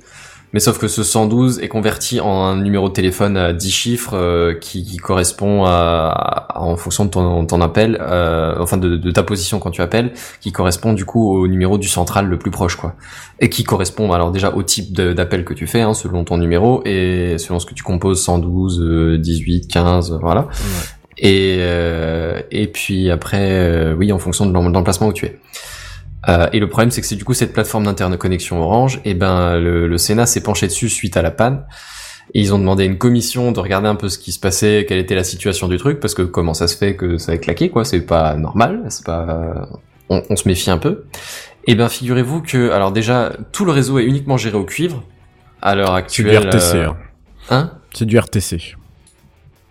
[0.53, 4.15] mais sauf que ce 112 est converti en un numéro de téléphone à 10 chiffres
[4.15, 8.98] euh, qui, qui correspond à, à- en fonction de ton, ton appel, euh, enfin de,
[8.98, 10.11] de ta position quand tu appelles,
[10.41, 12.95] qui correspond du coup au numéro du central le plus proche, quoi.
[13.40, 16.82] Et qui correspond alors déjà au type d'appel que tu fais, hein, selon ton numéro
[16.86, 20.48] et selon ce que tu composes, 112, euh, 18, 15, voilà.
[21.18, 25.40] Et euh, et puis après, euh, oui, en fonction de l'emplacement où tu es.
[26.30, 29.60] Euh, et le problème, c'est que c'est du coup cette plateforme d'interconnexion Orange, et ben
[29.60, 31.64] le, le Sénat s'est penché dessus suite à la panne.
[32.34, 34.85] Et ils ont demandé à une commission de regarder un peu ce qui se passait,
[34.88, 37.38] quelle était la situation du truc, parce que comment ça se fait que ça a
[37.38, 39.68] claqué, quoi, c'est pas normal, c'est pas,
[40.10, 41.03] on, on se méfie un peu.
[41.68, 45.03] Et ben figurez-vous que, alors déjà, tout le réseau est uniquement géré au cuivre
[45.61, 46.49] à l'heure C'est du actuelle.
[46.49, 46.76] RTC.
[46.77, 46.95] euh, hein.
[47.49, 47.72] Hein?
[47.93, 48.76] C'est du RTC.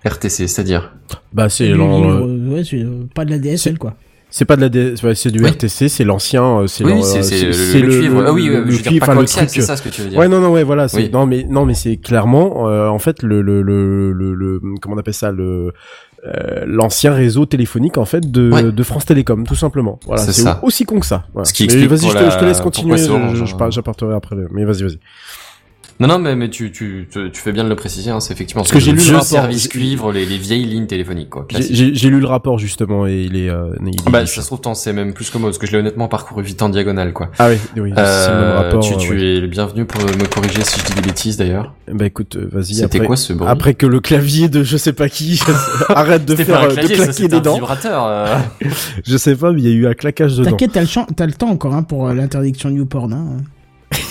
[0.05, 0.93] RTC, c'est-à-dire?
[1.33, 3.95] Bah c'est livre, euh, ouais, c'est, euh, pas de la DSL, quoi.
[4.31, 5.51] C'est pas de la D- c'est du Oui.
[5.51, 8.25] RTC, c'est l'ancien, euh, c'est Oui, c'est euh, le, le cuivre.
[8.27, 9.77] ah oui, le- je le veux dire cuivre, pas enfin, le coaxial, truc, c'est ça
[9.77, 10.19] ce que tu veux dire.
[10.19, 10.89] Ouais, non, non, ouais, voilà.
[10.89, 11.11] c'est- Oui.
[11.13, 14.61] Non, mais non, mais c'est clairement, euh, en fait, le le le le le, le-
[14.81, 15.73] comment on appelle ça, le
[16.27, 18.63] euh, l'ancien réseau téléphonique en fait de, Ouais.
[18.71, 19.99] de France Télécom, tout simplement.
[20.07, 21.25] Voilà, C'est aussi con que ça.
[21.33, 21.47] Voilà.
[21.47, 22.99] Ce qui Mais explique vas-y, je, te- la- je te laisse continuer.
[23.71, 24.37] J'apporterai après.
[24.37, 24.99] le- Mais vas-y, vas-y.
[26.01, 28.33] Non, non, mais, mais tu, tu, tu, tu fais bien de le préciser, hein, c'est
[28.33, 31.29] effectivement Parce que j'ai lu le rapport, service j'ai- cuivre, les, les vieilles lignes téléphoniques,
[31.29, 31.47] quoi.
[31.51, 33.51] J'ai- lu le rapport justement et il est.
[33.51, 35.59] Euh, il est- Ah bah, ça se trouve, t'en sais même plus que moi, parce
[35.59, 37.31] que je l'ai honnêtement parcours vite en diagonale, quoi.
[37.39, 38.81] Ah oui, oui, c'est le même Euh, rapport.
[38.83, 39.23] tu, tu ouais.
[39.37, 41.75] es le bienvenu pour me corriger si je dis des bêtises, d'ailleurs.
[41.93, 42.75] Bah écoute, euh, vas-y.
[42.77, 45.39] C'était après- quoi ce bruit Après que le clavier de je sais pas qui
[45.91, 47.55] arrête de faire euh, clavier, de ça, claquer c'était des un dents.
[47.57, 48.07] vibrateur.
[48.07, 48.37] euh.
[49.07, 50.51] Je sais pas, mais il y a eu un claquage dedans.
[50.51, 53.13] T'inquiète, t'as le, champ- t'as le temps encore hein, pour l'interdiction de YouPorn.
[53.13, 53.27] Hein.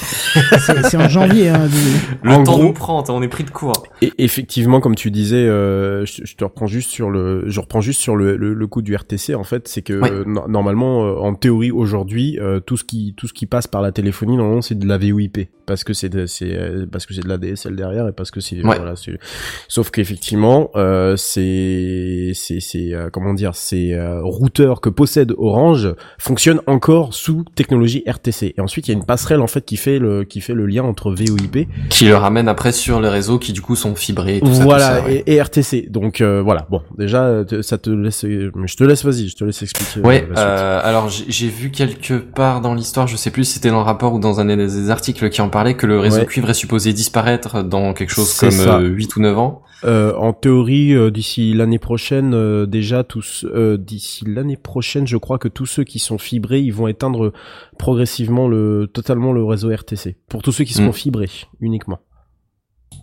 [0.60, 1.50] c'est c'est en janvier.
[1.50, 3.84] Hein, du- Le En temps gros- nous prend, on est pris de court.
[4.02, 7.82] Et effectivement, comme tu disais, euh, je, je te reprends juste sur le, je reprends
[7.82, 9.36] juste sur le, le, le coup du RTC.
[9.36, 10.12] En fait, c'est que Ouais.
[10.12, 13.68] euh, no- normalement, euh, en théorie aujourd'hui, euh, tout ce qui tout ce qui passe
[13.68, 17.06] par la téléphonie, normalement, c'est de la VoIP parce que c'est de- c'est euh, parce
[17.06, 18.78] que c'est de la DSL derrière et parce que c'est Ouais.
[18.78, 18.96] voilà.
[18.96, 19.20] c'est-
[19.68, 25.94] Sauf qu'effectivement, euh, c'est c'est c'est euh, comment dire, ces euh, routeurs que possède Orange
[26.18, 28.54] fonctionnent encore sous technologie RTC.
[28.58, 30.66] Et ensuite, il y a une passerelle en fait qui fait le qui fait le
[30.66, 34.38] lien entre VoIP Qui le ramène après sur les réseaux qui, du coup, sont fibrés.
[34.38, 35.24] et Tout ça, voilà tout ça, ouais.
[35.28, 38.84] et, et RTC donc euh, voilà bon déjà euh, ça te laisse euh, je te
[38.84, 42.74] laisse vas-y je te laisse expliquer Ouais, euh, euh, alors j'ai vu quelque part dans
[42.74, 45.42] l'histoire, je sais plus si c'était dans le rapport ou dans un des articles qui
[45.42, 46.26] en parlait, que le réseau Ouais.
[46.26, 48.78] cuivre est supposé disparaître dans quelque chose comme ça.
[48.80, 49.62] euh, 8 ou 9 ans.
[49.86, 55.16] Euh, en théorie euh, d'ici l'année prochaine euh, déjà tous euh, d'ici l'année prochaine je
[55.16, 57.32] crois que tous ceux qui sont fibrés ils vont éteindre
[57.78, 60.94] progressivement le totalement le réseau RTC pour tous ceux qui seront Mm.
[60.94, 61.30] fibrés
[61.62, 62.00] uniquement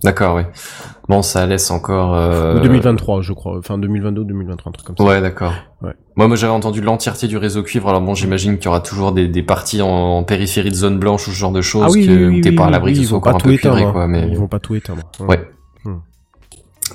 [0.05, 0.47] D'accord, ouais.
[1.09, 2.15] Bon, ça laisse encore...
[2.15, 5.55] euh, Ou 2023 je crois enfin 2022 2023 un truc comme ça Ouais, d'accord.
[5.81, 5.93] Ouais.
[6.17, 7.89] Moi, moi j'avais entendu l'entièreté du réseau cuivre.
[7.89, 10.99] Alors bon, j'imagine qu'il y aura toujours des, des parties en, en périphérie de zone
[10.99, 12.67] blanche ou ce genre de choses ah oui, que oui, oui, t'es oui, pas à
[12.67, 13.93] oui, l'abri oui, ils ce soit vont pas tout éteindre hein.
[13.93, 14.07] quoi.
[14.07, 15.41] Mais ils vont pas tout éteindre Ouais.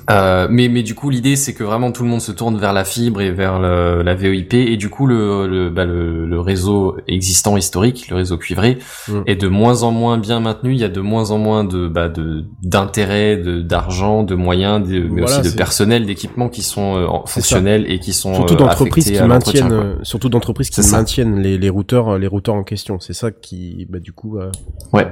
[0.09, 2.71] Euh, mais mais du coup l'idée c'est que vraiment tout le monde se tourne vers
[2.71, 6.39] la fibre et vers le- la VoIP et du coup le le, bah, le le
[6.39, 8.77] réseau existant historique le réseau cuivré
[9.09, 9.19] Mm.
[9.27, 10.71] est de moins en moins bien maintenu.
[10.73, 14.87] Il y a de moins en moins de bah de d'intérêt de d'argent de moyens
[14.87, 18.53] de, mais Voilà, aussi de personnel d'équipement qui sont euh, fonctionnels et qui sont surtout
[18.53, 22.63] euh, d'entreprises qui maintiennent euh, surtout d'entreprises qui maintiennent les, les routeurs les routeurs en
[22.63, 22.99] question.
[23.01, 24.51] C'est ça qui bah du coup euh,
[24.93, 25.07] ouais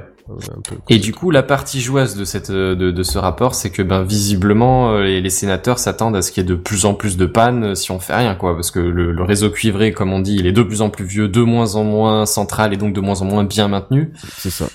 [0.88, 4.02] Et du coup, la partie joueuse de cette de, de ce rapport, c'est que ben
[4.02, 7.16] visiblement euh, les, les sénateurs s'attendent à ce qu'il y ait de plus en plus
[7.16, 10.12] de pannes euh, si on fait rien, quoi, parce que le, le réseau cuivré, comme
[10.12, 12.76] on dit, il est de plus en plus vieux, de moins en moins central et
[12.76, 14.12] donc de moins en moins bien maintenu.
[14.38, 14.66] c'est ça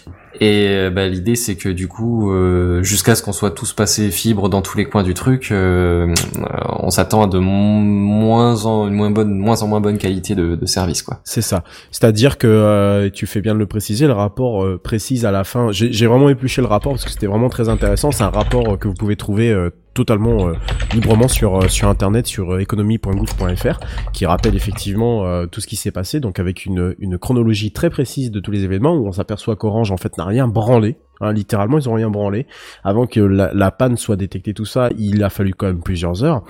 [0.42, 4.12] Et euh, ben, l'idée, c'est que du coup, euh, jusqu'à ce qu'on soit tous passés
[4.12, 6.08] fibre dans tous les coins du truc, euh,
[6.38, 6.44] euh,
[6.80, 10.36] on s'attend à de mo- moins en une moins bonne, moins en moins bonne qualité
[10.36, 11.22] de, de service, quoi.
[11.24, 11.64] C'est ça.
[11.92, 15.45] C'est-à-dire que euh, tu fais bien de le préciser, le rapport euh, précise à la
[15.72, 18.12] J'ai vraiment épluché le rapport parce que c'était vraiment très intéressant.
[18.12, 20.54] C'est un rapport euh, que vous pouvez trouver euh, totalement euh,
[20.94, 23.80] librement sur sur internet sur économie.gouv.fr
[24.12, 28.30] qui rappelle effectivement tout ce qui s'est passé donc avec une une chronologie très précise
[28.30, 30.98] de tous les événements où on s'aperçoit qu'Orange en fait n'a rien branlé.
[31.22, 32.46] Hein, littéralement, ils ont rien branlé.
[32.84, 36.24] Avant que la, la panne soit détectée, tout ça, il a fallu quand même plusieurs
[36.24, 36.44] heures.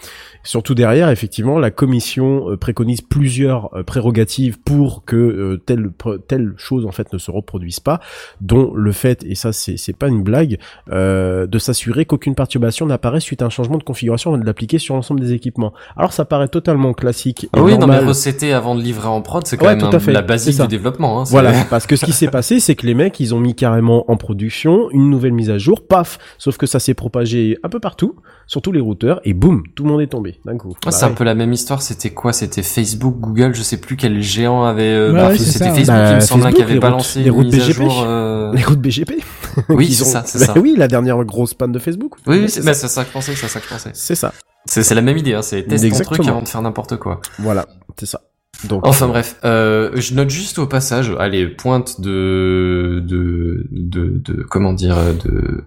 [0.44, 5.90] Surtout derrière, effectivement, la commission euh, préconise plusieurs euh, prérogatives pour que euh, telle
[6.28, 8.00] telle chose en fait ne se reproduise pas,
[8.42, 10.58] dont le fait, et ça c'est pas une blague,
[10.92, 14.96] euh, de s'assurer qu'aucune perturbation n'apparaît suite à un changement de configuration de l'appliquer sur
[14.96, 15.74] l'ensemble des équipements.
[15.98, 18.08] Alors ça paraît totalement classique et Ah oui, non, mais normal.
[18.08, 21.22] recéter avant de livrer en prod, c'est quand Ouais, même un- la basique du développement.
[21.22, 23.56] Hein, Voilà, parce que ce qui s'est passé, c'est que les mecs, ils ont mis
[23.56, 24.55] carrément en production
[24.92, 28.16] une nouvelle mise à jour, paf, sauf que ça s'est propagé un peu partout,
[28.48, 30.74] sur tous les routeurs, et boum, tout le monde est tombé d'un coup.
[30.78, 31.82] Ah, Bah c'est un peu la même histoire.
[31.82, 32.32] C'était quoi?
[32.34, 34.84] C'était Facebook, Google, je sais plus quel géant avait.
[34.84, 35.66] euh, Ouais, bah, ouais, c'était ça.
[35.74, 37.84] Facebook, Bah, il me semble, hein, qui avait les balancé routes- les une routes BGP.
[37.84, 38.04] jour.
[38.06, 39.14] euh, Les routes BGP.
[39.70, 40.60] Oui, c'est ont- ça, c'est Bah ça.
[40.60, 42.14] Oui, la dernière grosse panne de Facebook.
[42.28, 43.92] Oui, c'est bah, c'est ça que je pensais, c'est ça que je pensais.
[43.94, 44.34] C'est ça.
[44.66, 47.22] C'est la même idée, hein, c'est teste ton truc avant de faire n'importe quoi.
[47.40, 47.68] Voilà,
[48.00, 48.22] c'est ça.
[48.64, 54.44] Donc, Enfin bref, euh, je note juste au passage, allez, pointe de de de, de
[54.44, 55.64] comment dire de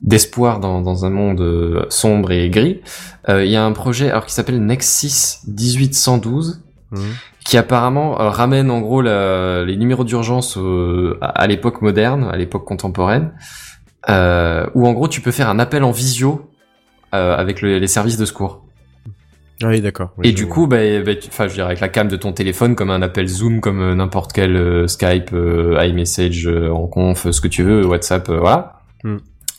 [0.00, 2.80] d'espoir dans, dans un monde euh, sombre et gris.
[3.28, 7.00] Euh, Il y a un projet alors qui s'appelle Nexus 1812 Mhm.
[7.44, 12.24] qui apparemment euh, ramène en gros la- les numéros d'urgence euh, à, à l'époque moderne,
[12.32, 13.32] à l'époque contemporaine,
[14.08, 16.48] euh, où en gros tu peux faire un appel en visio
[17.12, 18.62] avec le- les services de secours.
[19.62, 20.10] Ah oui, d'accord.
[20.18, 20.54] Oui, Et du vois.
[20.54, 23.60] coup, bah, bah, je dirais avec la cam de ton téléphone, comme un appel Zoom,
[23.60, 28.30] comme euh, n'importe quel euh, Skype, euh, iMessage, en conf, ce que tu veux, WhatsApp,
[28.30, 28.80] voilà.
[29.04, 29.16] Hmm.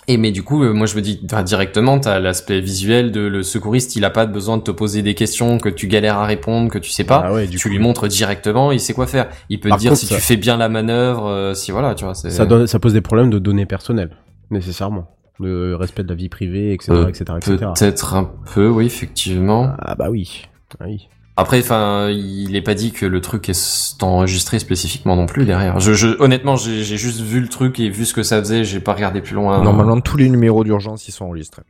[0.08, 3.96] Et mais du coup, moi je me dis, directement, t'as l'aspect visuel de le secouriste,
[3.96, 6.80] il a pas besoin de te poser des questions que tu galères à répondre, que
[6.80, 7.22] tu sais pas.
[7.26, 7.74] Ah ouais, du tu coup.
[7.76, 9.30] lui montres directement, il sait quoi faire.
[9.50, 12.06] Il peut te dire contre, si ça- tu fais bien la manœuvre, si voilà, tu
[12.06, 12.16] vois.
[12.16, 14.10] ça donne, ça pose des problèmes de données personnelles,
[14.50, 15.08] nécessairement.
[15.40, 17.58] Le respect de la vie privée, etc., Euh, etc., etc.
[17.78, 19.74] Peut-être un peu, oui, effectivement.
[19.80, 20.48] Ah bah oui.
[20.80, 21.08] Ah oui.
[21.38, 25.80] Après, enfin, il est pas dit que le truc est enregistré spécifiquement non plus derrière.
[25.80, 28.82] Je, je honnêtement, j'ai juste vu le truc et vu ce que ça faisait, j'ai
[28.82, 29.64] pas regardé plus loin.
[29.64, 31.64] Normalement, tous les numéros d'urgence, ils sont enregistrés.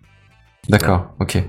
[0.69, 1.43] D'accord, ok.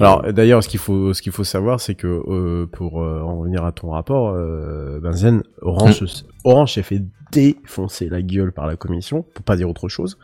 [0.00, 3.38] Alors d'ailleurs, ce qu'il faut, ce qu'il faut savoir, c'est que euh, pour euh, en
[3.38, 6.04] revenir à ton rapport, euh, Benzen, Orange,
[6.42, 10.18] Orange s'est fait défoncer la gueule par la commission, pour pas dire autre chose,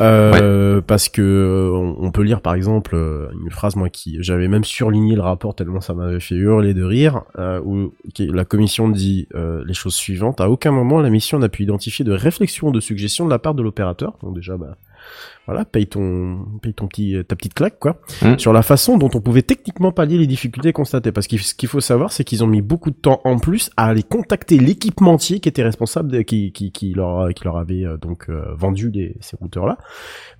[0.00, 4.18] euh, parce que euh, on, on peut lire par exemple euh, une phrase moi qui
[4.20, 8.44] j'avais même surligné le rapport tellement ça m'avait fait hurler de rire, euh, où la
[8.44, 10.40] commission dit euh, les choses suivantes.
[10.40, 13.38] À aucun moment la mission n'a pu identifier de réflexion ou de suggestion de la
[13.38, 14.76] part de l'opérateur, donc déjà bah
[15.46, 18.38] voilà, paye ton, paye ton petit, ta petite claque, quoi, Mm.
[18.38, 21.10] sur la façon dont on pouvait techniquement pallier les difficultés constatées.
[21.12, 23.70] Parce que ce qu'il faut savoir, c'est qu'ils ont mis beaucoup de temps en plus
[23.76, 27.84] à aller contacter l'équipementier qui était responsable, de, qui, qui, qui leur, qui leur avait
[27.84, 29.78] euh, donc euh, vendu les, ces routeurs-là.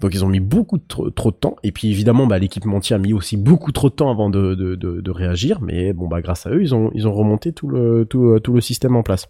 [0.00, 1.56] Donc ils ont mis beaucoup de trop, trop de temps.
[1.64, 4.76] Et puis évidemment, bah, l'équipementier a mis aussi beaucoup trop de temps avant de, de,
[4.76, 5.60] de, de réagir.
[5.60, 8.40] Mais bon, bah, grâce à eux, ils ont, ils ont remonté tout le, tout, euh,
[8.40, 9.28] tout le système en place.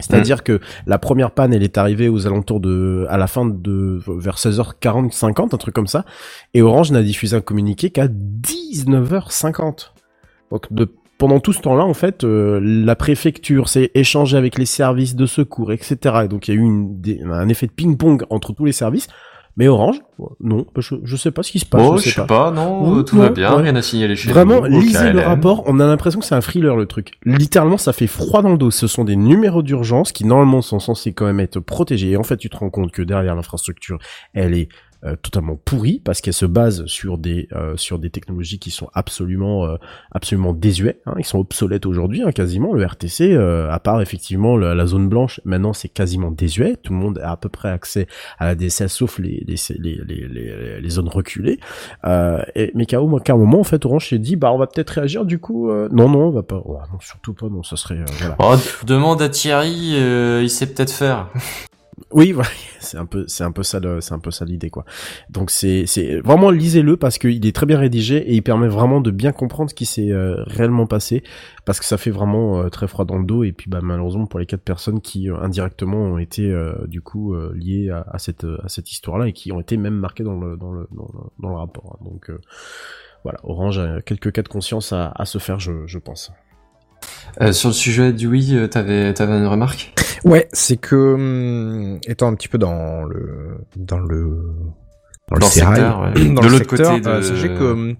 [0.00, 4.00] C'est-à-dire que la première panne, elle est arrivée aux alentours de, à la fin de,
[4.06, 6.04] vers 16h40, 50, un truc comme ça.
[6.54, 9.90] Et Orange n'a diffusé un communiqué qu'à 19h50.
[10.50, 14.66] Donc, de, pendant tout ce temps-là, en fait, euh, la préfecture s'est échangée avec les
[14.66, 15.96] services de secours, etc.
[16.24, 18.72] Et donc, il y a eu une, des- un effet de ping-pong entre tous les
[18.72, 19.06] services.
[19.60, 20.00] Mais Orange,
[20.40, 21.82] non, je, je sais pas ce qui se passe.
[21.82, 23.64] Bon, je sais je sais pas, non, Oui, tout va bien, ouais.
[23.64, 25.64] rien à signaler chez Vraiment, nous, lisez le rapport.
[25.66, 27.12] On a l'impression que c'est un thriller le truc.
[27.26, 28.70] Littéralement, ça fait froid dans le dos.
[28.70, 32.12] Ce sont des numéros d'urgence qui normalement sont censés quand même être protégés.
[32.12, 33.98] Et en fait, tu te rends compte que derrière l'infrastructure,
[34.32, 34.70] elle est
[35.04, 38.90] euh, totalement pourrie parce qu'elle se base sur des euh, sur des technologies qui sont
[38.94, 39.76] absolument euh,
[40.12, 41.00] absolument désuets.
[41.06, 41.14] Hein.
[41.18, 42.74] Ils sont obsolètes aujourd'hui, hein, quasiment.
[42.74, 46.76] Le RTC, euh, à part effectivement la, zone blanche, maintenant c'est quasiment désuet.
[46.82, 48.06] Tout le monde a à peu près accès
[48.38, 51.60] à la DSL, sauf les les les les, les, zones reculées.
[52.04, 54.66] Euh, et, mais qu'à qu'à un moment, en fait, Orange s'est dit, bah, on va
[54.66, 57.76] peut-être réagir, du coup, non, non, on va pas, oh, non, surtout pas, non, ça
[57.76, 58.36] serait, voilà.
[58.38, 59.94] Oh, demande à Thierry,
[60.42, 61.28] il sait peut-être faire.
[62.12, 62.34] Oui,
[62.80, 64.84] c'est un peu, c'est un peu ça, c'est un peu ça l'idée, quoi.
[65.28, 69.00] Donc c'est, c'est vraiment lisez-le parce qu'il est très bien rédigé et il permet vraiment
[69.00, 71.22] de bien comprendre ce qui s'est euh, réellement passé
[71.64, 74.26] parce que ça fait vraiment euh, très froid dans le dos et puis bah malheureusement
[74.26, 76.52] pour les quatre personnes qui euh, indirectement ont été
[76.86, 80.38] du coup liées à, cette à cette histoire-là et qui ont été même marquées dans
[80.38, 81.98] le dans le dans le, rapport.
[82.00, 82.04] hein.
[82.04, 82.30] Donc
[83.24, 86.32] voilà, Orange a quelques cas de conscience à, se faire, je, pense.
[87.52, 89.92] Sur le sujet du oui, t'avais, t'avais une remarque?
[90.24, 94.36] Ouais, c'est que hum, étant un petit peu dans le dans le
[95.30, 96.24] Dans le sérail, secteur, ouais.
[96.34, 97.94] dans De le l'autre secteur, côté de- euh, sachez que hum,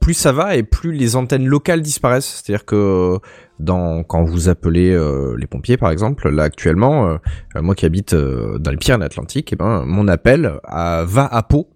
[0.00, 2.42] plus ça va et plus les antennes locales disparaissent.
[2.44, 3.18] C'est-à-dire que
[3.60, 7.16] dans quand vous appelez euh, les pompiers par exemple, là actuellement, euh,
[7.56, 11.42] euh, moi qui habite euh, dans les Pyrénées-Atlantiques, et ben mon appel à, va à
[11.44, 11.68] Pau.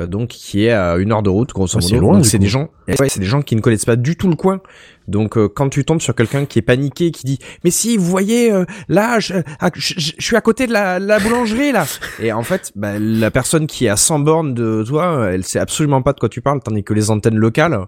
[0.00, 2.22] euh, donc qui est à une heure de route grosso Ouais, modo.
[2.24, 4.60] c'est des gens, ouais, c'est des gens qui ne connaissent pas du tout le coin.
[5.10, 8.04] Donc euh, quand tu tombes sur quelqu'un qui est paniqué, qui dit mais si vous
[8.06, 11.84] voyez euh, là je, ah, je- je suis à côté de la, la boulangerie là
[12.20, 15.58] et en fait bah, la personne qui est à 100 bornes de toi elle sait
[15.58, 17.78] absolument pas de quoi tu parles tandis que les antennes locales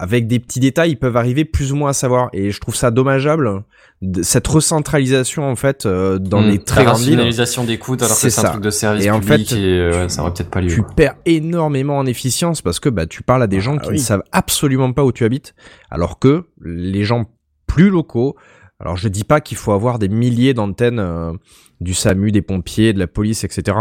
[0.00, 2.74] avec des petits détails ils peuvent arriver plus ou moins à savoir et je trouve
[2.74, 3.62] ça dommageable
[4.02, 7.78] de- cette recentralisation en fait euh, dans Hmm, les très la grandes villes rationalisation des
[7.78, 8.48] coûts alors que c'est un ça.
[8.50, 10.68] truc de service et en public fait, et euh, ouais, ça aurait peut-être pas lieu.
[10.68, 13.96] tu perds énormément en efficience parce que bah tu parles à des gens qui oui.
[13.96, 15.54] ne savent absolument pas où tu habites,
[15.90, 17.26] alors que les gens
[17.66, 18.36] plus locaux.
[18.80, 21.32] Alors je dis pas qu'il faut avoir des milliers d'antennes euh,
[21.80, 23.76] du SAMU, des pompiers, de la police, etc.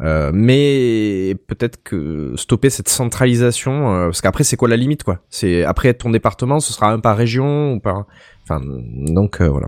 [0.00, 5.20] Euh, mais peut-être que stopper cette centralisation, euh, parce qu'après c'est quoi la limite quoi?
[5.30, 8.04] C'est après ton département, ce sera un par région ou par,
[8.44, 9.66] enfin donc euh, voilà.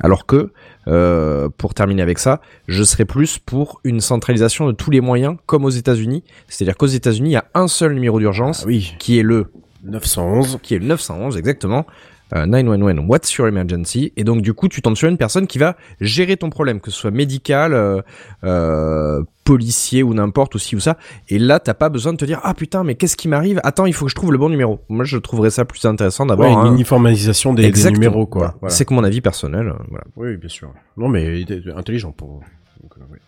[0.00, 0.50] Alors que,
[0.88, 5.36] euh, pour terminer avec ça, je serais plus pour une centralisation de tous les moyens,
[5.46, 6.24] comme aux États-Unis.
[6.48, 9.46] C'est-à-dire qu'aux États-Unis, il y a un seul numéro d'urgence, Ah oui, qui est le
[9.84, 10.58] 911.
[10.62, 11.86] qui est le 911 exactement.
[12.34, 14.12] Euh, 911, what's your emergency?
[14.16, 16.90] Et donc du coup, tu tombes sur une personne qui va gérer ton problème, que
[16.90, 18.02] ce soit médical, euh,
[18.42, 20.96] euh, policier ou n'importe ou ci ou ça.
[21.28, 23.60] Et là, t'as pas besoin de te dire ah putain, mais qu'est-ce qui m'arrive?
[23.62, 24.80] Attends, il faut que je trouve le bon numéro.
[24.88, 28.56] Moi, je trouverais ça plus intéressant d'avoir Ouais, une un- uniformisation des, numéros, quoi.
[28.60, 28.74] Voilà.
[28.74, 29.68] C'est que mon avis personnel.
[29.68, 30.04] euh, voilà.
[30.16, 30.72] Oui, bien sûr.
[30.96, 31.44] Non, mais
[31.76, 32.40] intelligent pour.
[32.82, 33.18] donc, euh, oui.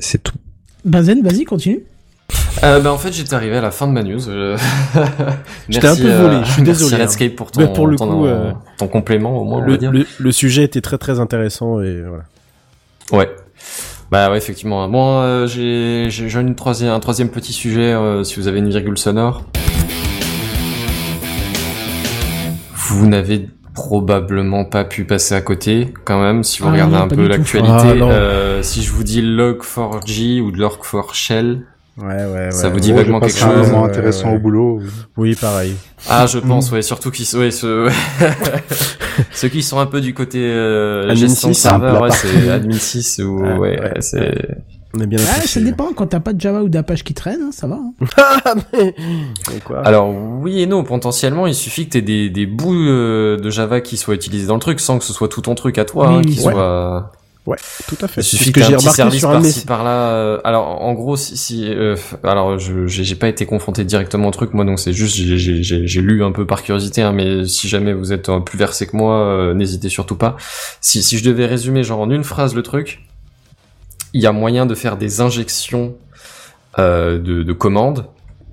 [0.00, 0.34] C'est tout.
[0.84, 1.84] Benzen, vas-y, continue.
[2.62, 4.28] Euh, bah, en fait, j'étais arrivé à la fin de ma news.
[4.28, 4.56] euh,
[5.68, 7.04] J'étais un merci, peu euh, volé, je suis merci désolé, hein.
[7.06, 9.76] Redscape pour ton, pour le ton, coup, euh, ton complément, au moins, on Le, va
[9.78, 9.92] dire.
[9.92, 12.24] le, le sujet était très très intéressant et voilà.
[13.12, 13.30] Ouais.
[14.10, 14.88] Bah ouais, effectivement.
[14.88, 16.08] Bon, euh, j'ai
[16.40, 19.42] une troisième, un troisième petit sujet, euh, si vous avez une virgule sonore.
[22.74, 27.02] Vous n'avez probablement pas pu passer à côté quand même si vous Ah, regardez non,
[27.02, 27.72] un peu l'actualité.
[27.72, 31.62] Ah, euh, si je vous dis log4j ou log4shell,
[31.96, 32.50] Ouais, ouais, ouais.
[32.50, 34.36] Ça vous dit Oh, vaguement quelque un chose, moment ouais, intéressant ouais.
[34.36, 34.80] au boulot.
[35.16, 35.74] Oui, pareil.
[36.08, 36.74] ah je pense Mm.
[36.74, 37.88] ouais surtout qui ouais, ceux...
[39.32, 42.48] ceux qui sont un peu du côté euh, Admin gestion de 6, serveur, ouais, c'est
[42.50, 44.34] admin 6 ou Ouais, ouais, ouais, ouais, c'est
[44.96, 45.92] On est bien Ah, ça dépend.
[45.92, 47.76] Quand t'as pas de Java ou d'Apache qui traîne, hein, ça va.
[47.76, 47.92] hein.
[48.16, 48.94] Ah, mais...
[49.52, 49.86] mais quoi?
[49.86, 53.50] Alors oui et non, potentiellement, il suffit que tu aies des, des bouts euh, de
[53.50, 55.84] Java qui soient utilisés dans le truc sans que ce soit tout ton truc à
[55.84, 56.52] toi, Oui, hein, qui ouais.
[56.52, 57.12] soit...
[57.46, 58.22] Ouais, tout à fait.
[58.22, 60.12] Il suffit que, j'ai remarqué service sur un par-ci par-là.
[60.12, 64.28] euh, alors en gros, si, si euh, alors je j'ai j'ai pas été confronté directement
[64.28, 67.02] au truc, moi donc c'est juste j'ai j'ai j'ai j'ai lu un peu par curiosité,
[67.02, 70.36] hein, mais si jamais vous êtes euh, plus versé que moi, euh, n'hésitez surtout pas.
[70.80, 73.02] Si si je devais résumer genre en une phrase le truc,
[74.14, 75.94] il y a moyen de faire des injections
[76.78, 78.06] euh, de, de commandes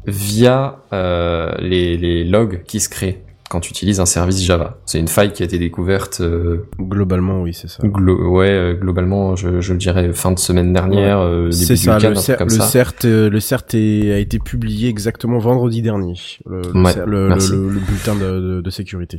[0.05, 3.21] via euh, les les logs qui se créent
[3.51, 4.77] quand tu utilises un service Java.
[4.85, 6.21] C'est une faille qui a été découverte.
[6.21, 7.83] euh, Globalement, oui, c'est ça.
[7.83, 11.97] Glo- ouais, euh, globalement, je, je le dirais fin de semaine dernière, euh, C'est ça,
[11.97, 12.63] week-end, le, un cer- truc comme le ça.
[12.63, 16.13] CERT, le CERT est- a été publié exactement vendredi dernier,
[16.49, 17.51] le, le Ouais, cer- le, merci.
[17.51, 19.17] le- le bulletin de, de- de sécurité.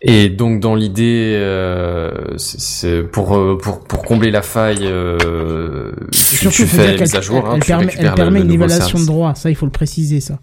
[0.00, 6.54] Et donc dans l'idée, euh, c'est- pour, pour pour combler la faille, euh, tu, Surtout,
[6.56, 8.10] tu faut fais dire la mise qu'elle à jour, hein, elle tu permet, récupères elle
[8.10, 9.02] le- permet le une évaluation service.
[9.06, 9.34] de droit.
[9.34, 10.38] Ça, il faut le préciser, ça.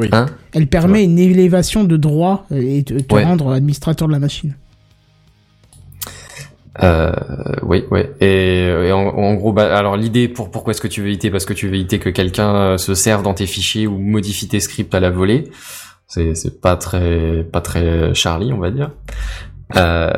[0.00, 0.08] Oui.
[0.12, 3.22] Hein Elle permet une élévation de droit euh, et te, te Ouais.
[3.24, 4.54] rendre administrateur de la machine.
[6.82, 7.12] Euh,
[7.62, 8.00] oui, oui.
[8.20, 11.30] Et, et en, en gros, bah, alors l'idée pour pourquoi est-ce que tu veux éviter?
[11.30, 14.48] Parce que tu veux éviter que quelqu'un euh, se serve dans tes fichiers ou modifie
[14.48, 15.50] tes scripts à la volée.
[16.06, 18.92] C'est c'est pas très pas très Charlie, on va dire.
[19.76, 20.10] Euh,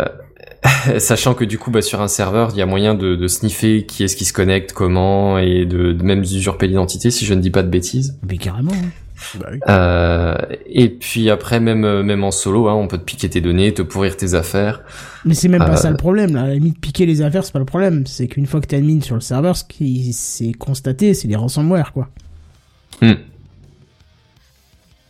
[0.99, 3.85] sachant que du coup, bah, sur un serveur, il y a moyen de, de sniffer
[3.85, 7.41] qui est-ce qui se connecte, comment, et de, de même usurper l'identité, si je ne
[7.41, 8.19] dis pas de bêtises.
[8.29, 8.73] Mais carrément.
[8.73, 8.89] hein.
[9.39, 9.59] Bah oui.
[9.69, 10.35] Euh,
[10.67, 13.73] et puis après, même euh, même en solo, hein, on peut te piquer tes données,
[13.73, 14.83] te pourrir tes affaires.
[15.25, 16.35] Mais c'est même pas Euh, ça le problème.
[16.35, 16.43] Là.
[16.43, 18.07] À la limite, piquer les affaires, c'est pas le problème.
[18.07, 21.37] C'est qu'une fois que t'es admin sur le serveur, ce qui s'est constaté, c'est les
[21.37, 22.09] ransomware, quoi.
[23.01, 23.15] Hmm.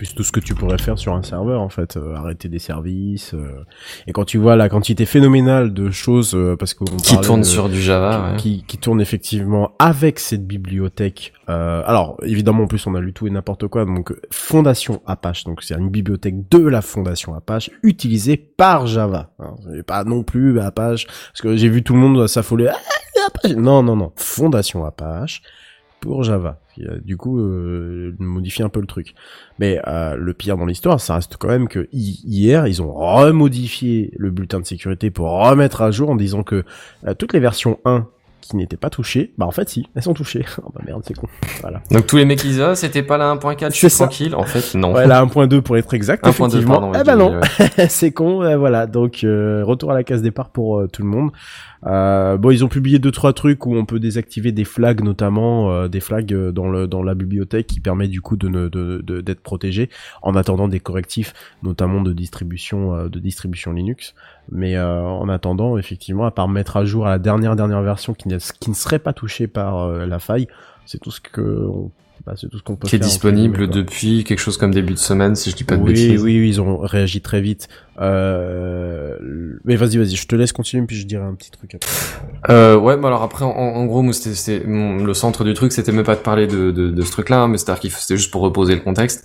[0.03, 2.59] Plus tout ce que tu pourrais faire sur un serveur, en fait, euh, arrêter des
[2.59, 3.35] services.
[3.35, 3.63] euh,
[4.09, 7.69] Et quand tu vois la quantité phénoménale de choses, euh, parce qu'on Qui de- sur
[7.69, 8.33] du Java.
[8.33, 8.37] ouais.
[8.37, 11.33] qui, qui tourne effectivement avec cette bibliothèque.
[11.49, 15.43] Euh, alors évidemment en plus on a lu tout et n'importe quoi donc Fondation Apache
[15.45, 19.31] donc c'est une bibliothèque de la Fondation Apache utilisée par Java.
[19.39, 19.55] Hein,
[19.87, 22.69] pas non plus Apache parce que j'ai vu tout le monde s'affoler.
[22.73, 22.79] Ah,
[23.29, 23.53] Apache.
[23.57, 25.43] Non non non Fondation Apache
[26.03, 26.59] pour Java.
[26.81, 29.15] Euh, du coup euh, modifie un peu le truc.
[29.59, 32.93] Mais euh, le pire dans l'histoire, ça reste quand même que hi- hier, ils ont
[32.93, 36.65] remodifié le bulletin de sécurité pour remettre à jour en disant que
[37.07, 38.07] euh, toutes les versions 1
[38.43, 40.45] qui n'étaient pas touchées, bah en fait si, elles sont touchées.
[40.63, 41.29] oh bah merde, c'est con.
[41.63, 41.81] Voilà.
[41.91, 44.35] Donc tous les mecs ah c'était pas la 1.4, je suis tranquille.
[44.35, 44.93] En fait non.
[44.93, 46.81] Ouais, là 1.2 pour être exact, 1.2, effectivement.
[46.81, 47.41] pardon, eh j'ai- non,
[47.89, 48.87] c'est con, euh, voilà.
[48.87, 51.31] Donc euh, retour à la case départ pour euh, tout le monde.
[51.85, 55.73] Euh, bon, ils ont publié deux trois trucs où on peut désactiver des flags, notamment
[55.73, 59.01] euh, des flags dans le dans la bibliothèque qui permet du coup de ne de
[59.05, 59.91] de- d'être protégé
[60.23, 64.15] en attendant des correctifs, notamment de distribution euh, de distribution Linux.
[64.55, 68.13] Mais euh, en attendant, effectivement, à part mettre à jour à la dernière dernière version
[68.15, 68.29] qui,
[68.61, 70.47] qui ne serait pas touchée par euh, la faille,
[70.87, 71.91] c'est tout ce que on-
[72.27, 74.71] bah, c'est tout ce qu'on peut Qui est faire, entre disponible depuis quelque chose comme
[74.73, 76.23] début de semaine, si je dis pas de oui, bêtises.
[76.23, 77.69] oui, oui, ils ont réagi très vite.
[78.01, 79.17] Euh...
[79.65, 81.91] Mais vas-y, vas-y, je te laisse continuer, puis je dirai un petit truc après.
[82.51, 85.93] Euh, ouais, mais alors après, en, en gros, moi, c'était, le centre du truc, c'était
[85.93, 88.17] même pas de parler de, de, de ce truc-là, hein, mais c'était-à-dire qu'il faut- c'était
[88.17, 89.25] juste pour reposer le contexte.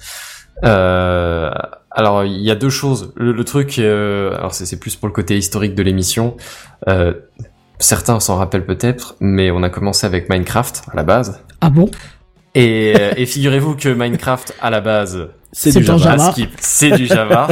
[0.63, 1.51] Euh,
[1.98, 3.11] alors, il y a deux choses.
[3.15, 6.38] Le, le truc, euh, alors c'est, plus pour le côté historique de l'émission.
[6.88, 7.14] Euh,
[7.80, 11.41] certains s'en rappellent peut-être, mais on a commencé avec Minecraft à la base.
[11.60, 11.90] Ah bon?
[12.53, 16.35] Et, euh, et figurez-vous que Minecraft à la base, C'est C'est du Java.
[16.59, 17.47] C'est du Java.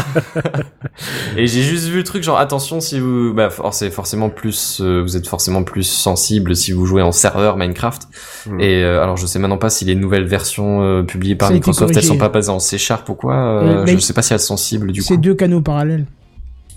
[1.38, 4.80] et j'ai juste vu le truc genre attention si vous bah for- c'est forcément plus
[4.80, 8.04] euh, vous êtes forcément plus sensible si vous jouez en serveur Minecraft.
[8.46, 8.60] Hmm.
[8.60, 11.56] Et euh, alors je sais maintenant pas si les nouvelles versions euh, publiées par Ça
[11.56, 12.78] Microsoft elles sont pas basées en C#
[13.10, 13.34] ou quoi.
[13.36, 15.22] euh, Euh, je sais pas si elles sont cibles du C'est coup.
[15.22, 16.06] deux canaux parallèles.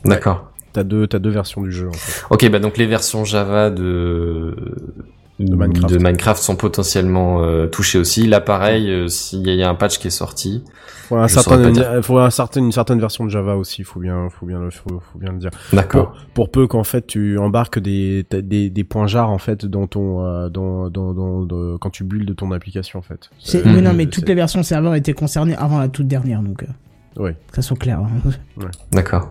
[0.06, 0.50] D'accord.
[0.72, 2.24] T'as deux, t'as deux versions du jeu, en fait.
[2.30, 4.54] OK, bah donc les versions Java de
[5.38, 5.94] De Minecraft.
[5.94, 8.26] de Minecraft sont potentiellement euh, touchées aussi.
[8.26, 10.64] Là pareil, euh, s'il y a- il y a un patch qui est sorti,
[11.12, 14.46] un certain, il faut un certain, une certaine version de Java aussi, faut bien, faut
[14.46, 15.50] bien le, faut, faut bien le dire.
[15.72, 16.10] d'accord.
[16.12, 19.64] Pour, pour peu qu'en fait tu embarques des, t'as des, des points jars en fait
[19.64, 23.30] dans ton, euh, dans, dans, dans, dans- quand tu builds ton application en fait.
[23.54, 26.64] Euh, mais non, mais toutes les versions serveur étaient concernées avant la toute dernière, donc
[27.16, 27.36] Ouais.
[27.50, 28.00] que ça soit clair.
[28.00, 28.30] hein.
[28.92, 29.30] D'accord.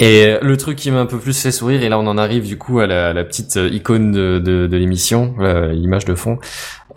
[0.00, 2.46] Et le truc qui m'a un peu plus fait sourire, et là on en arrive
[2.46, 5.34] du coup à la, la petite euh, icône de, de, de l'émission,
[5.72, 6.38] l'image de fond,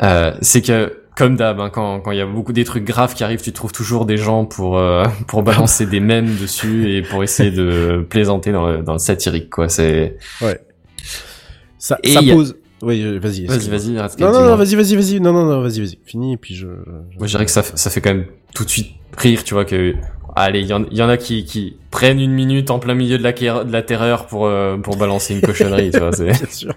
[0.04, 3.14] euh, c'est que comme d'hab, hein, quand quand il y a beaucoup des trucs graves
[3.16, 7.02] qui arrivent, tu trouves toujours des gens pour euh, pour balancer des mèmes dessus et
[7.02, 9.68] pour essayer de plaisanter dans le, dans le satirique, quoi.
[9.68, 10.60] C'est Ouais.
[11.78, 12.56] Ça, Et ça a- pose.
[12.84, 13.46] Oui, euh, vas-y.
[13.46, 13.92] vas-y, vas-y.
[14.20, 15.20] Non, non, non, vas-y, vas-y, vas-y.
[15.20, 16.00] Non, non, non, vas-y, vas-y.
[16.04, 16.66] Fini, et puis je.
[16.68, 18.26] je- Moi, je dirais que ça, ça fait quand même
[18.56, 19.94] tout de suite rire, tu vois, que,
[20.36, 23.32] allez, il y, en- a qui, qui prennent une minute en plein milieu de la,
[23.34, 26.74] de terreur pour, euh, pour balancer une cochonnerie, tu vois, c'est, sûr.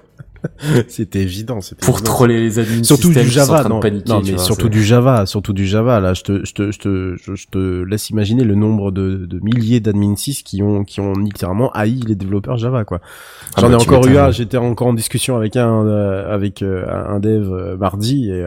[0.88, 2.12] C'était évident, c'était pour évident.
[2.12, 5.52] troller les admins surtout du Java non, paniquer, non mais vois, surtout du Java surtout
[5.52, 6.00] du Java.
[6.00, 9.40] Là je te je te je te je, te laisse imaginer le nombre de, de
[9.40, 13.00] milliers d'admin 6 qui ont qui ont littéralement haï les développeurs Java quoi.
[13.56, 16.62] Ah j'en bah, ai encore eu un j'étais encore en discussion avec un euh, avec
[16.62, 18.46] euh, un dev euh, mardi et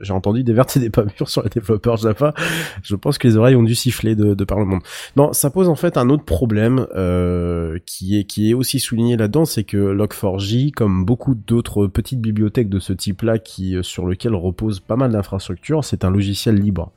[0.00, 2.34] j'ai entendu des vertes et des pas mûres sur les développeurs Java.
[2.82, 4.80] Je pense que les oreilles ont dû siffler de, de par le monde.
[5.16, 9.16] Non ça pose en fait un autre problème euh, qui est qui est aussi souligné
[9.16, 14.06] là-dedans c'est que Log4j comme beaucoup d'autres petites bibliothèques de ce type-là qui euh, sur
[14.06, 16.92] lequel repose pas mal d'infrastructures, c'est un logiciel libre.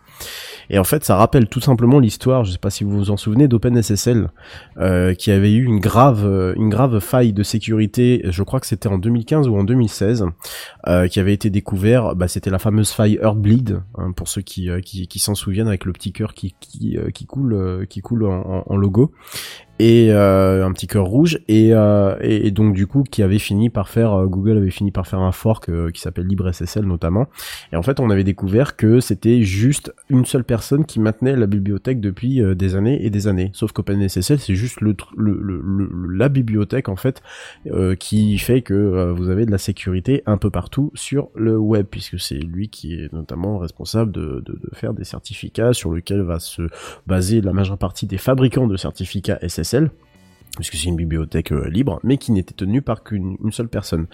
[0.70, 3.18] Et en fait, ça rappelle tout simplement l'histoire, je sais pas si vous vous en
[3.18, 4.30] souvenez, d'OpenSSL,
[4.78, 8.68] euh, qui avait eu une grave, euh, une grave faille de sécurité, je crois que
[8.68, 10.26] c'était en 2015 ou en 2016,
[10.88, 14.70] euh, qui avait été découvert, bah, c'était la fameuse faille Heartbleed, hein, pour ceux qui,
[15.18, 16.54] s'en souviennent, avec le petit cœur qui,
[17.28, 19.14] coule, qui coule en logo
[19.80, 23.70] et euh, un petit cœur rouge et, euh, et, donc du coup qui avait fini
[23.70, 27.28] par faire euh, Google avait fini par faire un fork euh, qui s'appelle LibreSSL notamment.
[27.72, 31.46] Et en fait on avait découvert que c'était juste une seule personne qui maintenait la
[31.46, 33.52] bibliothèque depuis euh, des années et des années.
[33.54, 37.22] Sauf qu'OpenSSL c'est juste le, le, le, la bibliothèque en fait
[38.00, 42.20] qui fait que vous avez de la sécurité un peu partout sur le web puisque
[42.20, 46.40] c'est lui qui est notamment responsable de, de, de faire des certificats sur lesquels va
[46.40, 46.64] se
[47.06, 49.90] baser la majeure partie des fabricants de certificats SSL المثل
[50.58, 54.08] puisque c'est une bibliothèque euh, libre, mais qui n'était tenue par qu'une une seule personne.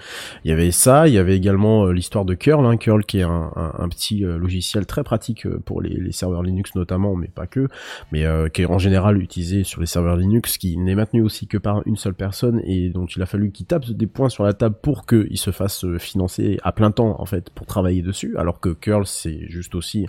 [0.44, 3.20] Il y avait ça, il y avait également euh, l'histoire de Curl, hein, Curl qui
[3.20, 3.50] est un,
[3.90, 7.68] petit euh, logiciel très pratique pour les, serveurs Linux notamment, mais pas que,
[8.12, 11.58] mais qui est en général utilisé sur les serveurs Linux, qui n'est maintenu aussi que
[11.58, 14.54] par une seule personne et dont il a fallu qu'il tape des points sur la
[14.54, 18.60] table pour qu'il se fasse financer à plein temps en fait pour travailler dessus, alors
[18.60, 20.06] que Curl c'est juste aussi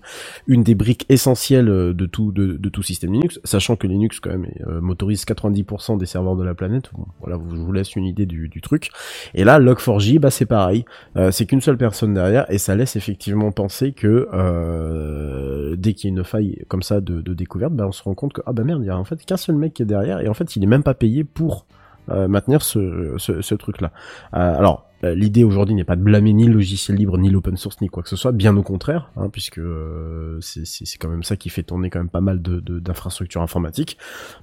[0.47, 4.47] une des briques essentielles de tout de, tout système Linux, sachant que Linux quand même
[4.81, 6.90] motorise 90% des serveurs de la planète.
[7.20, 8.90] Voilà, vous- je vous laisse une idée du, du truc.
[9.34, 10.84] Et là, Log4j, bah c'est pareil,
[11.16, 16.10] Euh, c'est qu'une seule personne derrière et ça laisse effectivement penser que euh, dès qu'il
[16.10, 18.52] y a une faille comme ça de, découverte, bah on se rend compte que ah
[18.52, 20.34] bah merde, il y a en fait qu'un seul mec qui est derrière et en
[20.34, 21.66] fait il est même pas payé pour
[22.10, 23.90] euh, maintenir ce, truc-là.
[24.34, 27.56] Euh, alors, euh, l'idée aujourd'hui n'est pas de blâmer ni le logiciel libre, ni l'open
[27.56, 30.98] source, ni quoi que ce soit, bien au contraire, hein, puisque euh, c'est c'est- c'est
[30.98, 33.98] quand même ça qui fait tourner quand même pas mal de de- d'infrastructures informatiques.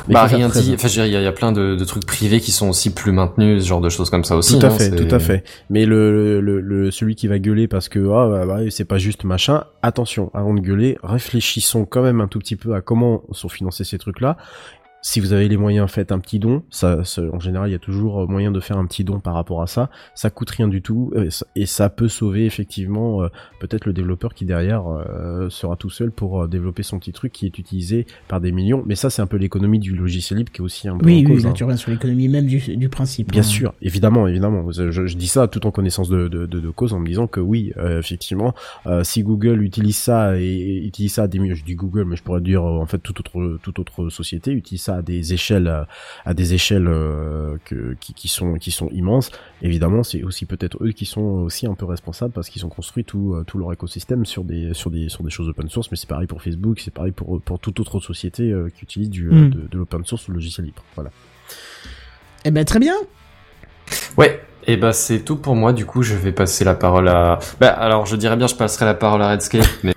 [0.08, 0.74] Mais bah rien dit.
[0.76, 2.94] Enfin, il y, a- il y a plein de, de trucs privés qui sont aussi
[2.94, 4.58] plus maintenus, ce genre de choses comme ça aussi.
[4.60, 5.44] Tout à fait, tout à fait.
[5.70, 8.98] Mais le, le, le celui qui va gueuler parce que ah bah, bah, c'est pas
[8.98, 9.64] juste machin.
[9.82, 13.84] Attention, avant de gueuler, réfléchissons quand même un tout petit peu à comment sont financés
[13.84, 14.38] ces trucs-là.
[15.04, 16.64] Si vous avez les moyens, faites un petit don.
[16.70, 17.02] Ça,
[17.34, 19.68] en général, il y a toujours moyen de faire un petit don par rapport à
[19.68, 19.90] ça.
[20.16, 23.28] Ça coûte rien du tout euh, ça- et ça peut sauver effectivement euh,
[23.60, 27.32] peut-être le développeur qui derrière euh, sera tout seul pour euh, développer son petit truc
[27.34, 28.84] qui est utilisé par des millions.
[28.86, 31.24] Mais ça, c'est un peu l'économie du logiciel libre qui est aussi un peu Oui,
[31.26, 31.54] en oui, cause, là hein.
[31.54, 33.32] tu reviens sur l'économie même du, du principe.
[33.32, 33.44] Bien hein.
[33.44, 34.72] sûr, évidemment, évidemment.
[34.72, 37.28] Je, je dis ça tout en connaissance de, de, de, de cause en me disant
[37.28, 38.54] que oui, euh, effectivement,
[38.86, 42.16] euh, si Google utilise ça et, et utilise ça à des je dis Google, mais
[42.16, 45.34] je pourrais dire euh, en fait toute autre toute autre société utilise ça à des
[45.34, 45.84] échelles euh,
[46.26, 49.32] à des échelles euh, que, qui, qui sont qui sont immenses.
[49.62, 53.04] Évidemment, c'est aussi peut-être eux qui sont aussi un peu responsables parce qu'ils ont construit
[53.04, 55.92] tout euh, tout leur écosystème sur des sur des sur des choses open source.
[55.92, 59.28] Mais c'est pareil pour Facebook, c'est pareil pour pour toute autre société qui utilise du
[59.28, 59.50] euh, Mm.
[59.50, 60.84] de, de l'open source ou le logiciel libre.
[60.96, 61.10] Voilà.
[62.46, 62.94] Eh ben très bien.
[64.18, 64.42] Ouais.
[64.68, 65.74] Et bah c'est tout pour moi.
[65.74, 67.40] Du coup, je vais passer la parole à.
[67.60, 69.94] Bah alors, je dirais bien, je passerai la parole à Redscape, mais.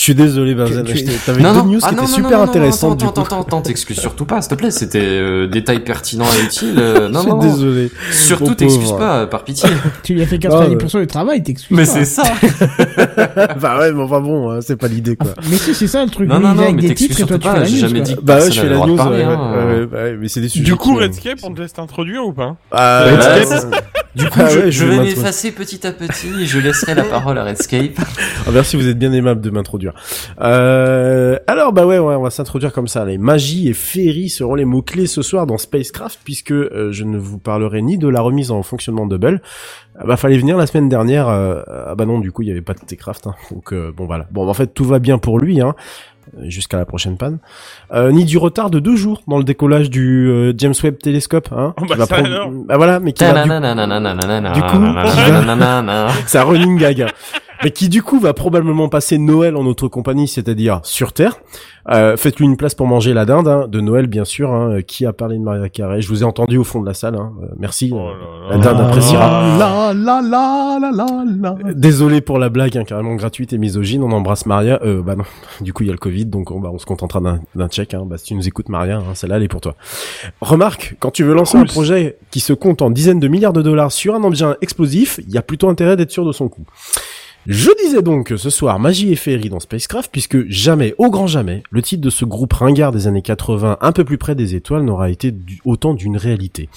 [0.00, 0.82] Je suis désolé, Benzen.
[1.26, 1.64] T'avais non, deux non.
[1.66, 3.02] news Ah, qui non, étaient non, super non, non, intéressantes.
[3.02, 3.20] Attends, du coup.
[3.26, 4.70] attends, attends, t'excuses surtout pas, s'il te plaît.
[4.70, 6.74] C'était euh, détail pertinent et utile.
[6.78, 7.42] euh, non, Je suis non, non.
[7.42, 7.90] désolé.
[8.10, 9.68] Surtout, t'excuses pas, euh, par pitié.
[10.02, 12.22] Tu lui as fait Ah, 90% du travail, t'excuses mais c'est ça.
[13.60, 15.32] bah ouais, mais enfin bon, hein, c'est pas l'idée quoi.
[15.50, 16.30] Mais si, c'est ça le truc.
[16.30, 17.62] Non, non, non, mais des t'excuses surtout pas.
[17.64, 18.98] J'ai jamais dit que Bah ouais, je fais la news.
[18.98, 19.86] hein.
[19.92, 20.64] ouais, mais c'est des sujets.
[20.64, 22.56] Du coup, Redscape, on te laisse t'introduire ou pas?
[22.72, 23.78] Ah, bah.
[24.16, 26.94] Du coup, Ah je, ouais, je je vais m'effacer petit à petit et je laisserai
[26.94, 27.92] la parole à Redscape.
[27.98, 29.89] Ah, merci, vous êtes bien aimable de m'introduire.
[30.40, 33.04] Euh, alors bah ouais, ouais on va s'introduire comme ça.
[33.04, 37.04] Les magies et féeries seront les mots clés ce soir dans Spacecraft puisque euh, je
[37.04, 39.42] ne vous parlerai ni de la remise en fonctionnement de Bell.
[39.98, 41.28] Ah bah fallait venir la semaine dernière.
[41.28, 43.26] Euh, ah bah non, du coup il y avait pas de T-Craft.
[43.26, 43.34] Hein.
[43.50, 44.26] Donc euh, bon voilà.
[44.30, 45.60] Bon en fait tout va bien pour lui.
[45.60, 45.74] Hein
[46.44, 47.38] jusqu'à la prochaine panne,
[47.92, 51.48] euh, ni du retard de deux jours dans le décollage du James Webb Telescope.
[51.50, 52.28] Hein, oh bah va prendre...
[52.68, 53.48] ah, voilà, mais qui va, du...
[53.48, 56.08] du coup, qui va...
[56.26, 57.06] c'est un running gag
[57.62, 61.40] mais qui du coup va probablement passer Noël en notre compagnie, c'est-à-dire sur Terre.
[61.88, 64.52] Euh, Faites-lui une place pour manger la dinde hein, de Noël, bien sûr.
[64.52, 64.80] Hein.
[64.86, 66.02] Qui a parlé de Maria Carré?
[66.02, 67.16] Je vous ai entendu au fond de la salle.
[67.16, 67.32] Hein.
[67.42, 67.90] Euh, merci.
[67.92, 68.10] Oh
[68.50, 69.56] la dinde appréciera.
[69.58, 71.24] La la la la la
[71.64, 71.72] la.
[71.72, 74.02] Désolé pour la blague, hein, carrément gratuite et misogyne.
[74.02, 74.78] On embrasse Maria.
[74.82, 75.24] Euh, bah non,
[75.60, 77.68] du coup il y a le Covid, donc on, bah, on se contentera d'un d'un
[77.68, 77.94] check.
[77.94, 78.04] Hein.
[78.06, 79.74] Bah, si tu nous écoutes, Maria, hein, celle-là elle est pour toi.
[80.40, 83.62] Remarque, quand tu veux lancer un projet qui se compte en dizaines de milliards de
[83.62, 86.64] dollars sur un engin explosif, il y a plutôt intérêt d'être sûr de son coup.
[87.46, 91.62] Je disais donc ce soir, magie et féerie dans Spacecraft, puisque jamais, au grand jamais,
[91.70, 94.84] le titre de ce groupe ringard des années 80, un peu plus près des étoiles,
[94.84, 95.34] n'aura été
[95.64, 96.68] autant d'une réalité.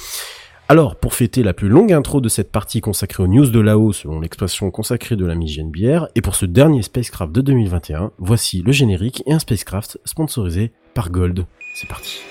[0.70, 3.92] Alors, pour fêter la plus longue intro de cette partie consacrée aux news de là-haut,
[3.92, 8.62] selon l'expression consacrée de la Migienne Bière, et pour ce dernier Spacecraft de 2021, voici
[8.62, 11.46] le générique et un Spacecraft sponsorisé par Gold.
[11.76, 12.22] C'est parti.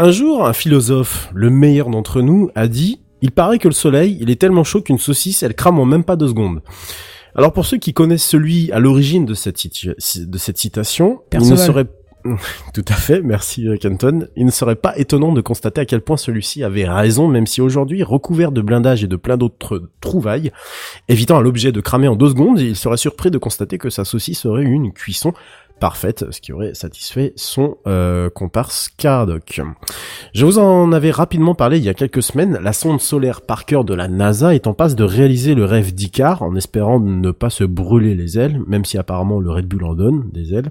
[0.00, 4.16] Un jour, un philosophe, le meilleur d'entre nous, a dit Il paraît que le soleil,
[4.20, 6.60] il est tellement chaud qu'une saucisse, elle crame en même pas deux secondes.
[7.34, 11.38] Alors pour ceux qui connaissent celui à l'origine de cette, situ- de cette citation, il
[11.50, 11.86] ne serait
[12.74, 14.28] tout à fait, merci euh, Kenton.
[14.36, 17.60] Il ne serait pas étonnant de constater à quel point celui-ci avait raison, même si
[17.60, 20.52] aujourd'hui, recouvert de blindage et de plein d'autres trouvailles,
[21.08, 24.04] évitant à l'objet de cramer en deux secondes, il serait surpris de constater que sa
[24.04, 25.32] saucisse aurait eu une cuisson
[25.78, 29.60] parfaite, ce qui aurait satisfait son euh, comparse Caradoc.
[30.34, 33.82] Je vous en avais rapidement parlé il y a quelques semaines, la sonde solaire Parker
[33.84, 37.50] de la NASA est en passe de réaliser le rêve d'Icar en espérant ne pas
[37.50, 40.70] se brûler les ailes, même si apparemment le Red Bull en donne des ailes,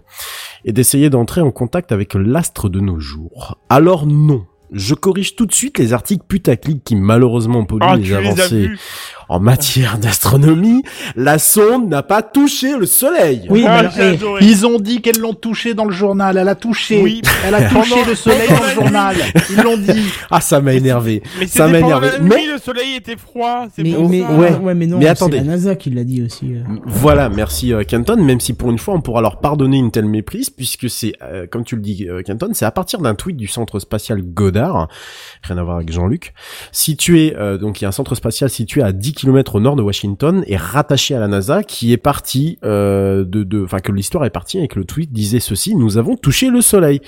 [0.66, 3.58] et d'essayer d'entrer en contact avec l'astre de nos jours.
[3.70, 4.46] Alors non.
[4.72, 8.70] Je corrige tout de suite les articles putaclic qui malheureusement polluent Ah, les avancées
[9.30, 10.84] en matière d'astronomie.
[11.16, 13.46] La sonde n'a pas touché le soleil.
[13.50, 14.46] Oui, mais Ah, j'ai eh.
[14.46, 16.38] Ils ont dit qu'elles l'ont touché dans le journal.
[16.38, 17.02] Elle a touché.
[17.02, 17.22] Oui.
[17.46, 19.16] Elle a touché le soleil dans le journal.
[19.50, 20.06] Ils l'ont dit.
[20.32, 21.22] Ah, ça m'a énervé.
[21.40, 22.08] Mais Ça m'a énervé.
[22.14, 23.66] la Mais- nuit, le soleil était froid.
[23.76, 24.32] C'est mais, pour mais, ça.
[24.32, 24.56] ouais.
[24.56, 25.38] ouais, mais non, Mais c'est attendez.
[25.38, 26.54] la NASA qui l'a dit aussi.
[26.54, 26.64] euh.
[26.86, 30.06] Voilà, merci euh, Kenton, même si pour une fois on pourra leur pardonner une telle
[30.06, 33.36] méprise, puisque c'est, euh, comme tu le dis euh, Kenton, c'est à partir d'un tweet
[33.38, 34.88] du centre spatial Goddard,
[35.44, 36.34] rien à voir avec Jean-Luc,
[36.72, 39.76] situé, euh, donc il y a un centre spatial situé à 10 km au nord
[39.76, 43.92] de Washington et rattaché à la NASA, qui est parti euh, de, de, enfin que
[43.92, 47.02] l'histoire est partie et que le tweet disait ceci, nous avons touché le soleil.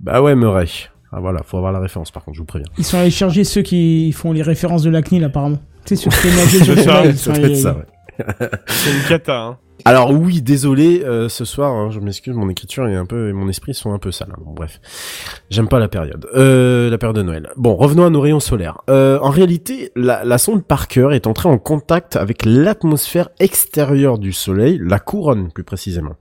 [0.00, 0.68] Bah ouais, Murray.
[1.12, 2.68] Ah voilà, faut avoir la référence par contre, je vous préviens.
[2.78, 5.58] Ils sont allés charger ceux qui font les références de la CNIL apparemment.
[5.84, 7.84] Tu sais, sur ce nager sur ça, Ça ça, ouais.
[8.66, 9.40] C'est une cata.
[9.40, 9.58] Hein.
[9.86, 13.32] Alors oui, désolé, euh, ce soir, hein, je m'excuse, mon écriture est un peu, et
[13.34, 14.30] mon esprit sont un peu sales.
[14.32, 14.40] hein.
[14.42, 14.80] Bon, bref,
[15.50, 17.50] j'aime pas la période, euh, la période de Noël.
[17.56, 18.80] Bon, revenons à nos rayons solaires.
[18.88, 24.32] Euh, en réalité, la, la sonde Parker est entrée en contact avec l'atmosphère extérieure du
[24.32, 26.14] Soleil, la couronne plus précisément.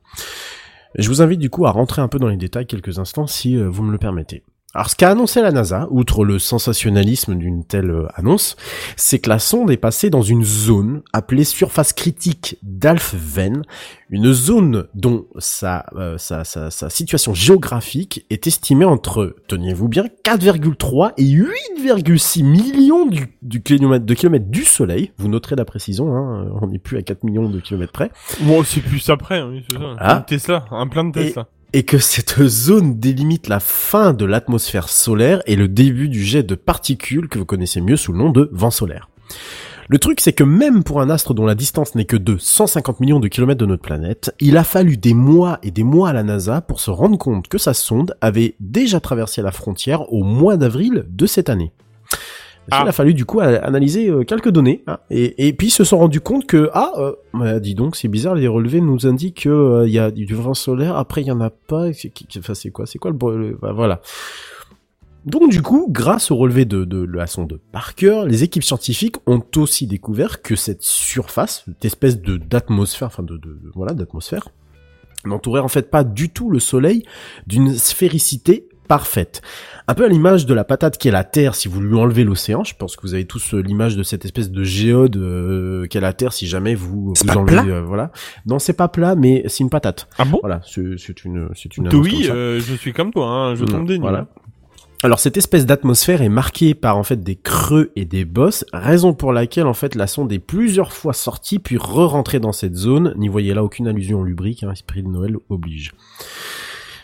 [0.96, 3.56] Je vous invite du coup à rentrer un peu dans les détails quelques instants si
[3.56, 4.44] euh, vous me le permettez.
[4.76, 8.56] Alors ce qu'a annoncé la NASA, outre le sensationnalisme d'une telle euh, annonce,
[8.96, 13.62] c'est que la sonde est passée dans une zone appelée surface critique d'Alphen,
[14.10, 20.06] une zone dont sa, euh, sa, sa, sa situation géographique est estimée entre, tenez-vous bien,
[20.24, 25.12] 4,3 et 8,6 millions du, du kilomètre, de kilomètres du Soleil.
[25.20, 28.10] Vous noterez la précision, hein, on n'est plus à 4 millions de kilomètres près.
[28.42, 29.38] Bon, c'est plus après.
[29.38, 29.96] Hein, c'est ça.
[30.00, 30.16] Ah.
[30.16, 31.44] Un Tesla, un plein de Tesla.
[31.44, 36.44] et que cette zone délimite la fin de l'atmosphère solaire et le début du jet
[36.44, 39.10] de particules que vous connaissez mieux sous le nom de vent solaire.
[39.90, 43.00] Le truc, c'est que même pour un astre dont la distance n'est que de 150
[43.00, 46.14] millions de kilomètres de notre planète, il a fallu des mois et des mois à
[46.14, 50.24] la NASA pour se rendre compte que sa sonde avait déjà traversé la frontière au
[50.24, 51.74] mois d'avril de cette année.
[52.72, 52.88] Qu'il Ah.
[52.88, 55.98] a fallu du coup analyser euh, quelques données hein, et, et puis ils se sont
[55.98, 59.50] rendus compte que ah euh, bah, dis donc c'est bizarre les relevés nous indiquent que
[59.50, 62.26] euh, il y a du vent solaire après il y en a pas c'est qui-
[62.26, 64.00] qui- enfin c'est quoi c'est quoi le, bah, voilà
[65.26, 69.44] donc du coup grâce au relevé de, de, la sonde Parker les équipes scientifiques ont
[69.58, 74.48] aussi découvert que cette surface cette espèce de d'atmosphère enfin de, de- de- voilà d'atmosphère
[75.26, 77.04] n'entourait en fait pas du tout le soleil
[77.48, 79.42] d'une sphéricité parfaite.
[79.88, 82.24] Un peu à l'image de la patate qui est la Terre si vous lui enlevez
[82.24, 82.64] l'océan.
[82.64, 86.00] Je pense que vous avez tous euh, l'image de cette espèce de géode euh, qu'est
[86.00, 87.62] la Terre si jamais vous, vous enlevez.
[87.62, 88.12] plat euh, voilà.
[88.46, 90.08] Non, c'est pas plat, mais c'est une patate.
[90.18, 90.40] Ah bon?
[90.42, 91.94] Voilà, c'est une, c'est une.
[91.96, 93.28] Oui, euh, je suis comme toi.
[93.28, 94.02] Hein, je Mm, tombe des nues.
[94.02, 94.28] Voilà.
[95.06, 99.14] Alors cette espèce d'atmosphère est marquée par en fait des creux et des bosses, raison
[99.14, 103.14] pour laquelle en fait la sonde est plusieurs fois sortie puis re-rentrée dans cette zone.
[103.18, 105.92] N'y voyez là aucune allusion au lubrique, hein, esprit de Noël oblige.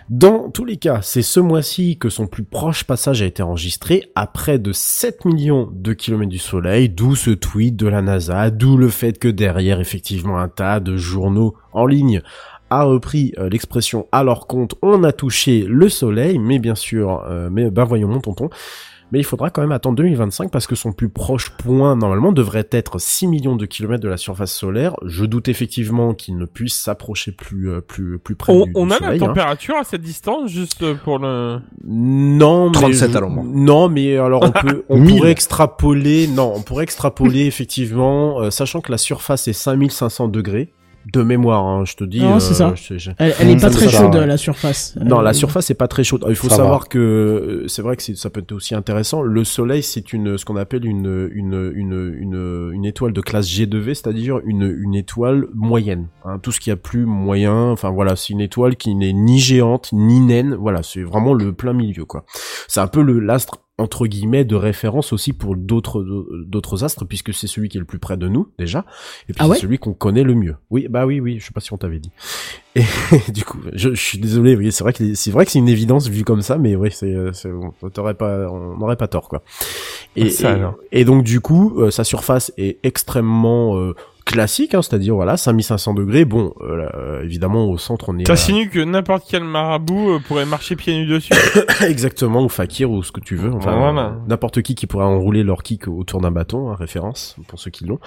[0.09, 4.11] Dans tous les cas, c'est ce mois-ci que son plus proche passage a été enregistré
[4.15, 8.49] à près de 7 millions de kilomètres du Soleil, d'où ce tweet de la NASA,
[8.49, 12.23] d'où le fait que derrière, effectivement, un tas de journaux en ligne
[12.71, 17.23] a repris euh, l'expression à leur compte, on a touché le Soleil, mais bien sûr,
[17.29, 18.49] euh, mais ben voyons mon tonton,
[19.11, 22.67] mais il faudra quand même attendre 2025 parce que son plus proche point normalement devrait
[22.71, 24.95] être 6 millions de kilomètres de la surface solaire.
[25.05, 28.85] Je doute effectivement qu'il ne puisse s'approcher plus euh, plus plus près On, du, on
[28.87, 29.27] du a soleil, la hein.
[29.29, 31.59] température à cette distance, juste pour le...
[31.85, 33.43] Non, mais 37 je- à l'ombre.
[33.45, 35.15] Non, mais alors on peut, on 1000.
[35.17, 36.27] pourrait extrapoler.
[36.27, 40.71] Non, on pourrait extrapoler effectivement, euh, sachant que la surface est 5500 degrés
[41.13, 41.65] de mémoire.
[41.65, 42.21] hein, je te dis.
[42.21, 42.73] Non, c'est ça.
[42.75, 44.95] je- je- Elle, elle est pas très chaude la surface.
[45.03, 46.23] Non, Euh, la surface est pas très chaude.
[46.29, 46.85] Il faut Ça savoir va.
[46.87, 49.21] que euh, c'est vrai que c'est- ça peut être aussi intéressant.
[49.21, 53.47] Le Soleil, c'est une ce qu'on appelle une une une une une étoile de classe
[53.47, 56.07] G2V, c'est-à-dire une une étoile moyenne.
[56.25, 56.37] hein.
[56.39, 59.89] Tout ce qui a plus moyen, enfin voilà, c'est une étoile qui n'est ni géante
[59.93, 60.55] ni naine.
[60.59, 62.25] Voilà, c'est vraiment le plein milieu quoi.
[62.67, 66.03] C'est un peu le l'astre entre guillemets de référence aussi pour d'autres
[66.45, 68.85] d'autres astres puisque c'est celui qui est le plus près de nous déjà
[69.27, 69.57] et puis Ah c'est ouais?
[69.57, 70.55] celui qu'on connaît le mieux.
[70.69, 72.11] Oui, bah oui oui, je sais pas si on t'avait dit.
[72.75, 72.83] Et
[73.31, 75.69] du coup, je, je suis désolé, oui, c'est vrai que c'est vrai que c'est une
[75.69, 77.49] évidence vu comme ça, mais oui, c'est c'est-
[77.81, 79.41] on t'aurait pas on n'aurait pas tort quoi.
[80.15, 80.57] Et, Ça,
[80.91, 83.95] et, et donc du coup, euh, sa surface est extrêmement euh,
[84.29, 86.23] classique, hein, c'est-à-dire voilà 5500 degrés.
[86.25, 90.19] Bon, euh, euh, évidemment au centre on est à- T'insinues que n'importe quel marabout euh,
[90.19, 91.33] pourrait marcher pieds nus dessus
[91.87, 94.15] exactement ou fakir ou ce que tu veux, enfin Voilà.
[94.27, 97.85] n'importe qui qui pourrait enrouler leur kick autour d'un bâton, hein, référence pour ceux qui
[97.85, 97.99] l'ont.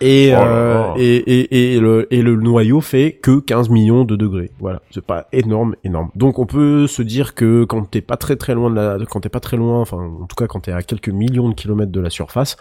[0.00, 4.16] Et, Oh euh, et, et, et le et le noyau fait que 15 millions de
[4.16, 4.50] degrés.
[4.60, 6.10] Voilà, c'est pas énorme, énorme.
[6.14, 9.20] Donc on peut se dire que quand t'es pas très très loin de la, quand
[9.20, 11.92] t'es pas très loin, enfin en tout cas quand t'es à quelques millions de kilomètres
[11.92, 12.56] de la surface.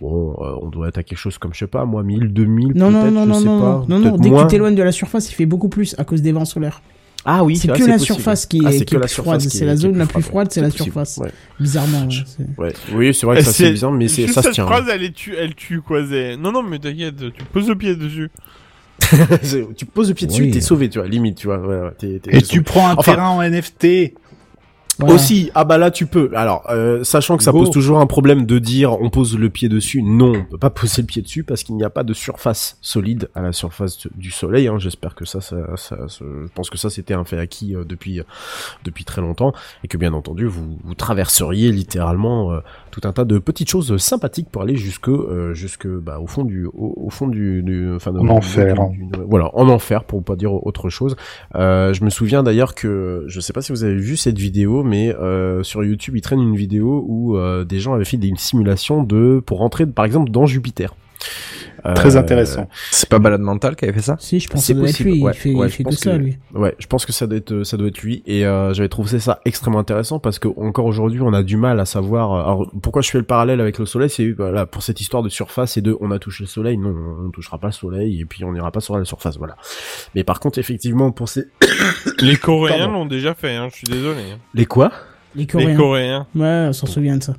[0.00, 2.72] Bon, euh, on doit être à quelque chose comme, je sais pas, moi, 1000, 2000,
[2.74, 3.84] Non, non, peut-être, non, je non, sais non, pas.
[3.88, 6.20] non, non, dès que tu t'éloignes de la surface, il fait beaucoup plus à cause
[6.20, 6.82] des vents solaires.
[7.24, 8.00] Ah oui, c'est que la possible.
[8.00, 9.66] surface qui Ah, est, c'est qui que est la plus surface froide, qui c'est est-
[9.66, 10.24] la qui est zone la plus froide.
[10.24, 11.16] froide, c'est la possible, surface.
[11.18, 11.30] ouais.
[11.58, 12.72] Bizarrement, ouais, c'est- Ouais.
[12.94, 14.66] Oui, c'est vrai que ça c'est bizarre, mais c'est ça se cette tient.
[14.66, 17.96] phrase, elle, tue, elle tue quoi c'est- Non, non, mais t'inquiète, tu poses le pied
[17.96, 18.30] dessus.
[19.42, 20.50] C'est- tu poses le pied dessus, Oui.
[20.50, 21.58] t'es sauvé, tu vois, limite, tu vois.
[21.58, 22.42] ouais, ouais, Et sauvé.
[22.42, 24.14] tu prends un Enfin- terrain en NFT.
[24.98, 25.14] Voilà.
[25.14, 26.30] Aussi, ah bah là tu peux.
[26.34, 27.58] Alors, euh, sachant que ça Go.
[27.60, 30.02] pose toujours un problème de dire on pose le pied dessus.
[30.02, 32.78] Non, on peut pas poser le pied dessus parce qu'il n'y a pas de surface
[32.80, 34.68] solide à la surface du soleil.
[34.68, 34.76] Hein.
[34.78, 37.84] J'espère que ça, ça, ça, ça- je pense que ça c'était un fait acquis euh,
[37.84, 38.20] depuis
[38.84, 39.52] depuis très longtemps
[39.82, 42.60] et que bien entendu vous, vous traverseriez littéralement euh,
[42.94, 46.44] tout un tas de petites choses sympathiques pour aller jusque euh, jusque bah, au fond
[46.44, 48.76] du au, au fond du, du enfin de- En enfer.
[48.90, 51.16] du- du- voilà en enfer pour pas dire autre chose.
[51.56, 54.84] Euh, je me souviens d'ailleurs que je sais pas si vous avez vu cette vidéo,
[54.84, 58.36] mais euh, sur YouTube, il traîne une vidéo où euh, des gens avaient fait une
[58.36, 60.94] simulation de pour rentrer par exemple dans Jupiter.
[61.94, 62.68] Très Euh, intéressant.
[62.90, 64.88] C'est pas Balade Mental qui avait fait ça Si, je pense que C'est ça doit
[64.88, 65.32] être possible, lui, ouais.
[65.34, 66.38] il fait, Ouais, il je fait que pense ça, que- lui.
[66.54, 69.18] Ouais, je pense que ça doit être ça doit être lui et euh, j'avais trouvé
[69.18, 72.32] ça extrêmement intéressant parce que encore aujourd'hui on a du mal à savoir.
[72.32, 75.22] euh, Alors pourquoi je fais le parallèle avec le soleil, c'est voilà pour cette histoire
[75.22, 77.72] de surface et de on a touché le soleil, non on ne touchera pas le
[77.72, 79.56] soleil et puis on n'ira pas sur la surface, voilà.
[80.14, 81.44] Mais par contre effectivement pour ces
[82.20, 84.20] Les Coréens l'ont déjà fait, hein, je suis désolé.
[84.32, 84.38] hein.
[84.54, 84.90] les quoi?
[85.34, 85.68] Les Coréens.
[85.68, 86.26] Les Coréens.
[86.36, 87.34] Ouais, on s'en souvient de ça.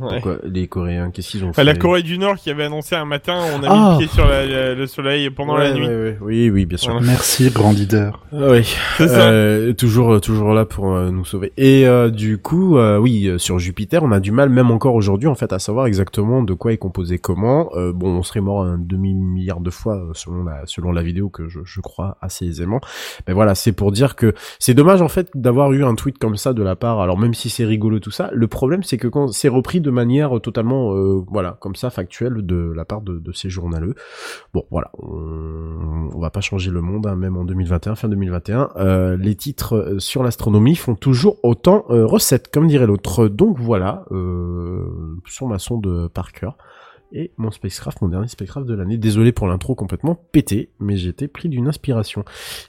[0.00, 0.08] Ouais.
[0.20, 2.94] Pourquoi les Coréens Qu'est-ce qu'ils ont Enfin, fait la Corée du Nord qui avait annoncé
[2.94, 3.74] un matin, on a Ah.
[3.74, 5.86] mis le pied sur la- la- le soleil pendant Ouais, la nuit.
[5.86, 6.18] ouais, ouais.
[6.20, 7.00] Oui, oui, bien sûr.
[7.00, 8.22] Merci, grand leader.
[8.32, 8.74] Ah oui.
[9.00, 11.52] Euh, toujours, toujours là pour euh, nous sauver.
[11.56, 14.94] Et euh, du coup, euh, oui, euh, sur Jupiter, on a du mal, même encore
[14.94, 17.70] aujourd'hui, en fait, à savoir exactement de quoi est composé comment.
[17.74, 21.28] Euh, bon, on serait mort un demi milliard de fois selon la, selon la vidéo
[21.28, 22.80] que je, je crois assez aisément.
[23.26, 26.36] Mais voilà, c'est pour dire que c'est dommage en fait d'avoir eu un tweet comme
[26.36, 27.00] ça de la part.
[27.00, 29.90] Alors même si c'est rigolo tout ça, le problème c'est que quand c'est repris de
[29.92, 33.94] manière totalement, euh, voilà, comme ça factuelle de la part de, ces journaleux.
[34.52, 38.70] Bon, voilà, on, va pas changer le monde, hein, même en 2021, fin 2021.
[38.76, 43.28] Euh, les titres euh, sur l'astronomie font toujours autant euh, recette, comme dirait l'autre.
[43.28, 44.88] Donc voilà, euh,
[45.26, 46.50] sur ma sonde Parker
[47.12, 48.96] et mon spacecraft, mon dernier spacecraft de l'année.
[48.96, 52.24] Désolé pour l'intro complètement pété, mais été pris d'une inspiration.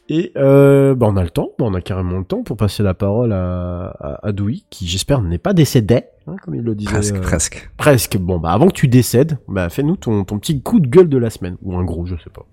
[0.09, 2.83] Et euh, bah on a le temps, bah on a carrément le temps pour passer
[2.83, 6.75] la parole à, à, à Dewey, qui j'espère n'est pas décédé, hein, comme il le
[6.75, 6.91] disait.
[6.91, 7.69] Presque, euh, presque.
[7.77, 8.17] Presque.
[8.17, 11.17] Bon, bah avant que tu décèdes, bah fais-nous ton, ton petit coup de gueule de
[11.17, 11.57] la semaine.
[11.63, 12.45] Ou un gros, je sais pas.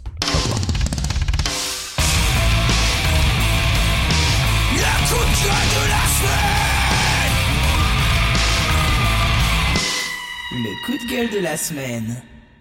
[10.56, 12.04] Le coup de gueule de la semaine.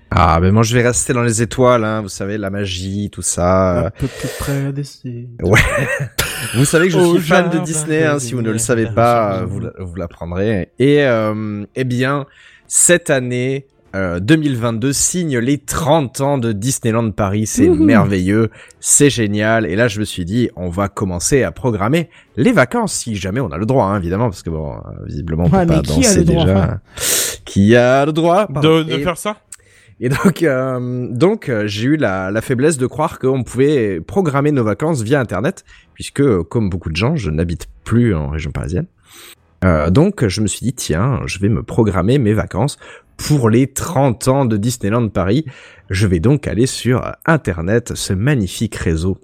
[0.10, 3.22] Ah, ben moi je vais rester dans les étoiles, hein, vous savez, la magie, tout
[3.22, 3.86] ça.
[3.88, 5.28] Un peu plus près d'essai.
[5.44, 5.60] Ouais.
[6.56, 8.88] vous savez que je suis fan de Disney, hein, des si vous ne le savez
[8.88, 10.70] pas, vous, vous l'apprendrez.
[10.80, 12.26] Et, euh, eh bien,
[12.68, 17.45] cette année, euh, 2022 signe les 30 ans de Disneyland Paris.
[17.45, 18.49] C'est merveilleux,
[18.80, 19.68] c'est génial.
[19.68, 23.40] Et là, je me suis dit, on va commencer à programmer les vacances, si jamais
[23.40, 25.76] on a le droit, hein, évidemment, parce que bon, euh, visiblement, on Ouais, peut pas
[25.76, 26.80] mais danser droit, déjà.
[27.53, 28.80] Qui a le droit pardon.
[28.80, 29.38] De, de Et- faire ça?
[29.99, 34.51] Et donc, euh, donc euh, j'ai eu la, la faiblesse de croire qu'on pouvait programmer
[34.51, 35.63] nos vacances via Internet,
[35.93, 38.88] puisque, comme beaucoup de gens, je n'habite plus en région parisienne.
[39.63, 42.77] Euh, donc, je me suis dit, tiens, je vais me programmer mes vacances
[43.17, 45.45] pour les 30 ans de Disneyland Paris.
[45.91, 49.19] Je vais donc aller sur Internet, ce magnifique réseau.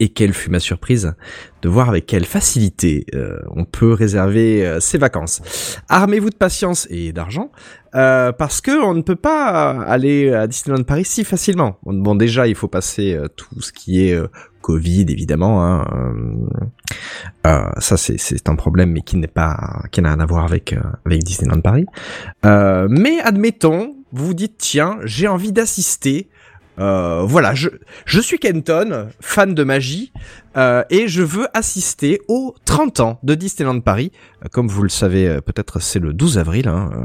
[0.00, 1.14] Et quelle fut ma surprise
[1.62, 5.42] de voir avec quelle facilité euh, on peut réserver euh, ses vacances.
[5.88, 7.50] Armez-vous de patience et d'argent,
[7.94, 11.78] euh, parce que on ne peut pas aller à Disneyland Paris si facilement.
[11.84, 14.28] Bon, déjà, il faut passer euh, tout ce qui est euh,
[14.60, 15.64] Covid, évidemment.
[15.64, 15.86] Hein,
[17.46, 20.74] euh, ça, c'est un problème, mais qui n'est pas, qui n'a rien à voir avec
[21.06, 21.86] avec Disneyland Paris.
[22.44, 26.28] Mais admettons, vous vous dites tiens, j'ai envie d'assister.
[26.78, 27.68] Euh, voilà, je,
[28.06, 30.12] je suis Kenton, fan de magie,
[30.56, 34.12] euh, et je veux assister aux 30 ans de Disneyland Paris.
[34.44, 37.04] Euh, Comme vous le savez, euh, peut-être c'est le 12 avril, hein, euh,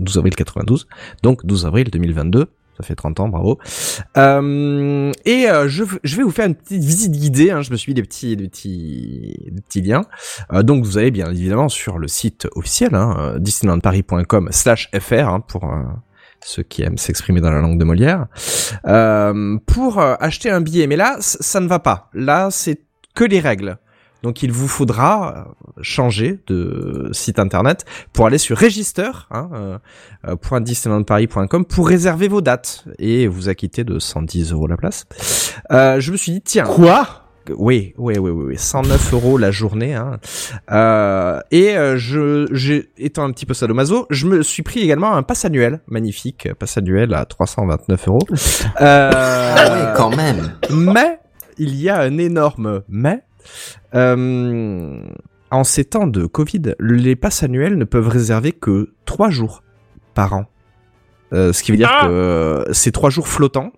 [0.00, 0.86] 12 avril 92,
[1.22, 2.46] donc 12 avril 2022.
[2.76, 3.60] Ça fait 30 ans, bravo.
[4.16, 7.52] Euh, et euh, je, je vais vous faire une petite visite guidée.
[7.52, 10.02] Hein, je me suis mis des petits, des petits, des petits liens.
[10.52, 15.72] Euh, donc vous allez bien évidemment sur le site officiel, hein, euh, disneylandparis.com/fr hein, pour
[16.44, 18.26] ceux qui aiment s'exprimer dans la langue de Molière,
[18.86, 20.86] euh, pour euh, acheter un billet.
[20.86, 22.10] Mais là, ça ne va pas.
[22.12, 22.80] Là, c'est
[23.14, 23.78] que les règles.
[24.24, 27.84] Donc il vous faudra euh, changer de site internet
[28.14, 29.78] pour aller sur register, hein, euh,
[30.26, 35.04] euh, disneylandparis.com pour réserver vos dates et vous acquitter de 110 euros la place.
[35.70, 37.23] Euh, je me suis dit tiens Quoi?
[37.56, 39.94] Oui, oui, oui, oui, oui, 109 euros la journée.
[39.94, 40.18] Hein.
[40.70, 45.14] Euh, et euh, je, j'ai, étant un petit peu sadomaso, je me suis pris également
[45.14, 48.26] un pass annuel, magnifique pass annuel à 329 euros.
[48.80, 50.52] Euh, Ah ouais, quand même.
[50.70, 51.18] mais
[51.58, 53.22] il y a un énorme mais.
[53.94, 55.02] Euh,
[55.50, 59.62] en ces temps de Covid, les passes annuelles ne peuvent réserver que trois jours
[60.14, 60.46] par an.
[61.32, 63.72] Euh, ce qui veut dire Ah que euh, c'est trois jours flottants.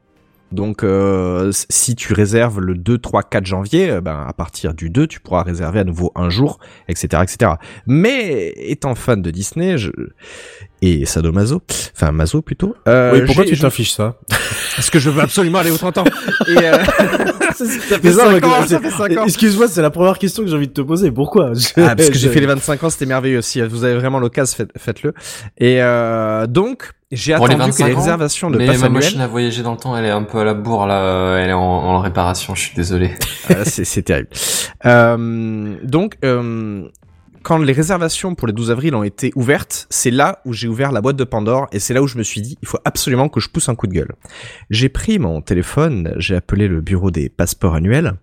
[0.52, 4.90] Donc, euh, si tu réserves le 2, 3, 4 janvier, euh, ben, à partir du
[4.90, 6.58] 2, tu pourras réserver à nouveau un jour,
[6.88, 7.52] etc., etc.
[7.86, 9.90] Mais, étant fan de Disney, je...
[10.82, 11.62] et sadomaso,
[11.96, 14.18] enfin, maso plutôt, euh, oui, pourquoi tu t'affiches ça?
[14.76, 16.04] Parce que je veux absolument aller aux 30 ans.
[16.48, 16.78] Et, euh...
[17.54, 19.24] ça fait Mais ça, 5 mec, ans, c'est- ça fait 5 ans.
[19.24, 21.10] Excuse-moi, c'est la première question que j'ai envie de te poser.
[21.10, 21.52] Pourquoi?
[21.76, 23.42] Ah, parce que j'ai fait les 25 ans, c'était merveilleux.
[23.42, 25.12] Si vous avez vraiment l'occasion, faites- faites-le.
[25.58, 28.88] Et euh, donc, j'ai attendu les que les 25 ans, réservations de mais passe ma
[28.88, 31.50] machine à voyager dans le temps, elle est un peu à la bourre là, elle
[31.50, 33.10] est en, en réparation, je suis désolé.
[33.48, 34.28] Ah, c'est c'est terrible.
[34.84, 36.82] Euh, donc, euh,
[37.46, 40.90] quand les réservations pour les 12 avril ont été ouvertes, c'est là où j'ai ouvert
[40.90, 43.28] la boîte de Pandore et c'est là où je me suis dit, il faut absolument
[43.28, 44.10] que je pousse un coup de gueule.
[44.68, 48.14] J'ai pris mon téléphone, j'ai appelé le bureau des passeports annuels.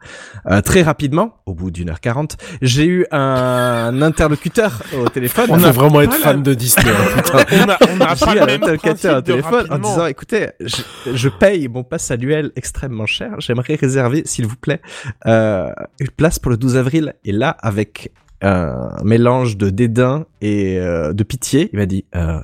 [0.52, 5.45] Euh, très rapidement, au bout d'une heure quarante, j'ai eu un interlocuteur au téléphone.
[5.52, 6.91] On a vraiment être pas fan de Disney.
[6.91, 7.45] hein.
[7.66, 10.48] On a, on a J'ai pas eu le un interlocuteur au téléphone en disant écoutez
[10.60, 10.82] je,
[11.14, 14.82] je paye mon pass annuel extrêmement cher j'aimerais réserver s'il vous plaît
[15.28, 18.12] euh, une place pour le 12 avril et là avec
[18.44, 21.70] un mélange de dédain et euh, de pitié.
[21.74, 22.40] Il m'a dit euh,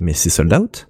[0.00, 0.88] mais c'est sold out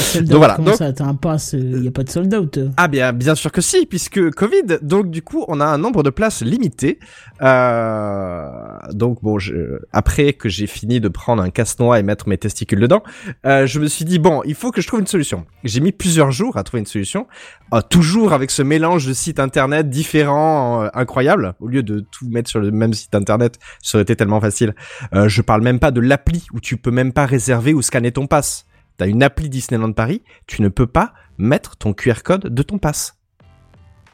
[0.00, 2.58] Sold Donc voilà, donc- ça, t'as un pass, il y a pas de sold out.
[2.76, 4.78] Ah bien, bien sûr que si, puisque Covid.
[4.82, 6.98] Donc du coup, on a un nombre de places limité.
[7.42, 8.48] Euh,
[8.92, 12.80] donc bon, je, après que j'ai fini de prendre un casse-noix et mettre mes testicules
[12.80, 13.02] dedans,
[13.46, 15.44] euh, je me suis dit bon, il faut que je trouve une solution.
[15.64, 17.26] J'ai mis plusieurs jours à trouver une solution,
[17.74, 21.54] euh, toujours avec ce mélange de sites internet différents, euh, incroyable.
[21.60, 24.74] Au lieu de tout mettre sur le même site internet, ça aurait été tellement facile.
[25.14, 28.12] Euh, je parle même pas de l'appli où tu peux même pas réserver ou scanner
[28.12, 28.66] ton pass.
[29.00, 32.76] T'as une appli Disneyland Paris, tu ne peux pas mettre ton QR code de ton
[32.76, 33.14] pass.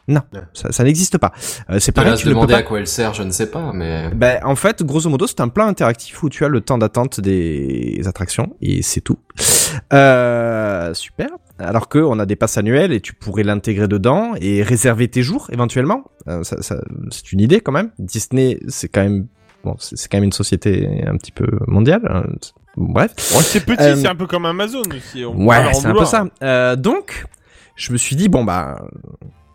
[0.06, 0.20] Non,
[0.52, 1.32] ça, ça n'existe pas.
[1.70, 2.58] Euh, c'est Tu pareil, tu ne peux pas.
[2.58, 4.10] à quoi elle sert, je ne sais pas, mais...
[4.14, 7.18] Ben, en fait, grosso modo, c'est un plan interactif où tu as le temps d'attente
[7.20, 9.18] des attractions et c'est tout.
[9.92, 11.30] Euh, super.
[11.58, 15.24] Alors que on a des passes annuelles et tu pourrais l'intégrer dedans et réserver tes
[15.24, 16.04] jours éventuellement.
[16.28, 16.80] Euh, ça, ça-
[17.10, 17.90] c'est une idée quand même.
[17.98, 19.26] Disney, c'est quand même
[19.64, 22.02] bon, c'est c'est quand même une société un petit peu mondiale.
[22.76, 23.12] Bref.
[23.34, 25.24] Ouais, c'est petit, Euh, c'est un peu comme Amazon aussi.
[25.24, 26.26] on Ouais, c'est un peu ça.
[26.42, 27.24] Euh, donc,
[27.74, 28.82] je me suis dit bon bah,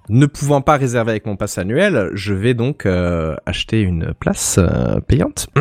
[0.10, 4.58] ne pouvant pas réserver avec mon pass annuel, je vais donc euh, acheter une place
[4.60, 5.48] euh, payante.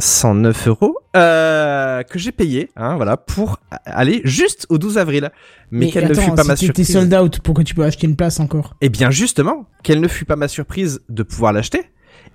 [0.00, 5.30] 109 euros euh, que j'ai payé, hein, voilà, pour aller juste au 12 avril.
[5.70, 6.92] Mais, quelle ne fut attends, pas si ma surprise.
[6.92, 8.74] sold out, pourquoi tu peux acheter une place encore?
[8.80, 11.82] Eh bien justement, quelle ne fut pas ma surprise de pouvoir l'acheter?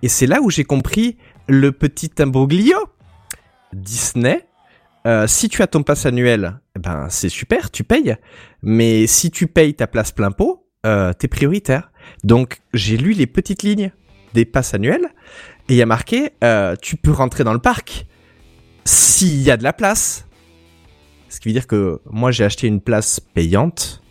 [0.01, 1.17] Et c'est là où j'ai compris
[1.47, 2.77] le petit imbroglio.
[3.73, 4.45] Disney
[5.07, 8.15] euh, si tu as ton pass annuel, eh ben c'est super, tu payes.
[8.61, 11.91] Mais si tu payes ta place plein pot, euh, t'es prioritaire.
[12.23, 13.91] Donc j'ai lu les petites lignes
[14.33, 15.07] des passes annuels
[15.69, 18.05] et il y a marqué euh, tu peux rentrer dans le parc
[18.85, 20.27] s'il y a de la place.
[21.29, 24.01] Ce qui veut dire que moi j'ai acheté une place payante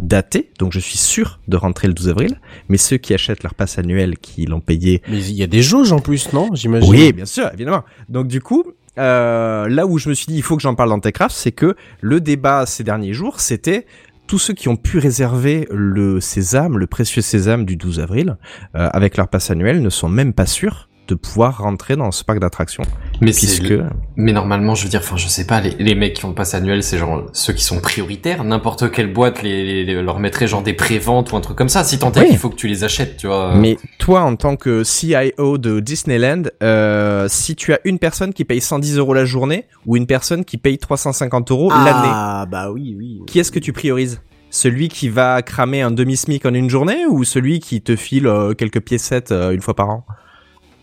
[0.00, 2.40] datée, donc je suis sûr de rentrer le 12 avril.
[2.68, 5.62] Mais ceux qui achètent leur passe annuel, qui l'ont payé Mais il y a des
[5.62, 6.54] jauges en plus, non?
[6.54, 6.90] J'imagine.
[6.90, 7.84] oui, bien sûr, évidemment.
[8.08, 8.64] Donc du coup,
[8.98, 11.52] euh, là où je me suis dit il faut que j'en parle dans Techcraft, c'est
[11.52, 13.86] que le débat ces derniers jours, c'était
[14.26, 18.36] tous ceux qui ont pu réserver le sésame, le précieux sésame du 12 avril,
[18.76, 22.22] euh, avec leur passe annuel, ne sont même pas sûrs de pouvoir rentrer dans ce
[22.22, 22.82] parc d'attractions.
[23.20, 23.68] Mais c'est Puisque...
[23.70, 23.86] le-
[24.16, 26.34] Mais normalement, je veux dire, enfin, je sais pas, les, les mecs qui ont le
[26.34, 28.44] pass annuel, c'est genre ceux qui sont prioritaires.
[28.44, 31.68] N'importe quelle boîte les, les- les- leur mettrait genre des préventes ou un truc comme
[31.70, 31.82] ça.
[31.82, 32.28] Si tant est Oui.
[32.28, 33.54] qu'il faut que tu les achètes, tu vois.
[33.56, 38.44] Mais toi, en tant que CIO de Disneyland, euh, si tu as une personne qui
[38.44, 42.70] paye 110 euros la journée ou une personne qui paye 350 euros l'année, Ah, bah
[42.70, 43.20] oui, oui.
[43.26, 44.20] qui est-ce que tu priorises?
[44.50, 48.54] Celui qui va cramer un demi-smic en une journée ou celui qui te file euh,
[48.54, 50.04] quelques piécettes euh, une fois par an?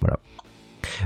[0.02, 0.18] Voilà.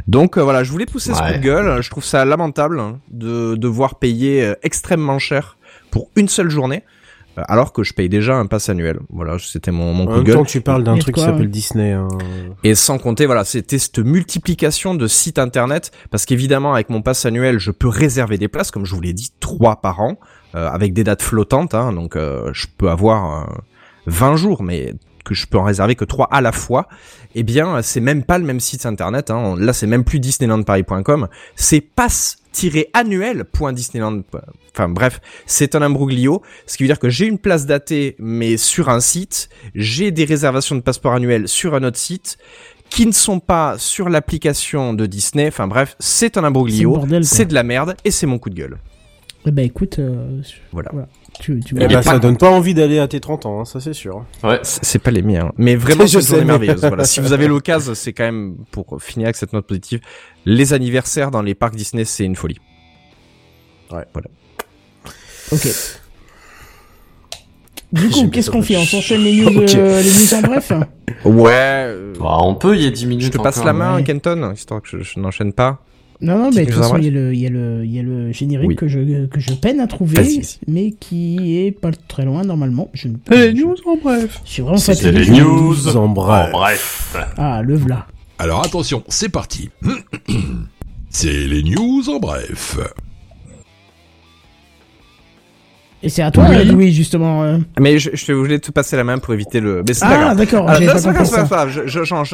[0.07, 1.31] Donc euh, voilà, je voulais pousser ce Ouais.
[1.33, 1.81] coup de gueule.
[1.81, 5.57] Je trouve ça lamentable hein, de devoir payer euh, extrêmement cher
[5.91, 6.83] pour une seule journée,
[7.37, 8.99] euh, alors que je paye déjà un pass annuel.
[9.09, 10.35] Voilà, c'était mon, mon En coup même de gueule.
[10.35, 11.47] temps, tu parles d'un truc qui s'appelle ouais.
[11.47, 11.93] Disney.
[11.93, 12.07] hein.
[12.63, 17.25] Et sans compter, voilà, c'était cette multiplication de sites internet, parce qu'évidemment, avec mon pass
[17.25, 20.19] annuel, je peux réserver des places, comme je vous l'ai dit, trois par an,
[20.55, 23.53] euh, avec des dates flottantes, hein, donc euh, je peux avoir euh,
[24.07, 26.87] 20 jours, mais que je peux en réserver que trois à la fois.
[27.35, 29.31] Eh bien, c'est même pas le même site internet.
[29.31, 29.55] Hein.
[29.57, 34.21] Là, c'est même plus disneylandparis.com, c'est pass-annuel.disneyland.
[34.73, 38.57] Enfin bref, c'est un imbroglio, ce qui veut dire que j'ai une place datée, mais
[38.57, 42.37] sur un site, j'ai des réservations de passeport annuel sur un autre site,
[42.89, 45.47] qui ne sont pas sur l'application de Disney.
[45.47, 48.77] Enfin bref, c'est un imbroglio, c'est de la merde, et c'est mon coup de gueule.
[49.45, 50.41] Eh ben écoute, euh,
[50.73, 50.91] Voilà.
[51.39, 53.79] Tu, tu Eh ben, ça donne pas envie d'aller à tes 30 ans, hein, ça
[53.79, 54.25] c'est sûr.
[54.43, 54.59] Ouais.
[54.63, 56.81] C'est pas les miens, mais vraiment Je sais, merveilleuse.
[56.81, 57.05] Voilà.
[57.05, 60.01] Si vous avez l'occasion, c'est quand même pour finir avec cette note positive.
[60.45, 62.59] Les anniversaires dans les parcs Disney, c'est une folie.
[63.91, 64.03] Ouais.
[64.13, 64.27] Voilà.
[65.51, 65.67] Ok.
[67.91, 68.77] Du coup, qu'est-ce qu'on fait?
[68.77, 70.71] On s'enchaîne les news, euh, les news en bref?
[71.25, 71.51] Ouais.
[71.51, 73.25] euh, Bah, on peut, il y a 10 minutes.
[73.25, 73.65] je te passe encore.
[73.67, 74.03] la main, ouais.
[74.03, 75.79] Kenton, histoire que je, je n'enchaîne pas.
[76.21, 77.85] Non, non, mais de toute en façon, il y, a le- il y, a le-
[77.85, 78.75] il y a le générique Oui.
[78.75, 82.89] que, je, que je peine à trouver, mais qui est pas très loin normalement.
[82.93, 84.41] Je, Les news en bref.
[84.45, 85.31] je suis vraiment C'était fatigué.
[85.35, 85.95] les news.
[85.95, 86.49] En bref.
[86.51, 87.15] bref.
[87.37, 88.05] Ah, le v'là.
[88.37, 89.69] Alors attention, c'est parti.
[91.09, 92.77] C'est les news en bref.
[96.01, 96.63] Et c'est à toi, Oui.
[96.65, 97.43] Louis, justement.
[97.43, 97.57] euh.
[97.79, 99.83] Mais je, je voulais te passer la main pour éviter le.
[99.85, 101.81] Mais c'est Ah, d'accord, Ah, non, pas c'est pas compris grave,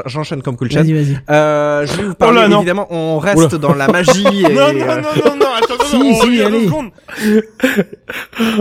[0.06, 0.84] j'enchaîne comme cool chat.
[0.84, 1.18] Vas-y, vas-y.
[1.32, 2.58] Euh, je vais vous parler, Oh là, non.
[2.58, 3.58] évidemment, on reste Oula.
[3.58, 4.54] dans la magie et...
[4.54, 6.68] Non, non, euh, non, non, non, attends, non, Si, non, on si, allez.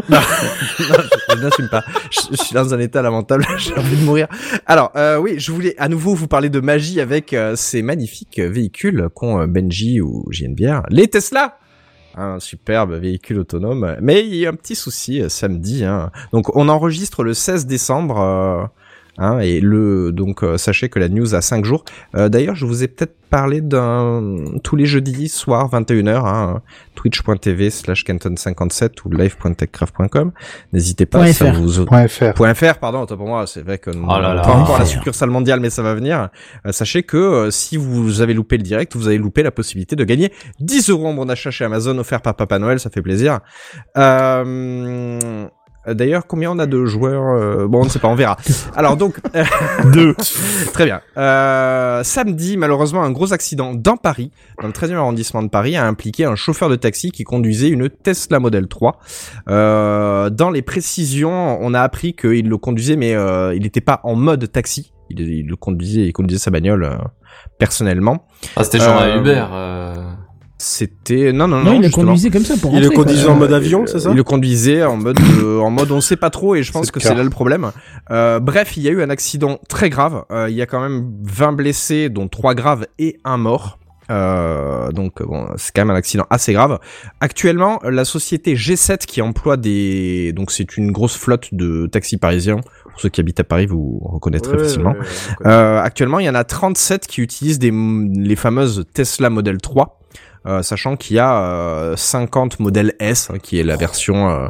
[0.08, 0.18] non,
[0.78, 0.84] je,
[1.36, 1.82] je n'assume pas.
[2.10, 4.26] Je, je suis dans un état lamentable, j'ai envie de mourir.
[4.66, 8.40] Alors, euh, oui, je voulais à nouveau vous parler de magie avec euh, ces magnifiques
[8.40, 11.58] véhicules qu'ont euh, Benji ou JNBR, les Tesla
[12.16, 13.96] un superbe véhicule autonome.
[14.00, 15.84] Mais il y a un petit souci euh, samedi.
[15.84, 16.10] Hein.
[16.32, 18.70] Donc on enregistre le 16 décembre.
[19.18, 21.84] Hein, et le donc euh, sachez que la news a 5 jours.
[22.14, 26.62] Euh, D'ailleurs, je vous ai peut-être parlé d'un tous les jeudis soir 21h hein,
[26.94, 30.30] twitch.tv slash canton57 ou live.techcraft.com.
[30.72, 31.18] N'hésitez pas.
[31.18, 31.60] Point ça fr.
[31.60, 32.32] vous Point .fr.
[32.34, 34.42] Point .fr, pardon, autant pour moi, c'est vrai que nous Oh là là.
[34.42, 34.90] pas encore la .fr.
[34.92, 36.28] succursale mondiale, mais ça va venir.
[36.66, 39.96] Euh, sachez que euh, si vous avez loupé le direct, vous avez loupé la possibilité
[39.96, 43.02] de gagner 10 euros en bon d'achat chez Amazon offert par Papa Noël, ça fait
[43.02, 43.40] plaisir.
[43.96, 45.48] Euh...
[45.86, 48.36] D'ailleurs, combien on a de joueurs euh, Bon, on ne sait pas, on verra.
[48.76, 49.20] Alors donc,
[49.92, 50.14] deux.
[50.72, 51.00] Très bien.
[51.16, 54.30] Euh, samedi, malheureusement, un gros accident dans Paris,
[54.60, 57.88] dans le 13e arrondissement de Paris, a impliqué un chauffeur de taxi qui conduisait une
[57.90, 58.98] Tesla Model 3.
[59.48, 64.00] Euh, dans les précisions, on a appris qu'il le conduisait, mais euh, il n'était pas
[64.04, 64.92] en mode taxi.
[65.10, 66.96] Il, il le conduisait, il conduisait sa bagnole euh,
[67.58, 68.26] personnellement.
[68.56, 69.44] Ah, c'était genre Euh, un Uber.
[70.66, 71.64] C'était non non non.
[71.64, 73.04] Non, il le conduisait comme ça pour Il le rentrer, quoi.
[73.04, 76.00] conduisait en mode avion, c'est ça Il le conduisait en mode euh, en mode on
[76.00, 77.70] sait pas trop et je pense que c'est là le problème.
[78.10, 80.24] Euh, bref, il y a eu un accident très grave.
[80.30, 83.78] Euh, il y a quand même 20 blessés, dont 3 graves et un mort.
[84.10, 86.78] Euh, donc bon, c'est quand même un accident assez grave.
[87.20, 92.60] Actuellement, la société G7 qui emploie des donc c'est une grosse flotte de taxis parisiens.
[92.90, 94.94] Pour ceux qui habitent à Paris, vous reconnaîtrez facilement.
[95.46, 100.00] Euh, actuellement, il y en a 37 qui utilisent des, les fameuses Tesla Model 3.
[100.46, 104.48] Euh, sachant qu'il y a euh, 50 modèles S, hein, qui est la version euh,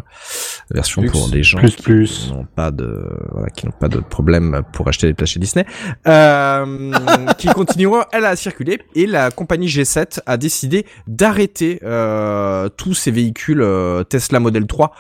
[0.71, 2.33] la version Plus, pour des gens plus, qui plus.
[2.33, 5.65] n'ont pas de voilà, qui n'ont pas de problème pour acheter des places chez Disney,
[6.09, 6.93] euh,
[7.39, 13.11] qui continuera elle à circuler et la compagnie G7 a décidé d'arrêter euh, tous ces
[13.11, 14.93] véhicules euh, Tesla Model 3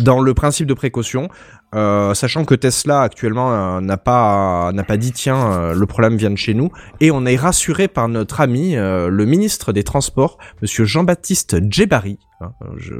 [0.00, 1.28] dans le principe de précaution.
[1.74, 6.16] Euh, sachant que Tesla actuellement euh, n'a pas n'a pas dit tiens euh, le problème
[6.16, 6.70] vient de chez nous
[7.00, 12.18] et on est rassuré par notre ami euh, le ministre des Transports Monsieur Jean-Baptiste Djebari
[12.40, 12.94] hein, je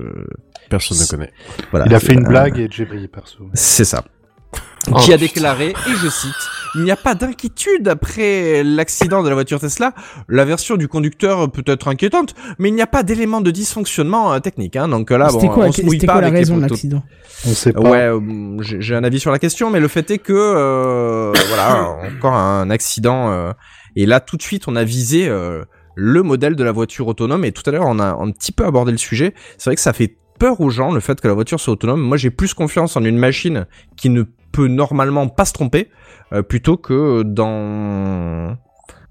[0.69, 1.33] Personne ne connaît.
[1.71, 3.49] voilà Il a fait une Euh, blague et brillé perso.
[3.55, 4.05] c'est ça
[4.91, 5.27] Oh, qui a putain.
[5.27, 6.33] déclaré et je cite
[6.75, 9.93] il n'y a pas d'inquiétude après l'accident de la voiture Tesla
[10.29, 14.33] la version du conducteur peut être inquiétante mais il n'y a pas d'élément de dysfonctionnement
[14.33, 14.89] euh, technique hein.
[14.89, 16.63] donc euh, là bon quoi, on se mouille pas quoi la avec les raison de
[16.63, 16.75] poteaux.
[16.75, 17.03] l'accident?
[17.47, 17.81] On sait pas.
[17.81, 18.21] Ouais, euh,
[18.63, 22.35] j'ai j'ai un avis sur la question, mais le fait est que euh, voilà, encore
[22.35, 23.31] un accident.
[23.31, 23.53] euh,
[23.95, 25.65] et là, tout de suite, on a visé euh,
[25.95, 27.45] le modèle de la voiture autonome.
[27.45, 29.35] Et tout à l'heure, on a un petit peu abordé le sujet.
[29.57, 32.01] C'est vrai que ça fait peur aux gens le fait que la voiture soit autonome.
[32.01, 34.25] Moi, j'ai plus confiance en une machine qui ne
[34.59, 35.89] peut normalement pas se tromper
[36.33, 38.57] euh, plutôt que dans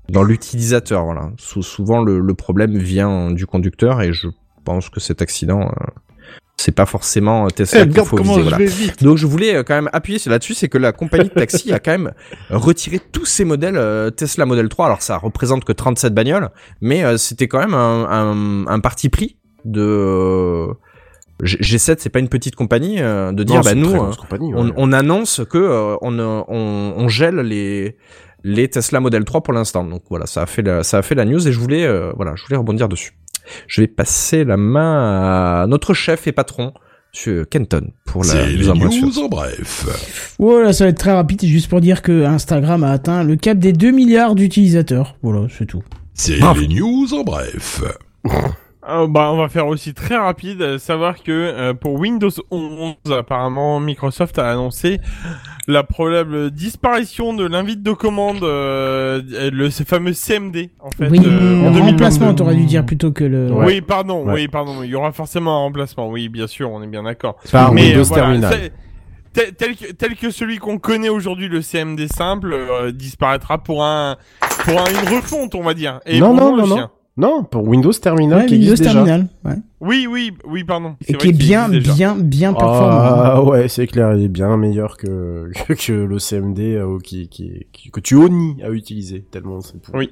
[0.10, 1.04] dans l'utilisateur.
[1.06, 1.32] Voilà.
[1.38, 4.28] Sou- souvent, le, le problème vient du conducteur, et je
[4.66, 5.62] pense que cet accident.
[5.62, 5.86] euh,
[6.60, 8.58] c'est pas forcément euh, Tesla Eh, qu'il faut viser, voilà.
[9.02, 11.80] Donc je voulais quand même appuyer sur là-dessus, c'est que la compagnie de taxi a
[11.80, 12.12] quand même
[12.50, 13.80] retiré tous ses modèles
[14.18, 14.86] Tesla Model 3.
[14.88, 16.50] Alors ça représente que 37 bagnoles,
[16.82, 20.68] mais c'était quand même un, un, un parti pris de
[21.44, 24.66] G7, c'est pas une petite compagnie euh, de dire Non, bah nous euh, compagnie, on,
[24.68, 24.74] ouais.
[24.76, 27.96] on annonce que euh, on, euh, on on gèle les
[28.44, 29.84] les Tesla Model 3 pour l'instant.
[29.84, 32.12] Donc voilà, ça a fait la, ça a fait la news et je voulais euh,
[32.16, 33.12] voilà, je voulais rebondir dessus.
[33.68, 36.74] Je vais passer la main à notre chef et patron
[37.14, 39.02] Monsieur Kenton pour la les bref.
[39.02, 40.36] news en bref.
[40.40, 43.58] Voilà, ça va être très rapide, juste pour dire que Instagram a atteint le cap
[43.58, 45.16] des 2 milliards d'utilisateurs.
[45.24, 45.84] Voilà, c'est tout.
[46.14, 47.82] C'est les news en bref.
[48.90, 52.96] Euh, bah, on va faire aussi très rapide, euh, savoir que euh, pour Windows 11,
[53.12, 55.00] apparemment Microsoft a annoncé
[55.68, 61.10] la probable disparition de l'invite de commande, euh, le ce fameux CMD en fait.
[61.10, 61.80] oui, euh, en le 2022.
[61.82, 63.52] remplacement, t'aurais dû dire plutôt que le...
[63.52, 64.34] Oui, pardon, Ouais.
[64.34, 64.82] oui, pardon.
[64.84, 66.08] Il y aura forcément un remplacement.
[66.10, 67.36] Oui, bien sûr, on est bien d'accord.
[67.52, 68.72] Par Mais, Windows euh, voilà, Terminal.
[69.34, 73.84] Tel, tel que, tel que celui qu'on connaît aujourd'hui, le CMD simple, euh, disparaîtra pour
[73.84, 74.16] un
[74.64, 76.00] pour un- une refonte, on va dire.
[76.06, 76.90] Et non, non, non.
[77.18, 78.94] Non, pour Windows Terminal Ouais, qui Windows existe déjà.
[78.94, 79.56] Terminal, ouais.
[79.82, 80.96] Oui, oui, oui, pardon.
[81.08, 83.00] Et qui est bien, bien, bien performant.
[83.00, 87.28] Ah ouais, c'est clair, il est bien meilleur que, que, que le CMD euh, qui,
[87.28, 89.96] qui, qui- que tu honnis à utiliser, tellement c'est pour...
[89.96, 90.10] Oui.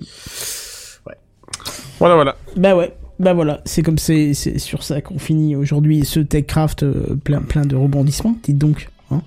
[1.99, 2.35] Voilà, voilà.
[2.57, 6.83] Bah ouais, bah voilà, c'est comme c'est c'est sur ça qu'on finit aujourd'hui ce TechCraft
[6.83, 8.89] euh, plein plein de rebondissements, dites donc.
[9.11, 9.21] Hein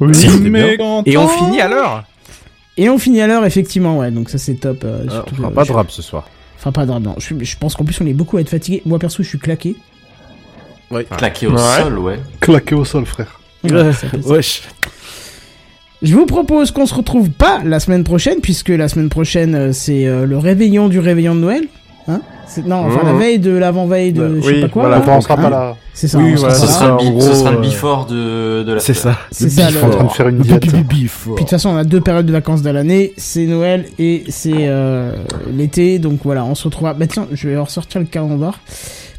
[0.00, 2.04] Oui, Si, c'était mais Et on finit à l'heure.
[2.78, 4.84] Et on finit à l'heure effectivement, ouais, donc ça c'est top.
[4.84, 6.26] euh, Ah, surtout on fera que pas de rap ce soir.
[6.62, 7.14] Enfin pas rap, non.
[7.18, 8.82] Je, je pense qu'en plus on est beaucoup à être fatigué.
[8.84, 9.76] Moi perso je suis claqué.
[11.16, 11.82] Claqué au Ouais.
[11.82, 12.20] sol, ouais.
[12.40, 13.40] claqué au sol, frère.
[13.64, 13.90] Ouais.
[14.26, 14.62] Wesh.
[16.02, 19.72] Je vous propose qu'on se retrouve pas la semaine prochaine, puisque la semaine prochaine euh,
[19.72, 21.64] c'est euh, le réveillon du réveillon de Noël.
[22.08, 22.20] Hein
[22.66, 23.18] non, enfin la Mhm.
[23.18, 24.82] veille de l'avant-veille de Bah, je sais oui, pas quoi.
[24.88, 25.16] voilà, là.
[25.16, 25.76] On sera pas là.
[25.92, 26.72] C'est ça, Oui, on voilà, Ce là.
[26.72, 29.16] sera, le, en bi- gros, ce sera le euh, before de, de la C'est ça.
[29.30, 30.60] C'est ça, suis en train de faire une diète.
[30.62, 34.24] Puis de toute façon, on a deux périodes de vacances dans l'année, c'est Noël et
[34.28, 35.14] c'est euh,
[35.54, 36.94] l'été, donc voilà, on se retrouvera.
[36.94, 38.50] Bah tiens, je vais ressortir le calendrier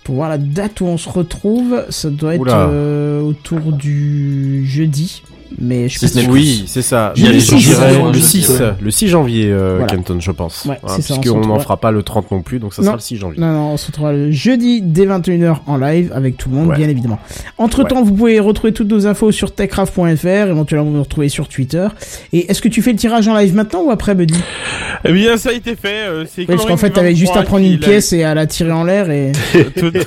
[0.03, 1.83] pour voir la date où on se retrouve.
[1.89, 5.21] Ça doit être euh, autour du jeudi,
[5.59, 6.27] mais je Si.
[6.29, 7.13] Oui, c'est ça.
[7.15, 8.11] Il y a Mais dirais ouais.
[8.11, 8.73] le 6, Ouais.
[8.81, 9.87] le 6 janvier, euh, Voilà.
[9.95, 10.65] Kenton, je pense.
[10.65, 12.73] Ouais, Voilà, c'est ça, on se Puisqu'on n'en fera pas le 30 non plus, donc
[12.73, 12.87] ça Non.
[12.87, 13.39] sera le 6 janvier.
[13.39, 16.69] Non, non, on se retrouvera le jeudi dès 21h en live avec tout le monde,
[16.69, 16.77] Ouais.
[16.77, 17.19] bien évidemment.
[17.57, 21.47] Entre temps, vous pouvez retrouver toutes nos infos sur techcraft.fr, éventuellement vous nous retrouver sur
[21.47, 21.87] Twitter.
[22.33, 24.39] Et est-ce que tu fais le tirage en live maintenant ou après, Buddy?
[25.05, 26.07] Eh bien, ça a été fait.
[26.07, 28.45] euh, c'est parce qu'en fait, t'avais juste à 23 prendre une pièce et à la
[28.47, 29.31] tirer en l'air et.
[29.75, 29.97] Tout, tout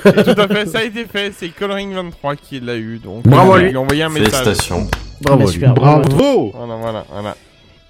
[0.41, 1.31] à fait, ça a été fait.
[1.37, 2.99] C'est Coloring 23 qui l'a eu.
[3.03, 3.71] Donc, Bravo euh, lui.
[3.71, 4.31] ai envoyé un message.
[4.31, 4.87] Félicitations.
[5.21, 5.34] Bravo.
[5.37, 5.73] Bah, super.
[5.73, 7.35] Bravo Voilà, voilà, voilà.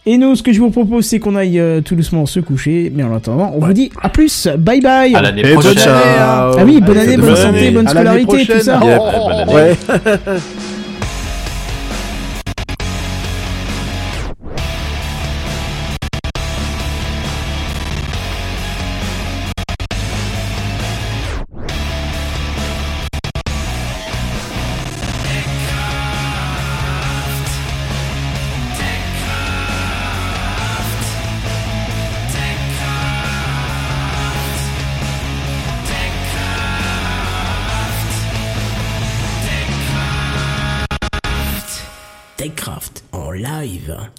[0.08, 2.92] Et nous, ce que je vous propose, c'est qu'on aille euh, tout doucement se coucher.
[2.94, 4.48] Mais en attendant, on vous dit à plus.
[4.58, 5.16] Bye bye.
[5.16, 5.90] À l'année Et bonne prochaine.
[5.92, 7.72] année, Ah oui, bonne année, bonne bonne santé, année.
[7.72, 8.78] bonne scolarité, tout ça.
[8.78, 8.92] prochaine.
[8.92, 9.54] Yep, bonne année.
[9.56, 9.76] Ouais.